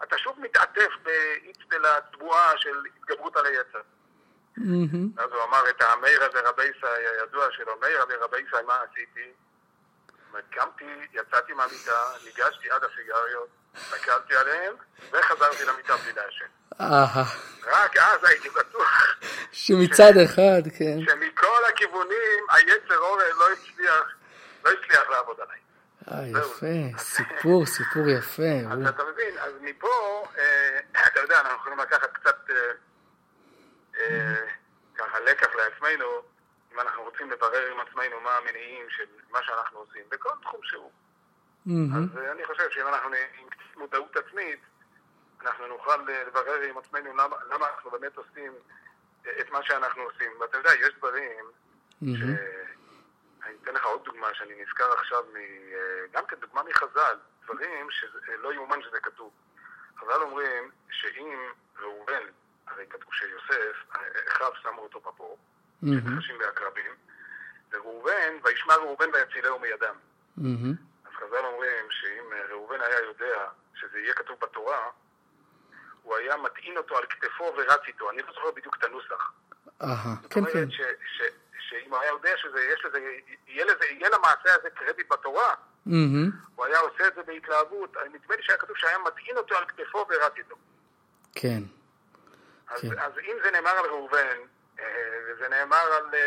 אתה 0.02 0.18
שוב 0.18 0.40
מתעטף 0.40 0.88
באצטלה 1.02 2.00
תבואה 2.12 2.58
של 2.58 2.82
התגברות 2.96 3.36
על 3.36 3.46
היצר. 3.46 3.80
מהמם. 4.56 5.08
אז 5.18 5.32
הוא 5.32 5.42
אמר 5.44 5.68
את 5.70 5.82
המאירא 5.82 6.28
דרבי 6.28 6.70
סי 6.80 6.86
הידוע 6.86 7.46
שלו, 7.50 7.76
מאירא 7.80 8.04
דרבי 8.04 8.44
סי, 8.50 8.62
מה 8.66 8.78
עשיתי? 8.90 9.32
קמתי, 10.50 10.84
יצאתי 11.12 11.52
מהמיטה, 11.52 12.00
ניגשתי 12.24 12.70
עד 12.70 12.84
הסיגריות, 12.84 13.48
הסתכלתי 13.74 14.36
עליהן, 14.36 14.74
וחזרתי 15.12 15.64
למיטה 15.64 15.96
בלי 15.96 16.12
לעשן. 16.12 16.46
רק 17.66 17.96
אז 17.96 18.24
הייתי 18.24 18.50
בטוח 18.50 19.16
שמצד 19.52 20.12
אחד, 20.24 20.62
כן. 20.78 20.98
שמכל 21.04 21.64
הכיוונים 21.68 22.44
היצר 22.50 22.96
אורן 22.96 23.24
לא 23.38 23.52
הצליח, 23.52 24.14
לא 24.64 24.70
הצליח 24.70 25.10
לעבוד 25.10 25.36
עליי. 25.40 25.58
אה. 26.08 26.40
יפה. 26.40 26.98
סיפור, 26.98 27.66
סיפור 27.66 28.08
יפה. 28.08 28.72
אז 28.72 28.88
אתה 28.88 29.04
מבין, 29.04 29.38
אז 29.38 29.52
מפה, 29.60 30.24
אה, 30.38 30.78
אתה 31.06 31.20
יודע, 31.20 31.40
אנחנו 31.40 31.56
יכולים 31.56 31.78
לקחת 31.78 32.12
קצת 32.12 32.50
אה, 32.50 32.56
אה, 34.00 34.34
ככה 34.94 35.20
לקח 35.20 35.48
לעצמנו, 35.54 36.22
אם 36.80 36.86
אנחנו 36.86 37.02
רוצים 37.02 37.30
לברר 37.30 37.70
עם 37.72 37.80
עצמנו 37.80 38.20
מה 38.20 38.36
המניעים 38.36 38.90
של 38.90 39.04
מה 39.30 39.42
שאנחנו 39.42 39.78
עושים, 39.78 40.02
בכל 40.08 40.30
תחום 40.42 40.60
שהוא. 40.62 40.90
מהמם. 41.66 41.94
אז 42.12 42.18
אה, 42.18 42.32
אני 42.32 42.46
חושב 42.46 42.70
שאם 42.70 42.86
אנחנו 42.86 43.10
עם 43.38 43.46
מודעות 43.76 44.16
עצמית, 44.16 44.60
אנחנו 45.42 45.66
נוכל 45.66 46.10
אה, 46.10 46.24
לברר 46.24 46.60
עם 46.62 46.78
עצמנו 46.78 47.16
למה, 47.16 47.36
למה 47.50 47.66
אנחנו 47.70 47.90
באמת 47.90 48.16
עושים 48.16 48.52
אה, 49.26 49.32
את 49.40 49.50
מה 49.50 49.62
שאנחנו 49.62 50.02
עושים. 50.02 50.32
ואתה 50.40 50.56
יודע, 50.56 50.70
יש 50.74 50.94
דברים 50.98 51.50
מהמם. 52.02 52.16
ש- 52.16 52.40
אני 53.44 53.54
אתן 53.62 53.74
לך 53.74 53.84
עוד 53.84 54.04
דוגמה 54.04 54.34
שאני 54.34 54.62
נזכר 54.62 54.92
עכשיו, 54.92 55.24
מ... 55.32 55.36
גם 56.12 56.26
כדוגמה 56.26 56.62
מחז"ל, 56.62 57.16
דברים 57.44 57.88
שלא 57.90 58.52
יאומן 58.54 58.82
שזה 58.82 59.00
כתוב. 59.00 59.32
חז"ל 60.00 60.22
אומרים 60.22 60.70
שאם 60.90 61.38
ראובן, 61.78 62.22
הרי 62.66 62.86
כתוב 62.90 63.14
שיוסף, 63.14 63.76
אחיו 64.28 64.52
שמו 64.62 64.82
אותו 64.82 65.00
בבור, 65.00 65.38
נחשים 65.82 66.36
ועקרבים, 66.40 66.92
וראובן, 67.72 68.32
וישמע 68.44 68.74
ראובן 68.74 69.06
ויצילהו 69.14 69.58
מידם. 69.58 69.94
מהמם. 70.36 70.74
אז 71.04 71.12
חז"ל 71.16 71.26
חז"ל 71.26 71.44
אומרים 71.44 71.86
שאם 71.90 72.32
אה, 72.32 72.46
ראובן 72.50 72.80
היה 72.80 73.00
יודע 73.00 73.48
שזה 73.74 73.98
יהיה 73.98 74.14
כתוב 74.14 74.36
בתורה, 74.40 74.90
הוא 76.02 76.16
היה 76.16 76.36
מטעין 76.36 76.76
אותו 76.76 76.96
על 76.96 77.04
כתפו 77.06 77.52
ורץ 77.56 77.80
איתו. 77.86 78.10
אני 78.10 78.22
לא 78.22 78.32
זוכר 78.34 78.50
בדיוק 78.50 78.76
את 78.78 78.84
הנוסח. 78.84 79.32
אהה, 79.82 80.16
כן, 80.30 80.44
כן. 80.52 80.70
ש, 80.70 80.80
ש, 81.16 81.22
שאם 81.68 81.90
הוא 81.90 81.98
היה 81.98 82.10
יודע 82.10 82.30
שיש 82.36 82.84
לזה, 82.84 82.98
יהיה, 83.46 83.64
לזה, 83.64 83.84
יהיה 83.90 84.08
למעשה 84.08 84.54
הזה 84.58 84.70
קרדיט 84.70 85.12
בתורה, 85.12 85.54
מהמם, 85.86 86.30
הוא 86.54 86.64
היה 86.64 86.78
עושה 86.78 87.08
את 87.08 87.14
זה 87.14 87.22
בהתלהבות. 87.22 87.96
נדמה 87.96 88.36
לי 88.36 88.42
שהיה 88.42 88.58
כתוב 88.58 88.76
שהיה 88.76 88.98
מטעין 88.98 89.36
אותו 89.36 89.56
על 89.56 89.64
כתפו 89.66 90.06
ורץ 90.10 90.32
איתו. 90.36 90.56
כן. 91.34 91.62
אז, 92.68 92.80
כן. 92.80 92.98
אז 92.98 93.12
אם 93.18 93.36
זה 93.44 93.50
נאמר 93.50 93.70
על 93.70 93.86
ראובן, 93.86 94.36
וזה 94.82 95.48
נאמר 95.50 95.76
על, 95.96 96.14
אה, 96.14 96.18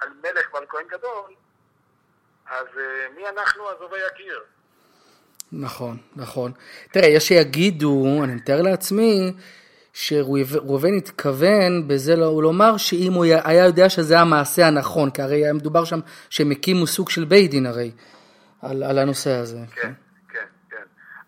על 0.00 0.08
מלך 0.22 0.54
ועל 0.54 0.64
כהן 0.68 0.84
גדול, 0.88 1.34
אז 2.50 2.66
אה, 2.78 2.82
מי 3.16 3.22
אנחנו 3.28 3.68
עזובי 3.68 3.96
הקיר? 4.12 4.40
נכון, 5.52 5.96
נכון. 6.16 6.52
תראה, 6.92 7.08
יש 7.08 7.28
שיגידו, 7.28 8.20
אני 8.24 8.34
מתאר 8.34 8.62
לעצמי, 8.62 9.32
שראובן 9.92 10.94
התכוון 10.96 11.88
בזה 11.88 12.16
לא- 12.16 12.42
לומר 12.42 12.76
שאם 12.76 13.12
הוא 13.12 13.24
היה- 13.24 13.64
יודע 13.66 13.88
שזה 13.88 14.18
המעשה 14.20 14.66
הנכון, 14.66 15.10
כי 15.10 15.22
הרי 15.22 15.36
היה 15.44 15.52
מדובר 15.52 15.84
שם 15.84 16.00
שהם 16.30 16.50
הקימו 16.50 16.86
סוג 16.86 17.10
של 17.10 17.24
בית 17.24 17.50
דין 17.50 17.66
הרי, 17.66 17.90
על, 18.62 18.82
על 18.82 18.98
הנושא 18.98 19.30
הזה. 19.30 19.58
כן, 19.74 19.82
כן. 19.82 19.92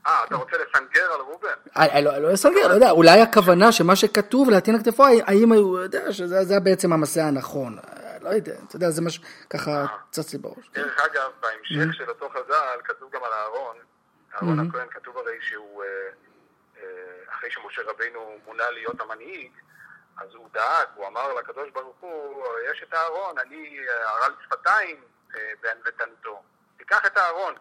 אה, 0.07 0.25
אתה 0.25 0.37
רוצה 0.37 0.57
לסנגר 0.57 1.13
על 1.13 1.21
ראובן? 1.21 1.49
אה, 1.77 2.01
לא, 2.01 2.19
לא 2.19 2.35
אסגר, 2.35 2.69
לא 2.69 2.75
יודע, 2.75 2.91
אולי 2.91 3.21
הכוונה 3.21 3.73
שמה 3.73 3.97
שכתוב 3.97 4.51
להטעין 4.51 4.77
על 4.77 4.83
כתפו, 4.83 5.05
האם 5.27 5.53
הוא 5.53 5.81
יודע 5.81 6.13
שזה 6.13 6.45
זה 6.45 6.61
בעצם 6.61 6.93
המעשה 6.93 7.25
הנכון. 7.25 7.79
אה, 7.79 8.19
לא 8.21 8.29
יודע, 8.29 8.55
אתה 8.69 8.77
יודע, 8.77 8.91
זה 8.91 9.03
מה 9.03 9.11
שככה 9.11 9.87
צץ 10.11 10.33
לי 10.33 10.39
בראש. 10.39 10.71
דרך 10.75 11.01
אגב, 11.01 11.31
בהמשך 11.41 11.95
של 11.95 12.09
אותו 12.09 12.29
חז"ל 12.29 12.81
כתוב 12.85 13.11
גם 13.13 13.25
על 13.25 13.33
אהרון, 13.33 13.77
אהרון 14.35 14.69
הכהן 14.69 14.89
כתוב 14.91 15.19
הרי 15.19 15.39
שהוא, 15.41 15.83
אה, 15.83 15.89
אה, 16.83 16.89
אחרי 17.33 17.51
שמשה 17.51 17.83
רבינו 17.87 18.39
מונה 18.47 18.71
להיות 18.71 19.01
המנהיג, 19.01 19.51
אז 20.17 20.35
הוא 20.35 20.49
דאג, 20.53 20.87
הוא 20.95 21.07
אמר 21.07 21.35
לקדוש 21.35 21.71
ברוך 21.71 21.97
הוא, 22.01 22.45
יש 22.73 22.83
את 22.89 22.95
אהרון, 22.95 23.39
אני 23.39 23.79
אה, 23.89 24.11
הרל 24.11 24.33
שפתיים 24.45 24.97
אה, 25.35 25.53
בענוותנותו, 25.63 26.43
תיקח 26.77 27.07
את 27.07 27.19
אהרון. 27.19 27.55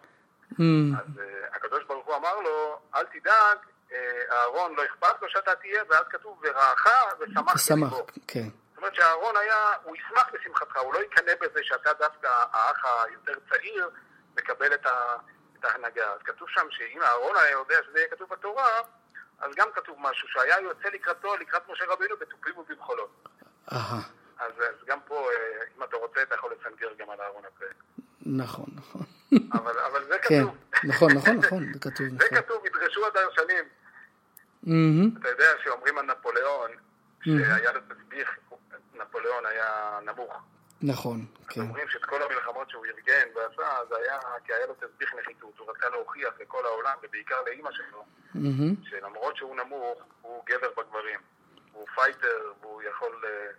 אמ, 0.60 0.92
אז 0.96 1.20
אה, 1.20 1.56
הקדוש 1.56 1.84
ברוך 1.84 2.06
הוא 2.06 2.16
אמר 2.16 2.40
לו, 2.40 2.78
אל 2.94 3.04
תדאג, 3.04 3.58
אה, 3.92 4.22
אהרון 4.30 4.74
לא 4.74 4.84
אכפת 4.84 5.22
לו 5.22 5.28
שאתה 5.28 5.54
תהיה, 5.54 5.82
ואז 5.88 6.04
כתוב, 6.10 6.42
ורעך 6.42 6.86
ושמח 7.20 7.58
שמח, 7.58 7.78
בליבו. 7.78 8.06
כן. 8.28 8.48
זאת 8.68 8.76
אומרת 8.76 8.94
שאהרון 8.94 9.36
היה, 9.36 9.72
הוא 9.82 9.96
ישמח 9.96 10.30
בשמחתך, 10.32 10.76
הוא 10.76 10.94
לא 10.94 10.98
יקנא 10.98 11.32
בזה 11.40 11.60
שאתה 11.62 11.92
דווקא 11.92 12.28
האח 12.52 12.84
היותר 12.84 13.32
צעיר 13.50 13.90
מקבל 14.36 14.74
את, 14.74 14.86
ה, 14.86 15.16
את 15.58 15.64
ההנהגה. 15.64 16.12
אז 16.12 16.18
כתוב 16.24 16.48
שם 16.48 16.66
שאם 16.70 17.02
אהרון 17.02 17.36
היה 17.36 17.50
יודע 17.50 17.76
שזה 17.84 17.98
יהיה 17.98 18.08
כתוב 18.08 18.28
בתורה, 18.30 18.80
אז 19.38 19.50
גם 19.56 19.68
כתוב 19.74 19.96
משהו, 20.00 20.28
שהיה 20.28 20.60
יוצא 20.60 20.88
לקראתו, 20.88 21.36
לקראת 21.36 21.62
משה 21.68 21.84
רבינו, 21.88 22.16
בתופים 22.20 22.58
ובמחולות. 22.58 23.28
אהה, 23.72 24.00
אז, 24.38 24.52
אז 24.58 24.86
גם 24.86 24.98
פה, 25.06 25.28
אה, 25.30 25.64
אם 25.76 25.82
אתה 25.82 25.96
רוצה, 25.96 26.22
אתה 26.22 26.34
יכול 26.34 26.52
לסנגר 26.60 26.92
גם 26.98 27.10
על 27.10 27.20
אהרון 27.20 27.42
הכהן. 27.44 27.76
נכון, 28.26 28.66
נכון. 28.76 29.02
אבל, 29.52 29.78
אבל 29.78 30.04
זה 30.04 30.16
כן, 30.22 30.40
כתוב. 30.42 30.56
נכון, 30.84 31.12
נכון, 31.12 31.36
נכון, 31.46 31.72
זה 31.72 31.78
כתוב, 31.78 32.06
זה 32.08 32.16
נכון. 32.16 32.38
כתוב, 32.38 32.66
ידרשו 32.66 33.06
הדרשנים. 33.06 33.64
מהמם, 34.62 35.10
אתה 35.20 35.28
יודע 35.28 35.52
שאומרים 35.64 35.98
על 35.98 36.06
נפוליאון, 36.06 36.70
שהיה 37.24 37.72
לו 37.72 37.80
תסביך, 37.80 38.38
נפוליאון 38.94 39.46
היה 39.46 39.98
נמוך. 40.04 40.34
נכון, 40.82 41.26
כן. 41.48 41.60
אומרים 41.60 41.88
שאת 41.88 42.04
כל 42.04 42.22
המלחמות 42.22 42.70
שהוא 42.70 42.86
ארגן 42.86 43.28
ועשה, 43.34 43.76
זה 43.88 43.96
היה 43.96 44.18
כי 44.44 44.52
היה 44.52 44.66
לו 44.66 44.74
תסביך 44.74 45.14
נחיתות. 45.22 45.58
הוא 45.58 45.70
רצה 45.70 45.88
להוכיח 45.88 46.34
לכל 46.40 46.64
העולם, 46.64 46.92
ובעיקר 47.02 47.42
לאימא 47.46 47.70
שלו, 47.72 48.04
מהמם, 48.34 48.74
שלמרות 48.84 49.36
שהוא 49.36 49.56
נמוך, 49.56 49.98
הוא 50.22 50.42
גבר 50.46 50.68
בגברים. 50.76 51.20
הוא 51.72 51.86
פייטר, 51.94 52.52
והוא 52.60 52.82
יכול, 52.82 53.22
אה, 53.24 53.50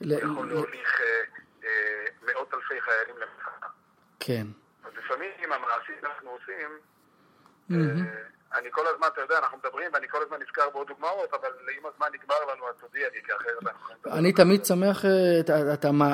ל- 0.00 0.12
יכול 0.12 0.48
להוליך 0.48 1.00
אה, 1.00 1.06
אה, 1.64 2.04
מאות 2.22 2.54
אלפי 2.54 2.80
חיילים 2.80 3.16
למלחמה. 3.16 3.66
כן. 4.20 4.46
אז 4.88 4.94
לפעמים 4.96 5.30
המעשים 5.52 5.94
שאנחנו 6.00 6.30
עושים. 6.30 6.70
אה, 7.70 7.76
אני 8.58 8.68
כל 8.70 8.86
הזמן, 8.94 9.06
אתה 9.12 9.20
יודע, 9.20 9.38
אנחנו 9.38 9.58
מדברים 9.58 9.90
ואני 9.94 10.08
כל 10.08 10.22
הזמן 10.22 10.42
נזכר 10.42 10.70
בעוד 10.70 10.86
דוגמאות, 10.88 11.34
אבל 11.34 11.48
עם 11.78 11.86
הזמן 11.86 12.06
נגמר 12.12 12.44
לנו, 12.52 12.68
אז 12.68 12.74
תודיע 12.80 13.08
לי, 13.14 13.22
כי 13.24 13.32
אחרת 13.36 13.56
אנחנו 13.66 14.18
אני 14.18 14.32
תמיד. 14.32 14.64
שמח, 14.64 15.04
אה, 15.04 15.40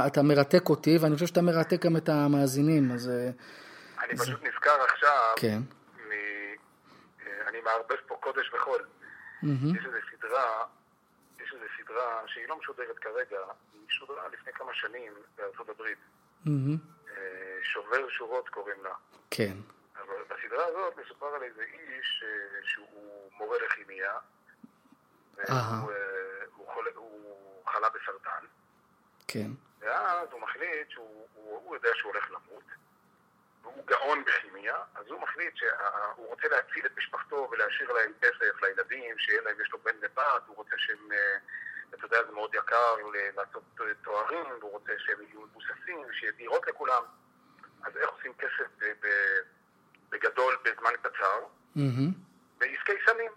אתה- 0.07 0.23
מרתק 0.23 0.69
אותי, 0.69 0.99
ואני 1.01 1.15
חושב 1.15 1.27
שאתה 1.27 1.43
מרתק 1.43 1.85
גם 1.87 1.97
את 1.97 2.09
המאזינים, 2.09 2.91
אז 2.95 3.09
אה, 3.11 3.31
אני 4.05 4.17
פשוט 4.19 4.43
נזכר 4.43 4.83
עכשיו, 4.83 5.33
כן. 5.37 5.59
אני 7.49 7.61
מערבב 7.61 7.97
פה 8.07 8.17
קודש 8.21 8.51
וחול. 8.55 8.85
יש 9.43 9.87
איזו 9.87 9.97
סדרה, 10.17 10.65
יש 11.45 11.53
איזו 11.55 11.65
סדרה 11.81 12.23
שהיא 12.27 12.49
לא 12.49 12.59
משודרת 12.59 12.99
כרגע, 12.99 13.39
היא 13.73 13.81
שודרה 13.89 14.29
לפני 14.33 14.53
כמה 14.53 14.71
שנים 14.75 15.13
בארצות 15.39 15.69
הברית. 15.69 15.99
אה, 16.47 17.59
שובר 17.63 18.09
שורות 18.09 18.49
קוראים 18.49 18.85
לה. 18.85 18.95
כן. 19.31 19.55
אבל 19.97 20.15
בסדרה 20.29 20.67
הזאת 20.67 20.95
מסופר 20.97 21.27
על 21.27 21.43
איזה 21.43 21.63
איש 21.63 22.25
אה, 22.27 22.59
שהוא 22.63 23.31
מורה 23.33 23.59
לכימיה. 23.67 24.19
והוא 25.37 25.49
אה, 25.93 26.45
הוא 26.57 26.69
חולה- 26.75 26.91
הוא 26.95 27.67
חלה 27.67 27.89
בסרטן, 27.89 28.47
כן. 29.29 29.51
ואז 29.81 30.29
הוא 30.33 30.41
מחליט 30.41 30.91
שהוא 30.91 31.29
הוא, 31.35 31.61
הוא 31.65 31.77
יודע 31.77 31.89
שהוא 31.95 32.13
הולך 32.13 32.31
למות, 32.31 32.65
והוא 33.63 33.87
גאון 33.87 34.25
בכימיה, 34.25 34.77
אז 34.95 35.07
הוא 35.09 35.21
מחליט 35.21 35.57
שהוא 35.57 36.27
רוצה 36.29 36.49
להציל 36.49 36.87
את 36.87 36.97
משפחתו 36.99 37.49
ולהשאיר 37.53 37.93
להם 37.93 38.13
כסף 38.21 38.63
לילדים, 38.63 39.19
שיהיה 39.19 39.41
להם, 39.43 39.61
יש 39.61 39.73
לו 39.73 39.79
בן 39.79 39.97
ובת, 40.03 40.43
הוא 40.47 40.57
רוצה 40.57 40.75
שהם, 40.79 41.09
אתה 41.95 42.07
יודע, 42.07 42.25
זה 42.27 42.33
מאוד 42.33 42.55
יקר 42.55 42.95
לעשות 43.37 43.63
תוארים, 44.03 44.45
והוא 44.61 44.73
רוצה 44.73 44.93
שהם 44.99 45.23
יהיו 45.23 45.41
מבוססים, 45.41 46.13
שיהיה 46.13 46.33
דירות 46.33 46.67
לכולם. 46.67 47.03
אז 47.83 47.97
איך 47.97 48.11
עושים 48.11 48.33
כסף 48.35 48.87
בגדול 50.11 50.57
בזמן 50.65 50.91
קצר? 51.03 51.45
בעסקי 52.59 52.93
סמים. 53.07 53.33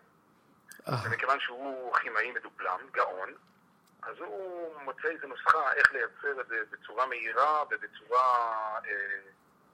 אה, 0.88 0.94
ומכיוון 1.06 1.40
שהוא 1.40 1.96
כימאי 1.96 2.32
מדופלם, 2.32 2.80
גאון, 2.92 3.34
אז 4.02 4.16
הוא 4.20 4.82
מוצא 4.82 5.08
איזו 5.08 5.28
נוסחה 5.28 5.74
איך 5.74 5.94
לייצר 5.94 6.42
את 6.42 6.48
זה 6.48 6.56
בצורה 6.72 7.06
מהירה 7.06 7.64
ובצורה 7.72 8.48
אה, 8.88 9.20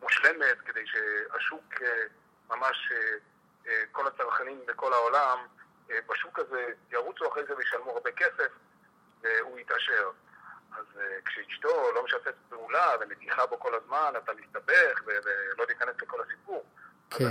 מושלמת, 0.02 0.62
כדי 0.66 0.84
שהשוק 0.86 1.74
אה, 1.82 2.04
ממש, 2.50 2.92
אה, 2.92 3.18
אה, 3.68 3.84
כל 3.92 4.08
הצרכנים 4.08 4.60
בכל 4.66 4.94
העולם 4.94 5.38
אה, 5.92 6.00
בשוק 6.10 6.40
הזה 6.40 6.66
ירוצו 6.92 7.32
אחרי 7.32 7.44
זה 7.48 7.56
וישלמו 7.58 7.92
הרבה 7.92 8.12
כסף 8.12 8.52
והוא 9.24 9.60
יתעשר. 9.60 10.12
אז 10.72 10.86
אה, 11.00 11.18
כשאשתו 11.26 11.92
לא 11.96 12.04
משתפת 12.04 12.34
פעולה 12.50 12.92
ומתיחה 13.02 13.46
בו 13.46 13.60
כל 13.60 13.76
הזמן, 13.76 14.14
אתה 14.24 14.32
מסתבך 14.34 15.02
ולא 15.06 15.66
להיכנס 15.68 15.96
לכל 16.02 16.22
הסיפור. 16.22 16.66
כן. 17.10 17.26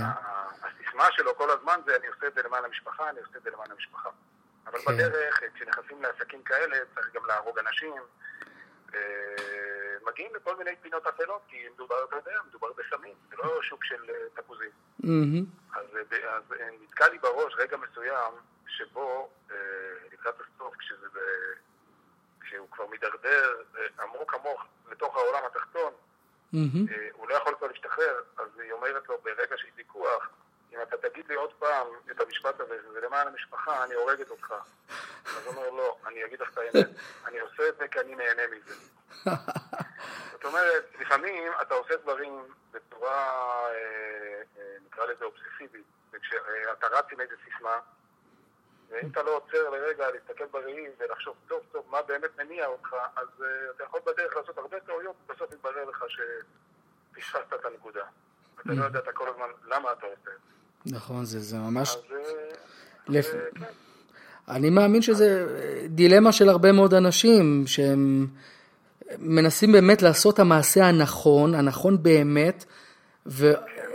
הסיסמה 0.61 1.07
שלו 1.11 1.35
כל 1.35 1.49
הזמן 1.49 1.79
זה 1.85 1.95
אני 1.95 2.07
עושה 2.07 2.27
את 2.27 2.33
זה 2.33 2.43
למען 2.43 2.65
המשפחה, 2.65 3.09
אני 3.09 3.19
עושה 3.19 3.37
את 3.37 3.43
זה 3.43 3.49
למען 3.49 3.71
המשפחה. 3.71 4.09
אבל 4.67 4.79
כן. 4.79 4.93
בדרך, 4.93 5.39
כשנכנסים 5.55 6.01
לעסקים 6.01 6.43
כאלה, 6.43 6.77
צריך 6.95 7.13
גם 7.13 7.25
להרוג 7.25 7.59
אנשים. 7.59 8.01
מגיעים 10.05 10.35
לכל 10.35 10.57
מיני 10.57 10.75
פינות 10.81 11.07
אפלות, 11.07 11.41
כי 11.47 11.69
מדובר, 11.73 12.03
אתה 12.03 12.15
יודע, 12.15 12.39
מדובר 12.47 12.67
בסמים, 12.73 13.15
זה 13.29 13.35
לא 13.37 13.61
שוק 13.61 13.83
של 13.83 14.09
אה, 14.09 14.15
תפוזים. 14.33 14.69
מהמם, 14.99 15.45
אז, 15.75 15.85
אה, 15.95 16.35
אז 16.35 16.43
אה, 16.59 16.69
נתקע 16.81 17.09
לי 17.09 17.17
בראש 17.17 17.53
רגע 17.57 17.77
מסוים, 17.77 18.33
שבו 18.67 19.29
אה, 19.51 19.55
לקראת 20.11 20.35
הסוף, 20.41 20.75
כשזה, 20.77 21.19
כשהוא 22.53 22.67
כבר 22.71 22.87
מידרדר 22.87 23.61
עמוק 23.99 24.33
עמוק 24.33 24.61
לתוך 24.91 25.15
העולם 25.15 25.45
התחתון, 25.45 25.93
אה, 26.53 26.59
הוא 27.13 27.29
לא 27.29 27.35
יכול 27.35 27.55
כבר 27.57 27.67
להשתחרר, 27.67 28.21
אז 28.37 28.59
היא 28.59 28.71
אומרת 28.71 29.09
לו 29.09 29.17
ברגע 29.23 29.57
של 29.57 29.67
ויכוח, 29.75 30.29
אם 30.73 30.77
אתה 30.81 30.97
תגיד 30.97 31.27
לי 31.27 31.35
עוד 31.35 31.53
פעם 31.53 31.87
את 32.11 32.21
המשפט 32.21 32.59
הזה, 32.59 32.77
שזה 32.83 33.01
למען 33.01 33.27
המשפחה, 33.27 33.83
אני 33.83 33.93
הורגת 33.93 34.29
אותך. 34.29 34.53
אז 35.25 35.45
הוא 35.45 35.55
אומר, 35.55 35.69
לא, 35.69 35.97
אני 36.07 36.25
אגיד 36.25 36.39
לך 36.39 36.49
את 36.53 36.57
האמת, 36.57 36.89
אני 37.25 37.39
עושה 37.39 37.69
את 37.69 37.77
זה 37.77 37.87
כי 37.87 37.99
אני 37.99 38.15
נהנה 38.15 38.41
מזה. 38.51 38.75
זאת 40.31 40.45
אומרת, 40.45 40.85
לפעמים 40.99 41.53
אתה 41.61 41.75
עושה 41.75 41.95
דברים 41.95 42.43
בצורה, 42.71 43.25
אה, 43.69 44.41
אה, 44.57 44.75
נקרא 44.85 45.05
לזה 45.05 45.25
אובססיבית, 45.25 45.85
וכשאתה 46.11 46.87
רץ 46.91 47.05
עם 47.11 47.21
איזה 47.21 47.35
סיסמה, 47.45 47.79
ואם 48.93 49.09
אתה 49.11 49.23
לא 49.23 49.35
עוצר 49.37 49.69
לרגע 49.69 50.05
להסתכל 50.13 50.43
בראי 50.51 50.85
ולחשוב 50.99 51.33
טוב 51.47 51.59
טוב 51.71 51.83
מה 51.91 51.97
באמת 52.07 52.29
מניע 52.39 52.65
אותך, 52.67 52.89
אז 53.15 53.27
אה, 53.41 53.47
אתה 53.75 53.83
יכול 53.83 53.99
בדרך 54.07 54.35
לעשות 54.37 54.57
הרבה 54.57 54.77
טעויות, 54.79 55.15
ובסוף 55.29 55.53
יתברר 55.53 55.85
לך 55.89 56.03
שפספסת 56.09 57.53
את 57.59 57.65
הנקודה. 57.65 58.01
אתה 58.61 58.73
לא 58.73 58.85
יודע 58.85 58.99
כל 59.13 59.29
הזמן 59.29 59.45
למה 59.75 59.91
אתה 59.91 60.05
עושה 60.05 60.15
את 60.31 60.39
זה. 60.85 60.95
נכון, 60.95 61.25
זה 61.25 61.39
זה 61.39 61.57
ממש... 61.57 61.89
אז 61.95 62.01
אה, 62.11 62.17
לפ- 63.07 63.25
אז, 63.27 63.35
אה, 63.35 63.39
כן. 63.55 63.65
אני 64.47 64.69
מאמין 64.69 65.01
שזה 65.01 65.45
דילמה 65.89 66.31
של 66.31 66.49
הרבה 66.49 66.71
מאוד 66.71 66.93
אנשים 66.93 67.63
שהם 67.67 68.27
מנסים 69.17 69.71
באמת 69.71 70.01
לעשות 70.01 70.39
המעשה 70.39 70.85
הנכון, 70.85 71.55
הנכון 71.55 72.03
באמת, 72.03 72.65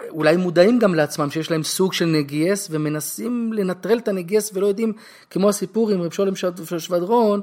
אולי 0.09 0.37
מודעים 0.37 0.79
גם 0.79 0.95
לעצמם 0.95 1.31
שיש 1.31 1.51
להם 1.51 1.63
סוג 1.63 1.93
של 1.93 2.05
נגייס 2.05 2.69
ומנסים 2.71 3.53
לנטרל 3.53 3.99
את 3.99 4.09
הנגייס 4.09 4.51
ולא 4.55 4.67
יודעים, 4.67 4.93
כמו 5.31 5.49
הסיפור 5.49 5.91
עם 5.91 6.03
רב 6.03 6.13
שולם 6.13 6.35
שבדרון, 6.79 7.41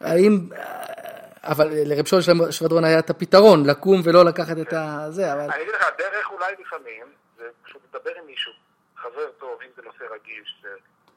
האם, 0.00 0.48
אבל 1.42 1.68
לרב 1.70 2.06
שולם 2.06 2.22
שבדרון 2.52 2.84
היה 2.84 2.98
את 2.98 3.10
הפתרון, 3.10 3.66
לקום 3.66 4.00
ולא 4.04 4.24
לקחת 4.24 4.56
את 4.58 4.72
הזה, 4.72 5.32
אבל... 5.32 5.40
אני 5.40 5.62
אגיד 5.62 5.74
לך, 5.74 5.88
הדרך 5.94 6.30
אולי 6.30 6.52
לפעמים, 6.60 7.06
זה 7.38 7.44
פשוט 7.64 7.82
לדבר 7.94 8.10
עם 8.20 8.26
מישהו, 8.26 8.52
חבר 8.96 9.26
טוב, 9.38 9.58
אם 9.64 9.70
זה 9.76 9.82
נושא 9.82 10.04
רגיש, 10.14 10.56
זה 10.62 10.68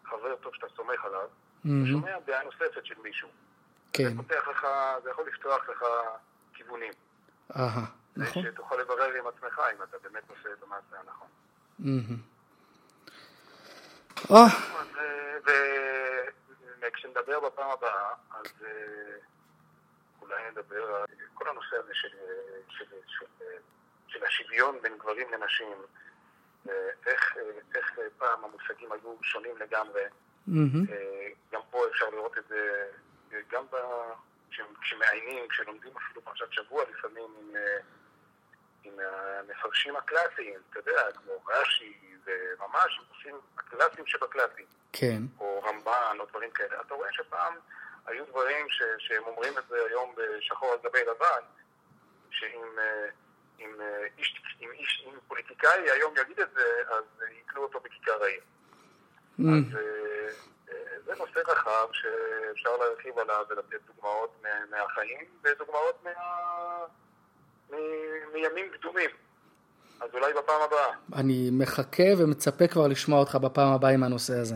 חבר 0.06 0.36
טוב 0.42 0.52
שאתה 0.56 0.68
סומך 0.76 1.06
עליו, 1.06 1.28
אתה 1.62 1.92
שומע 1.92 2.12
דעה 2.28 2.44
נוספת 2.44 2.86
של 2.86 2.96
מישהו. 3.04 3.28
כן. 3.94 4.10
זה 4.10 4.16
פותח 4.18 4.48
לך, 4.52 4.68
זה 5.04 5.10
יכול 5.10 5.26
לפתוח 5.28 5.70
לך 5.70 5.84
כיוונים. 6.54 6.94
אהה, 7.56 7.86
נכון. 8.18 8.44
שתוכל 8.44 8.76
לברר 8.76 9.14
עם 9.14 9.28
עצמך 9.28 9.62
אם 9.78 9.84
אתה 9.84 9.98
באמת 10.04 10.24
עושה 10.30 10.50
את 10.54 10.64
המעשה 10.64 11.00
הנכון. 11.00 11.28
מהמם. 11.80 12.18
אה, 14.32 14.46
אה, 15.48 16.24
וכשנדבר 16.82 17.40
בפעם 17.40 17.70
הבאה, 17.72 18.14
אז 18.30 18.46
אה, 18.66 19.18
אולי 20.22 20.52
נדבר 20.52 20.96
על 20.96 21.06
כל 21.34 21.50
הנושא 21.50 21.76
הזה 21.76 21.94
של, 21.94 22.08
של, 22.70 22.86
של, 23.08 23.26
של 24.08 24.26
השוויון 24.26 24.82
בין 24.82 24.98
גברים 24.98 25.28
לנשים, 25.32 25.78
איך, 27.06 27.38
איך 27.76 28.00
פעם 28.18 28.44
המושגים 28.44 28.92
היו 28.92 29.16
שונים 29.22 29.58
לגמרי. 29.58 30.02
אה, 30.92 31.28
גם 31.52 31.62
פה 31.70 31.88
אפשר 31.92 32.10
לראות 32.10 32.38
את 32.38 32.48
זה, 32.48 32.88
גם 33.52 33.66
כשמעיינים, 34.82 35.48
כשלומדים 35.48 35.92
אפילו 35.98 36.22
פרשת 36.22 36.52
שבוע 36.52 36.84
לפעמים 36.90 37.30
עם, 37.40 37.56
עם 38.88 39.00
המפרשים 39.00 39.96
הקלאסיים, 39.96 40.60
אתה 40.70 40.80
יודע, 40.80 41.12
כמו 41.12 41.34
רש"י, 41.48 41.98
וממש 42.26 43.02
עושים 43.16 43.36
הקלאסיים 43.58 44.08
שבקלאסיים. 44.08 44.68
כן, 44.94 45.22
או 45.40 45.62
רמב"ן, 45.64 46.18
או 46.20 46.26
דברים 46.26 46.52
כאלה. 46.52 46.82
אתה 46.82 46.94
רואה 46.94 47.14
שפעם 47.14 47.54
היו 48.06 48.26
דברים 48.26 48.70
ש, 48.70 48.82
שהם 48.98 49.24
אומרים 49.24 49.58
את 49.58 49.64
זה 49.70 49.78
היום 49.90 50.16
בשחור 50.18 50.72
על 50.72 50.78
גבי 50.84 51.00
לבן, 51.04 51.42
שאם 52.32 52.80
אה, 52.80 53.10
אם, 53.60 53.82
אה, 53.82 54.06
איש, 54.18 54.42
אם, 54.62 54.72
איש, 54.72 55.04
אם 55.08 55.14
פוליטיקאי 55.28 55.92
היום 55.92 56.14
יגיד 56.18 56.40
את 56.40 56.50
זה, 56.54 56.82
אז 56.90 57.04
יקלו 57.32 57.64
אותו 57.64 57.80
בכיכר 57.80 58.24
העיר. 58.24 58.42
מהמם. 59.38 59.64
אז 59.72 59.78
אה, 59.78 60.30
זה 61.06 61.16
נושא 61.16 61.40
רחב 61.52 61.88
שאפשר 61.94 62.78
להרחיב 62.78 63.20
עליו 63.20 63.46
ולתת 63.50 63.82
דוגמאות 63.88 64.44
מה- 64.44 64.66
מהחיים 64.70 65.26
ודוגמאות 65.44 66.04
מה... 66.04 66.12
מ- 67.72 67.76
מימים 68.34 68.66
קדומים. 68.80 69.10
אז 70.02 70.10
אולי 70.14 70.34
בפעם 70.34 70.62
הבאה. 70.62 70.88
אני 71.16 71.50
מחכה 71.52 72.04
ומצפה 72.18 72.68
כבר 72.68 72.88
לשמוע 72.88 73.20
אותך 73.20 73.36
בפעם 73.36 73.74
הבאה 73.74 73.92
עם 73.92 74.04
הנושא 74.04 74.34
הזה. 74.34 74.56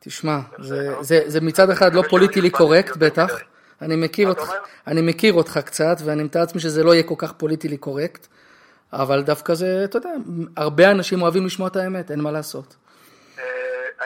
תשמע, 0.00 0.38
זה, 0.58 0.94
זה, 1.00 1.22
זה 1.26 1.40
מצד 1.40 1.70
אחד 1.70 1.94
לא 1.94 2.00
מקווה 2.00 2.10
פוליטי 2.10 2.34
שאני 2.34 2.50
קורקט 2.50 2.96
בטח. 2.96 3.40
אני 3.82 3.96
מכיר 3.96 4.28
אותך? 4.28 4.52
אני 4.86 5.00
מכיר 5.02 5.34
אותך 5.34 5.58
קצת 5.64 5.96
ואני 6.04 6.22
מתאר 6.22 6.40
לעצמי 6.40 6.60
שזה 6.60 6.82
לא 6.84 6.94
יהיה 6.94 7.02
כל 7.02 7.14
כך 7.18 7.32
פוליטי 7.32 7.76
קורקט, 7.76 8.26
אבל 8.92 9.22
דווקא 9.22 9.54
זה, 9.54 9.84
אתה 9.84 9.98
יודע, 9.98 10.10
הרבה 10.56 10.90
אנשים 10.90 11.22
אוהבים 11.22 11.46
לשמוע 11.46 11.68
את 11.68 11.76
האמת, 11.76 12.10
אין 12.10 12.20
מה 12.20 12.30
לעשות. 12.32 12.76
אה, 13.38 13.44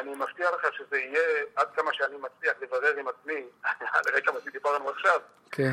אני 0.01 0.11
מבטיח 0.15 0.51
לך 0.55 0.67
שזה 0.77 0.97
יהיה 0.97 1.21
עד 1.57 1.67
כמה 1.77 1.91
שאני 1.93 2.15
מצליח 2.17 2.55
לברר 2.63 2.95
עם 3.01 3.07
עצמי, 3.09 3.43
על 3.95 4.15
רקע 4.17 4.33
מה 4.33 4.39
שדיברנו 4.45 4.91
עכשיו, 4.91 5.21
כן, 5.51 5.73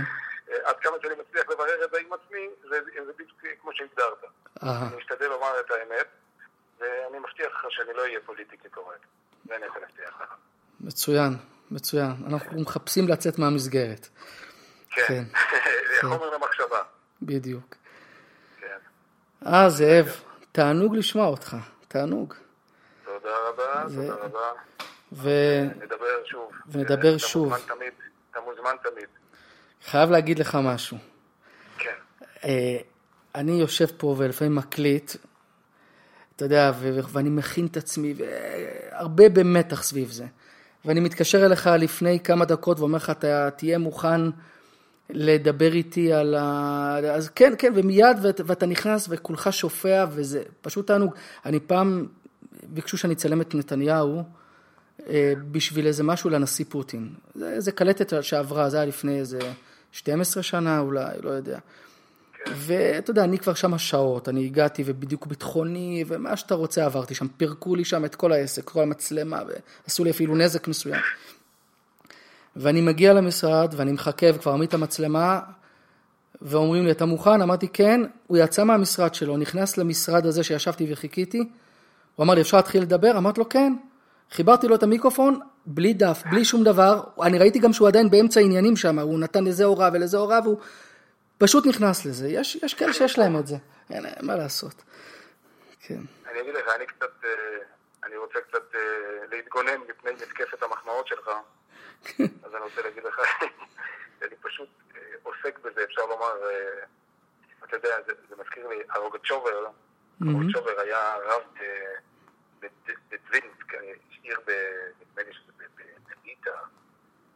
עד 0.64 0.76
כמה 0.82 0.94
שאני 1.02 1.14
מצליח 1.22 1.50
לברר 1.50 1.86
את 1.86 1.92
זה 1.92 1.98
עם 2.00 2.14
עצמי, 2.14 2.48
זה, 2.70 2.80
זה 3.06 3.14
בדיוק 3.14 3.42
כמו 3.62 3.72
שהגדרת. 3.74 4.24
אני 4.64 4.98
משתדל 4.98 5.28
לומר 5.28 5.60
את 5.60 5.72
האמת, 5.72 6.08
ואני 6.80 7.20
מבטיח 7.20 7.48
לך 7.48 7.66
שאני 7.70 7.94
לא 7.94 8.02
אהיה 8.02 8.20
פוליטיקלי 8.26 8.70
קורקט. 8.70 9.00
זה 9.48 9.56
אני 9.56 9.66
יכול 9.66 9.82
להבטיח 9.82 10.22
לך. 10.22 10.34
מצוין, 10.82 11.34
מצוין, 11.72 12.12
אנחנו 12.28 12.62
מחפשים 12.62 13.08
לצאת 13.08 13.40
מהמסגרת, 13.40 14.08
כן. 14.90 15.04
כן. 15.08 15.24
זה 16.02 16.08
חומר 16.08 16.30
למחשבה. 16.30 16.82
בדיוק. 17.22 17.76
כן. 18.60 18.78
אה, 19.46 19.70
זאב, 19.70 20.06
תענוג 20.52 20.96
לשמוע 20.96 21.28
אותך, 21.28 21.56
תענוג. 21.88 22.34
תודה 23.06 23.38
רבה, 23.48 23.84
תודה 23.96 24.14
רבה. 24.14 24.52
ונדבר 25.12 25.86
נדבר 25.86 26.26
שוב. 26.26 26.52
ונדבר 26.68 27.10
אתה 27.10 27.20
שוב. 27.20 27.50
מוזמן 27.54 27.76
תמיד. 27.76 27.94
אתה 28.32 28.40
מוזמן 28.40 28.76
תמיד. 28.84 29.08
חייב 29.90 30.12
להגיד 30.12 30.40
לך 30.40 30.58
משהו. 30.64 30.98
כן. 31.78 31.90
אה, 32.44 32.78
אני 33.36 33.52
יושב 33.52 33.86
פה 33.98 34.16
ולפעמים 34.18 34.56
מקליט, 34.56 35.12
אתה 36.36 36.46
יודע, 36.46 36.72
ו- 36.80 37.00
ואני 37.12 37.30
מכין 37.30 37.66
את 37.66 37.78
עצמי, 37.78 38.14
והרבה 38.18 39.30
במתח 39.30 39.84
סביב 39.84 40.12
זה. 40.12 40.26
ואני 40.86 41.00
מתקשר 41.00 41.46
אליך 41.46 41.68
לפני 41.80 42.20
כמה 42.20 42.46
דקות 42.46 42.80
ואומר 42.80 42.98
לך, 42.98 43.10
אתה 43.10 43.50
תהיה 43.52 43.78
מוכן 43.78 44.22
לדבר 45.10 45.74
איתי 45.74 46.14
על 46.14 46.36
ה... 46.36 46.98
אז 47.14 47.30
כן, 47.30 47.54
כן, 47.58 47.74
ומיד, 47.76 48.18
ואת- 48.22 48.42
ואתה 48.46 48.66
נכנס 48.66 49.08
וכולך 49.10 49.54
שופע, 49.54 50.06
וזה 50.12 50.44
פשוט 50.62 50.88
תענוג. 50.88 51.14
אני 51.46 51.60
פעם, 51.60 52.08
ביקשו 52.64 52.98
שאני 52.98 53.14
אצלם 53.14 53.42
את 53.42 53.56
נתניהו, 53.56 54.24
אה, 55.10 55.34
בשביל 55.52 55.88
איזה 55.88 56.04
משהו 56.04 56.30
לנשיא 56.30 56.66
פוטין. 56.70 57.10
זה, 57.36 57.60
זה 57.60 57.72
קלטת 57.72 58.24
שעברה, 58.24 58.70
זה 58.70 58.78
היה 58.78 58.86
לפני 58.86 59.20
איזה 59.20 59.40
12 59.92 60.44
שנה 60.44 60.80
אולי, 60.80 61.16
לא 61.24 61.30
יודע. 61.30 61.60
ואתה 62.50 63.12
יודע, 63.12 63.24
אני 63.24 63.40
כבר 63.40 63.54
שם 63.54 63.78
שעות, 63.78 64.30
אני 64.30 64.46
הגעתי 64.46 64.84
ובדיוק 64.86 65.26
ביטחוני, 65.26 66.04
ומה 66.08 66.38
שאתה 66.38 66.56
רוצה 66.56 66.86
עברתי 66.86 67.16
שם, 67.16 67.28
פירקו 67.38 67.76
לי 67.76 67.86
שם 67.86 68.06
את 68.06 68.16
כל 68.16 68.32
העסק, 68.32 68.64
כל 68.64 68.82
המצלמה, 68.82 69.42
ועשו 69.86 70.04
לי 70.04 70.10
אפילו 70.10 70.36
נזק 70.36 70.68
מסוים. 70.68 71.02
ואני 72.56 72.82
מגיע 72.82 73.14
למשרד, 73.14 73.74
ואני 73.78 73.92
מחכה, 73.92 74.28
וכבר 74.36 74.52
מעמיד 74.52 74.68
את 74.68 74.74
המצלמה, 74.74 75.40
ואומרים 76.42 76.86
לי, 76.86 76.92
אתה 76.92 77.06
מוכן? 77.06 77.42
אמרתי, 77.42 77.68
כן. 77.68 78.02
הוא 78.28 78.38
יצא 78.38 78.64
מהמשרד 78.64 79.14
שלו, 79.14 79.38
נכנס 79.38 79.78
למשרד 79.78 80.26
הזה 80.26 80.44
שישבתי 80.44 80.88
וחיכיתי, 80.92 81.50
הוא 82.16 82.24
אמר 82.24 82.34
לי, 82.34 82.42
אפשר 82.42 82.58
להתחיל 82.58 82.82
לדבר? 82.82 83.18
אמרתי 83.18 83.40
לו, 83.40 83.50
כן. 83.50 83.74
חיברתי 84.32 84.68
לו 84.68 84.76
את 84.76 84.84
המיקרופון, 84.84 85.40
בלי 85.66 85.94
דף, 85.94 86.24
בלי 86.32 86.46
שום 86.46 86.64
דבר. 86.64 87.04
אני 87.24 87.40
ראיתי 87.40 87.60
גם 87.60 87.74
שהוא 87.74 87.88
עדיין 87.88 88.10
באמצע 88.10 88.40
העניינים 88.40 88.76
שם, 88.76 89.00
הוא 89.00 89.20
נתן 89.20 89.44
לזה 89.44 89.64
הוראה 89.66 89.90
ולזה 89.94 90.18
הוראה, 90.18 90.40
והוא 90.44 90.62
פשוט 91.38 91.66
נכנס 91.66 92.06
לזה. 92.06 92.28
יש, 92.28 92.56
יש 92.56 92.74
כאלה 92.74 92.94
שיש 92.94 93.20
להם 93.20 93.40
את 93.40 93.48
זה, 93.48 93.56
אין, 93.90 94.06
אין 94.06 94.26
מה 94.26 94.36
לעשות. 94.36 94.84
כן. 95.82 96.00
אני 96.32 96.42
אגיד 96.42 96.54
לך, 96.54 96.68
אני 96.76 96.86
קצת, 96.86 97.12
אה, 97.24 97.30
אני 98.04 98.18
רוצה 98.18 98.40
קצת 98.50 98.76
אה, 98.76 98.80
להתגונן 99.32 99.78
מפני 99.90 100.12
מתקפת 100.12 100.64
המחמאות 100.64 101.08
שלך. 101.08 101.28
אז 102.46 102.56
אני 102.56 102.64
רוצה 102.64 102.82
להגיד 102.82 103.04
לך, 103.04 103.20
אני 104.22 104.36
פשוט 104.42 104.70
אה, 104.96 105.02
עוסק 105.24 105.60
בזה, 105.60 105.84
אפשר 105.84 106.06
לומר, 106.06 106.34
אתה 107.64 107.76
יודע, 107.76 107.96
זה, 108.08 108.14
זה 108.30 108.36
מזכיר 108.42 108.68
לי, 108.68 108.76
הרוגצ'ובר, 108.90 109.68
הרוגצ'ובר 110.22 110.80
היה 110.80 111.16
רב 111.26 111.42
ב- 112.62 112.66
ב- 112.88 112.94
בדווינסק, 113.10 113.74
אה, 113.74 113.94
עיר 114.24 114.40
ב... 114.48 114.52
נדמה 115.02 115.24
לי 115.24 115.34
שזה 115.34 115.51
בליטא, 116.46 116.60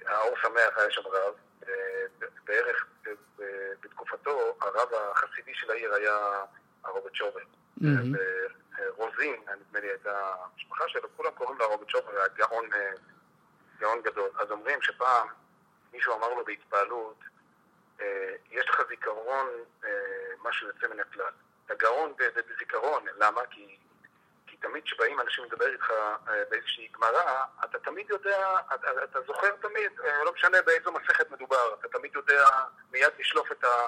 האור 0.05 0.35
שמח 0.41 0.77
היה 0.77 0.91
שם 0.91 1.01
רב, 1.07 1.33
בערך 2.45 2.85
בתקופתו, 3.79 4.57
הרב 4.61 4.89
החסידי 4.93 5.53
של 5.53 5.71
העיר 5.71 5.93
היה 5.93 6.43
הרוגצ'ובר. 6.83 7.41
מהמם. 7.77 8.15
רוזין, 8.97 9.35
נדמה 9.41 9.79
לי 9.79 9.87
הייתה 9.87 10.33
המשפחה 10.43 10.83
שלו, 10.87 11.09
כולם 11.17 11.31
קוראים 11.31 11.59
לה 11.59 11.65
רוגצ'ובר, 11.65 12.11
היה 12.19 12.27
גאון, 12.27 12.69
גאון 13.79 14.01
גדול. 14.01 14.29
אז 14.39 14.51
אומרים 14.51 14.81
שפעם 14.81 15.27
מישהו 15.93 16.13
אמר 16.17 16.33
לו 16.33 16.45
בהתפעלות, 16.45 17.19
אה, 18.01 18.35
יש 18.51 18.69
לך 18.69 18.81
זיכרון, 18.89 19.47
אה, 19.83 19.89
משהו 20.43 20.67
יוצא 20.67 20.87
מן 20.87 20.99
הכלל. 20.99 21.31
אתה 21.65 21.75
גאון 21.75 22.13
בזיכרון, 22.49 23.05
למה? 23.17 23.41
כי 23.51 23.77
תמיד 24.69 24.83
כשבאים 24.83 25.19
אנשים 25.19 25.43
לדבר 25.43 25.73
איתך 25.73 25.91
אה, 25.91 26.43
באיזושהי 26.49 26.87
גמרא, 26.93 27.43
אתה 27.63 27.79
תמיד 27.79 28.09
יודע, 28.09 28.57
אתה, 28.75 29.03
אתה 29.03 29.21
זוכר 29.21 29.55
תמיד, 29.61 29.91
אה, 30.03 30.23
לא 30.23 30.33
משנה 30.33 30.61
באיזו 30.61 30.91
מסכת 30.91 31.31
מדובר, 31.31 31.73
אתה 31.79 31.87
תמיד 31.87 32.15
יודע 32.15 32.49
מיד 32.91 33.13
לשלוף 33.19 33.51
את, 33.51 33.63
ה, 33.63 33.87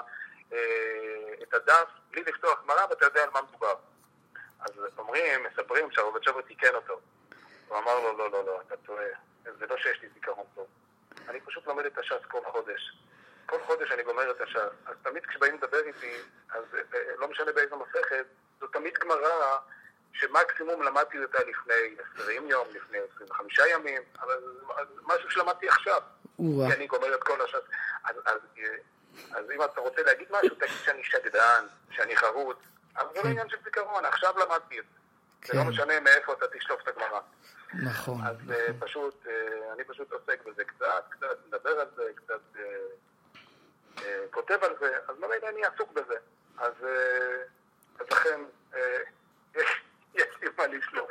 אה, 0.52 1.34
את 1.42 1.54
הדף 1.54 1.88
בלי 2.10 2.22
לפתוח 2.22 2.62
גמרא 2.62 2.86
ואתה 2.90 3.04
יודע 3.04 3.22
על 3.22 3.30
מה 3.34 3.42
מדובר. 3.42 3.74
אז 4.60 4.70
אומרים, 4.98 5.42
מספרים 5.42 5.90
שהרובד 5.90 6.22
שובר 6.22 6.40
תיקן 6.40 6.74
אותו. 6.74 7.00
הוא 7.68 7.78
אמר 7.78 8.00
לו, 8.00 8.18
לא, 8.18 8.30
לא, 8.30 8.44
לא, 8.44 8.60
אתה 8.66 8.76
טועה. 8.76 9.04
זה 9.44 9.66
לא 9.66 9.76
שיש 9.76 10.02
לי 10.02 10.08
זיכרון 10.14 10.46
טוב. 10.54 10.66
אני 11.28 11.40
פשוט 11.40 11.66
לומד 11.66 11.86
את 11.86 11.98
הש"ס 11.98 12.24
כל 12.28 12.40
חודש. 12.52 12.98
כל 13.46 13.58
חודש 13.66 13.92
אני 13.92 14.02
גומר 14.02 14.30
את 14.30 14.40
הש"ס. 14.40 14.72
אז 14.86 14.96
תמיד 15.02 15.26
כשבאים 15.26 15.54
לדבר 15.54 15.80
איתי, 15.86 16.16
אז 16.50 16.64
לא 17.18 17.28
משנה 17.28 17.52
באיזו 17.52 17.76
מסכת, 17.76 18.26
זו 18.60 18.66
תמיד 18.66 18.94
גמרא 18.98 19.58
שמקסימום 20.12 20.82
למדתי 20.82 21.18
אותה 21.22 21.38
לפני 21.38 21.96
20 22.22 22.46
יום, 22.46 22.66
לפני 22.74 22.98
25 23.14 23.58
ימים, 23.72 24.02
אבל 24.20 24.34
זה 24.94 25.00
משהו 25.02 25.30
שלמדתי 25.30 25.68
עכשיו. 25.68 26.02
כי 26.36 26.74
אני 26.76 26.86
גומר 26.86 27.14
את 27.14 27.22
כל 27.22 27.42
הש"ס. 27.42 27.70
אז, 28.04 28.16
אז, 28.26 28.40
אז 29.32 29.50
אם 29.50 29.62
אתה 29.64 29.80
רוצה 29.80 30.02
להגיד 30.02 30.28
משהו, 30.30 30.54
תגיד 30.54 30.76
שאני 30.84 31.04
שגדן, 31.04 31.66
שאני 31.90 32.16
חרוץ. 32.16 32.56
אבל 32.96 33.08
זה 33.12 33.18
לא 33.18 33.22
כן. 33.22 33.28
עניין 33.28 33.48
של 33.48 33.56
זיכרון, 33.64 34.04
עכשיו 34.04 34.34
למדתי 34.38 34.78
את 34.78 34.84
זה. 34.84 34.98
זה 35.46 35.52
כן. 35.52 35.58
לא 35.58 35.64
משנה 35.64 36.00
מאיפה 36.00 36.32
אתה 36.32 36.46
תשלוף 36.58 36.80
את 36.82 36.88
הגמרא. 36.88 37.20
נכון. 37.74 38.20
אז 38.26 38.36
אה, 38.50 38.66
פשוט, 38.78 39.26
אה, 39.26 39.72
אני 39.72 39.84
פשוט 39.84 40.12
עוסק 40.12 40.44
בזה 40.46 40.64
קצת, 40.64 41.04
קצת 41.08 41.38
מדבר 41.46 41.80
על 41.80 41.86
זה, 41.96 42.02
קצת 42.14 42.40
אה, 43.98 44.24
כותב 44.30 44.58
על 44.62 44.74
זה, 44.80 44.98
אז 45.08 45.16
ממילא 45.18 45.48
אני 45.48 45.64
עסוק 45.64 45.92
בזה. 45.92 46.16
אז 46.58 46.72
אז 48.00 48.06
לכן, 48.10 48.40
מה 50.58 50.66
לשלוף. 50.66 51.10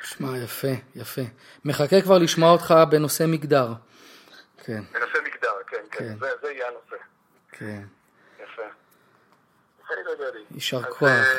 שמע, 0.00 0.38
יפה, 0.38 0.68
יפה. 0.94 1.22
מחכה 1.64 2.02
כבר 2.02 2.18
לשמוע 2.18 2.50
אותך 2.50 2.74
בנושא 2.90 3.24
מגדר. 3.28 3.72
כן, 4.64 4.82
בנושא 4.92 5.18
מגדר, 5.24 5.52
כן, 5.66 5.76
כן. 5.90 5.98
כן, 5.98 6.18
זה 6.18 6.30
זה 6.42 6.52
יהיה 6.52 6.68
הנושא. 6.68 7.04
כן. 7.52 7.82
יפה. 8.42 8.62
יישר 10.50 10.82
כוח. 10.82 11.08
אה, 11.08 11.38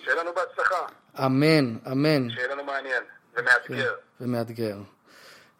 שיהיה 0.00 0.16
לנו 0.16 0.30
בהצלחה, 0.34 0.86
אמן, 1.18 1.76
אמן. 1.92 2.30
שיהיה 2.30 2.48
לנו 2.48 2.64
מעניין 2.64 3.02
ומאתגר. 3.34 3.94
כן, 4.18 4.24
ומאתגר. 4.24 4.76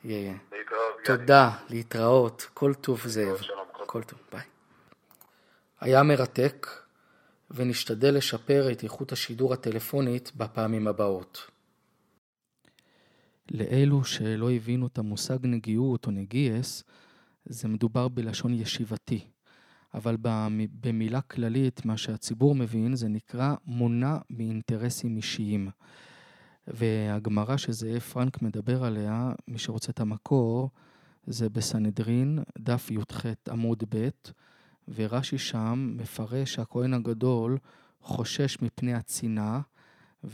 יהיה. 0.04 0.34
להתראות. 0.52 1.00
תודה, 1.04 1.50
להתראות. 1.68 2.46
כל 2.54 2.74
טוב 2.74 3.00
זאב. 3.06 3.40
כל 3.86 4.02
טוב, 4.02 4.18
ביי. 4.32 4.40
היה 5.80 6.02
מרתק, 6.02 6.66
ונשתדל 7.54 8.16
לשפר 8.16 8.72
את 8.72 8.84
איכות 8.84 9.12
השידור 9.12 9.52
הטלפונית 9.52 10.32
בפעמים 10.36 10.88
הבאות. 10.88 11.50
לאלו 13.50 14.04
שלא 14.04 14.50
הבינו 14.50 14.86
את 14.86 14.98
המושג 14.98 15.38
נגיעות 15.42 16.06
או 16.06 16.10
נגיעס, 16.10 16.84
זה 17.44 17.68
מדובר 17.68 18.08
בלשון 18.08 18.54
ישיבתי. 18.54 19.24
אבל 19.94 20.16
במ- 20.16 20.66
במילה 20.80 21.20
כללית, 21.20 21.84
מה 21.84 21.96
שהציבור 21.96 22.54
מבין, 22.54 22.96
זה 22.96 23.08
נקרא 23.08 23.54
מונע 23.66 24.18
מאינטרסים 24.30 25.16
אישיים. 25.16 25.68
והגמרא 26.66 27.56
שזאב 27.56 27.98
פרנק 27.98 28.42
מדבר 28.42 28.84
עליה, 28.84 29.32
מי 29.48 29.58
שרוצה 29.58 29.92
את 29.92 30.00
המקור, 30.00 30.70
זה 31.26 31.48
בסנהדרין, 31.48 32.38
דף 32.58 32.90
י"ח 32.90 33.26
עמוד 33.50 33.84
ב', 33.88 34.08
ורש"י 34.94 35.38
שם 35.38 35.94
מפרש 35.96 36.54
שהכהן 36.54 36.94
הגדול 36.94 37.58
חושש 38.02 38.58
מפני 38.62 38.94
הצנעה, 38.94 39.60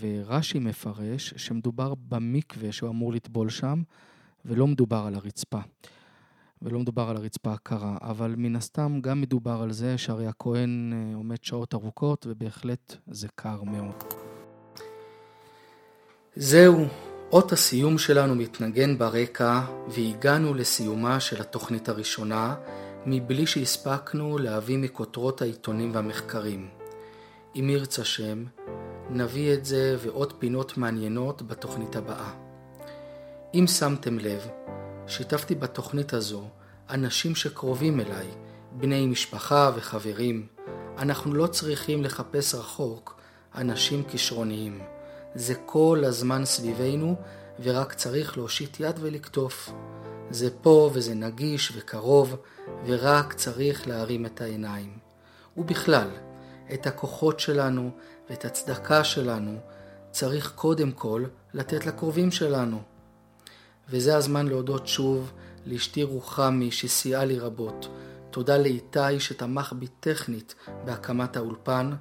ורש"י 0.00 0.58
מפרש 0.58 1.34
שמדובר 1.36 1.94
במקווה 2.08 2.72
שהוא 2.72 2.90
אמור 2.90 3.12
לטבול 3.12 3.50
שם, 3.50 3.82
ולא 4.44 4.66
מדובר 4.66 5.04
על 5.06 5.14
הרצפה. 5.14 5.60
ולא 6.62 6.78
מדובר 6.78 7.08
על 7.10 7.16
הרצפה 7.16 7.52
הקרה, 7.52 7.96
אבל 8.02 8.34
מן 8.36 8.56
הסתם 8.56 8.98
גם 9.00 9.20
מדובר 9.20 9.60
על 9.62 9.72
זה 9.72 9.98
שהרי 9.98 10.26
הכהן 10.26 10.92
אה, 10.92 11.16
עומד 11.16 11.36
שעות 11.42 11.74
ארוכות, 11.74 12.26
ובהחלט 12.28 12.96
זה 13.06 13.28
קר 13.34 13.62
מאוד. 13.62 14.04
זהו, 16.36 16.86
אות 17.32 17.52
הסיום 17.52 17.98
שלנו 17.98 18.34
מתנגן 18.34 18.98
ברקע, 18.98 19.60
והגענו 19.88 20.54
לסיומה 20.54 21.20
של 21.20 21.40
התוכנית 21.40 21.88
הראשונה, 21.88 22.54
מבלי 23.10 23.46
שהספקנו 23.46 24.38
להביא 24.38 24.78
מכותרות 24.78 25.42
העיתונים 25.42 25.94
והמחקרים. 25.94 26.68
אם 27.56 27.70
ירצה 27.70 28.04
שם, 28.04 28.44
נביא 29.10 29.54
את 29.54 29.64
זה 29.64 29.96
ועוד 29.98 30.32
פינות 30.38 30.76
מעניינות 30.76 31.42
בתוכנית 31.42 31.96
הבאה. 31.96 32.30
אם 33.54 33.64
שמתם 33.66 34.18
לב, 34.18 34.46
שיתפתי 35.06 35.54
בתוכנית 35.54 36.12
הזו 36.12 36.44
אנשים 36.90 37.34
שקרובים 37.34 38.00
אליי, 38.00 38.26
בני 38.72 39.06
משפחה 39.06 39.70
וחברים. 39.76 40.46
אנחנו 40.98 41.34
לא 41.34 41.46
צריכים 41.46 42.04
לחפש 42.04 42.54
רחוק 42.54 43.20
אנשים 43.54 44.02
כישרוניים. 44.04 44.80
זה 45.34 45.54
כל 45.66 46.02
הזמן 46.06 46.44
סביבנו, 46.44 47.16
ורק 47.62 47.94
צריך 47.94 48.36
להושיט 48.36 48.80
יד 48.80 48.96
ולקטוף. 49.00 49.70
זה 50.30 50.50
פה 50.62 50.90
וזה 50.92 51.14
נגיש 51.14 51.72
וקרוב, 51.76 52.36
ורק 52.86 53.32
צריך 53.32 53.88
להרים 53.88 54.26
את 54.26 54.40
העיניים. 54.40 54.98
ובכלל, 55.56 56.08
את 56.74 56.86
הכוחות 56.86 57.40
שלנו 57.40 57.90
ואת 58.30 58.44
הצדקה 58.44 59.04
שלנו 59.04 59.58
צריך 60.10 60.52
קודם 60.54 60.92
כל 60.92 61.24
לתת 61.54 61.86
לקרובים 61.86 62.30
שלנו. 62.30 62.82
וזה 63.90 64.16
הזמן 64.16 64.46
להודות 64.48 64.88
שוב 64.88 65.32
לאשתי 65.66 66.02
רוחמי 66.02 66.70
שסייעה 66.70 67.24
לי 67.24 67.38
רבות. 67.38 67.88
תודה 68.30 68.58
לאיתי 68.58 69.20
שתמך 69.20 69.72
בי 69.78 69.86
טכנית 70.00 70.54
בהקמת 70.84 71.36
האולפן. 71.36 71.92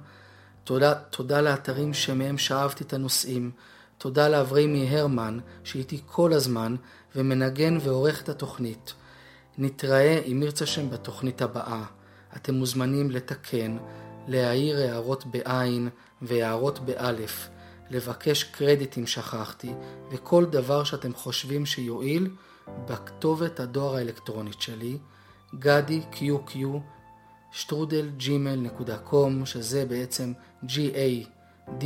תודה, 0.64 0.94
תודה 0.94 1.40
לאתרים 1.40 1.94
שמהם 1.94 2.38
שאבתי 2.38 2.84
את 2.84 2.92
הנושאים. 2.92 3.50
תודה 3.98 4.28
לאבריימי 4.28 4.96
הרמן 4.96 5.38
שאיתי 5.64 6.00
כל 6.06 6.32
הזמן 6.32 6.76
ומנגן 7.18 7.78
ועורך 7.80 8.22
את 8.22 8.28
התוכנית. 8.28 8.94
נתראה 9.58 10.18
אם 10.18 10.42
ירצה 10.42 10.66
שם 10.66 10.90
בתוכנית 10.90 11.42
הבאה. 11.42 11.84
אתם 12.36 12.54
מוזמנים 12.54 13.10
לתקן, 13.10 13.76
להעיר 14.28 14.76
הערות 14.78 15.26
בעין 15.26 15.88
והערות 16.22 16.78
באלף, 16.78 17.48
לבקש 17.90 18.44
קרדיט 18.44 18.98
אם 18.98 19.06
שכחתי, 19.06 19.72
וכל 20.10 20.44
דבר 20.44 20.84
שאתם 20.84 21.14
חושבים 21.14 21.66
שיועיל 21.66 22.30
בכתובת 22.88 23.60
הדואר 23.60 23.96
האלקטרונית 23.96 24.60
שלי, 24.60 24.98
גדי 25.54 26.02
QQ 26.12 26.56
שטרודל 27.52 28.10
gmail.com 28.20 29.44
שזה 29.44 29.84
בעצם 29.84 30.32
g-a-d-i-q-q 30.64 31.82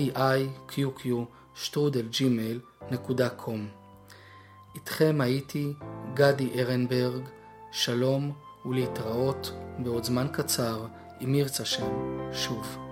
שטרודל 1.54 2.08
gmail.com 2.12 3.81
איתכם 4.74 5.20
הייתי 5.20 5.72
גדי 6.14 6.50
ארנברג, 6.60 7.22
שלום 7.70 8.32
ולהתראות 8.66 9.52
בעוד 9.78 10.04
זמן 10.04 10.26
קצר, 10.32 10.86
אם 11.24 11.34
ירצה 11.34 11.64
שם, 11.64 11.92
שוב. 12.32 12.91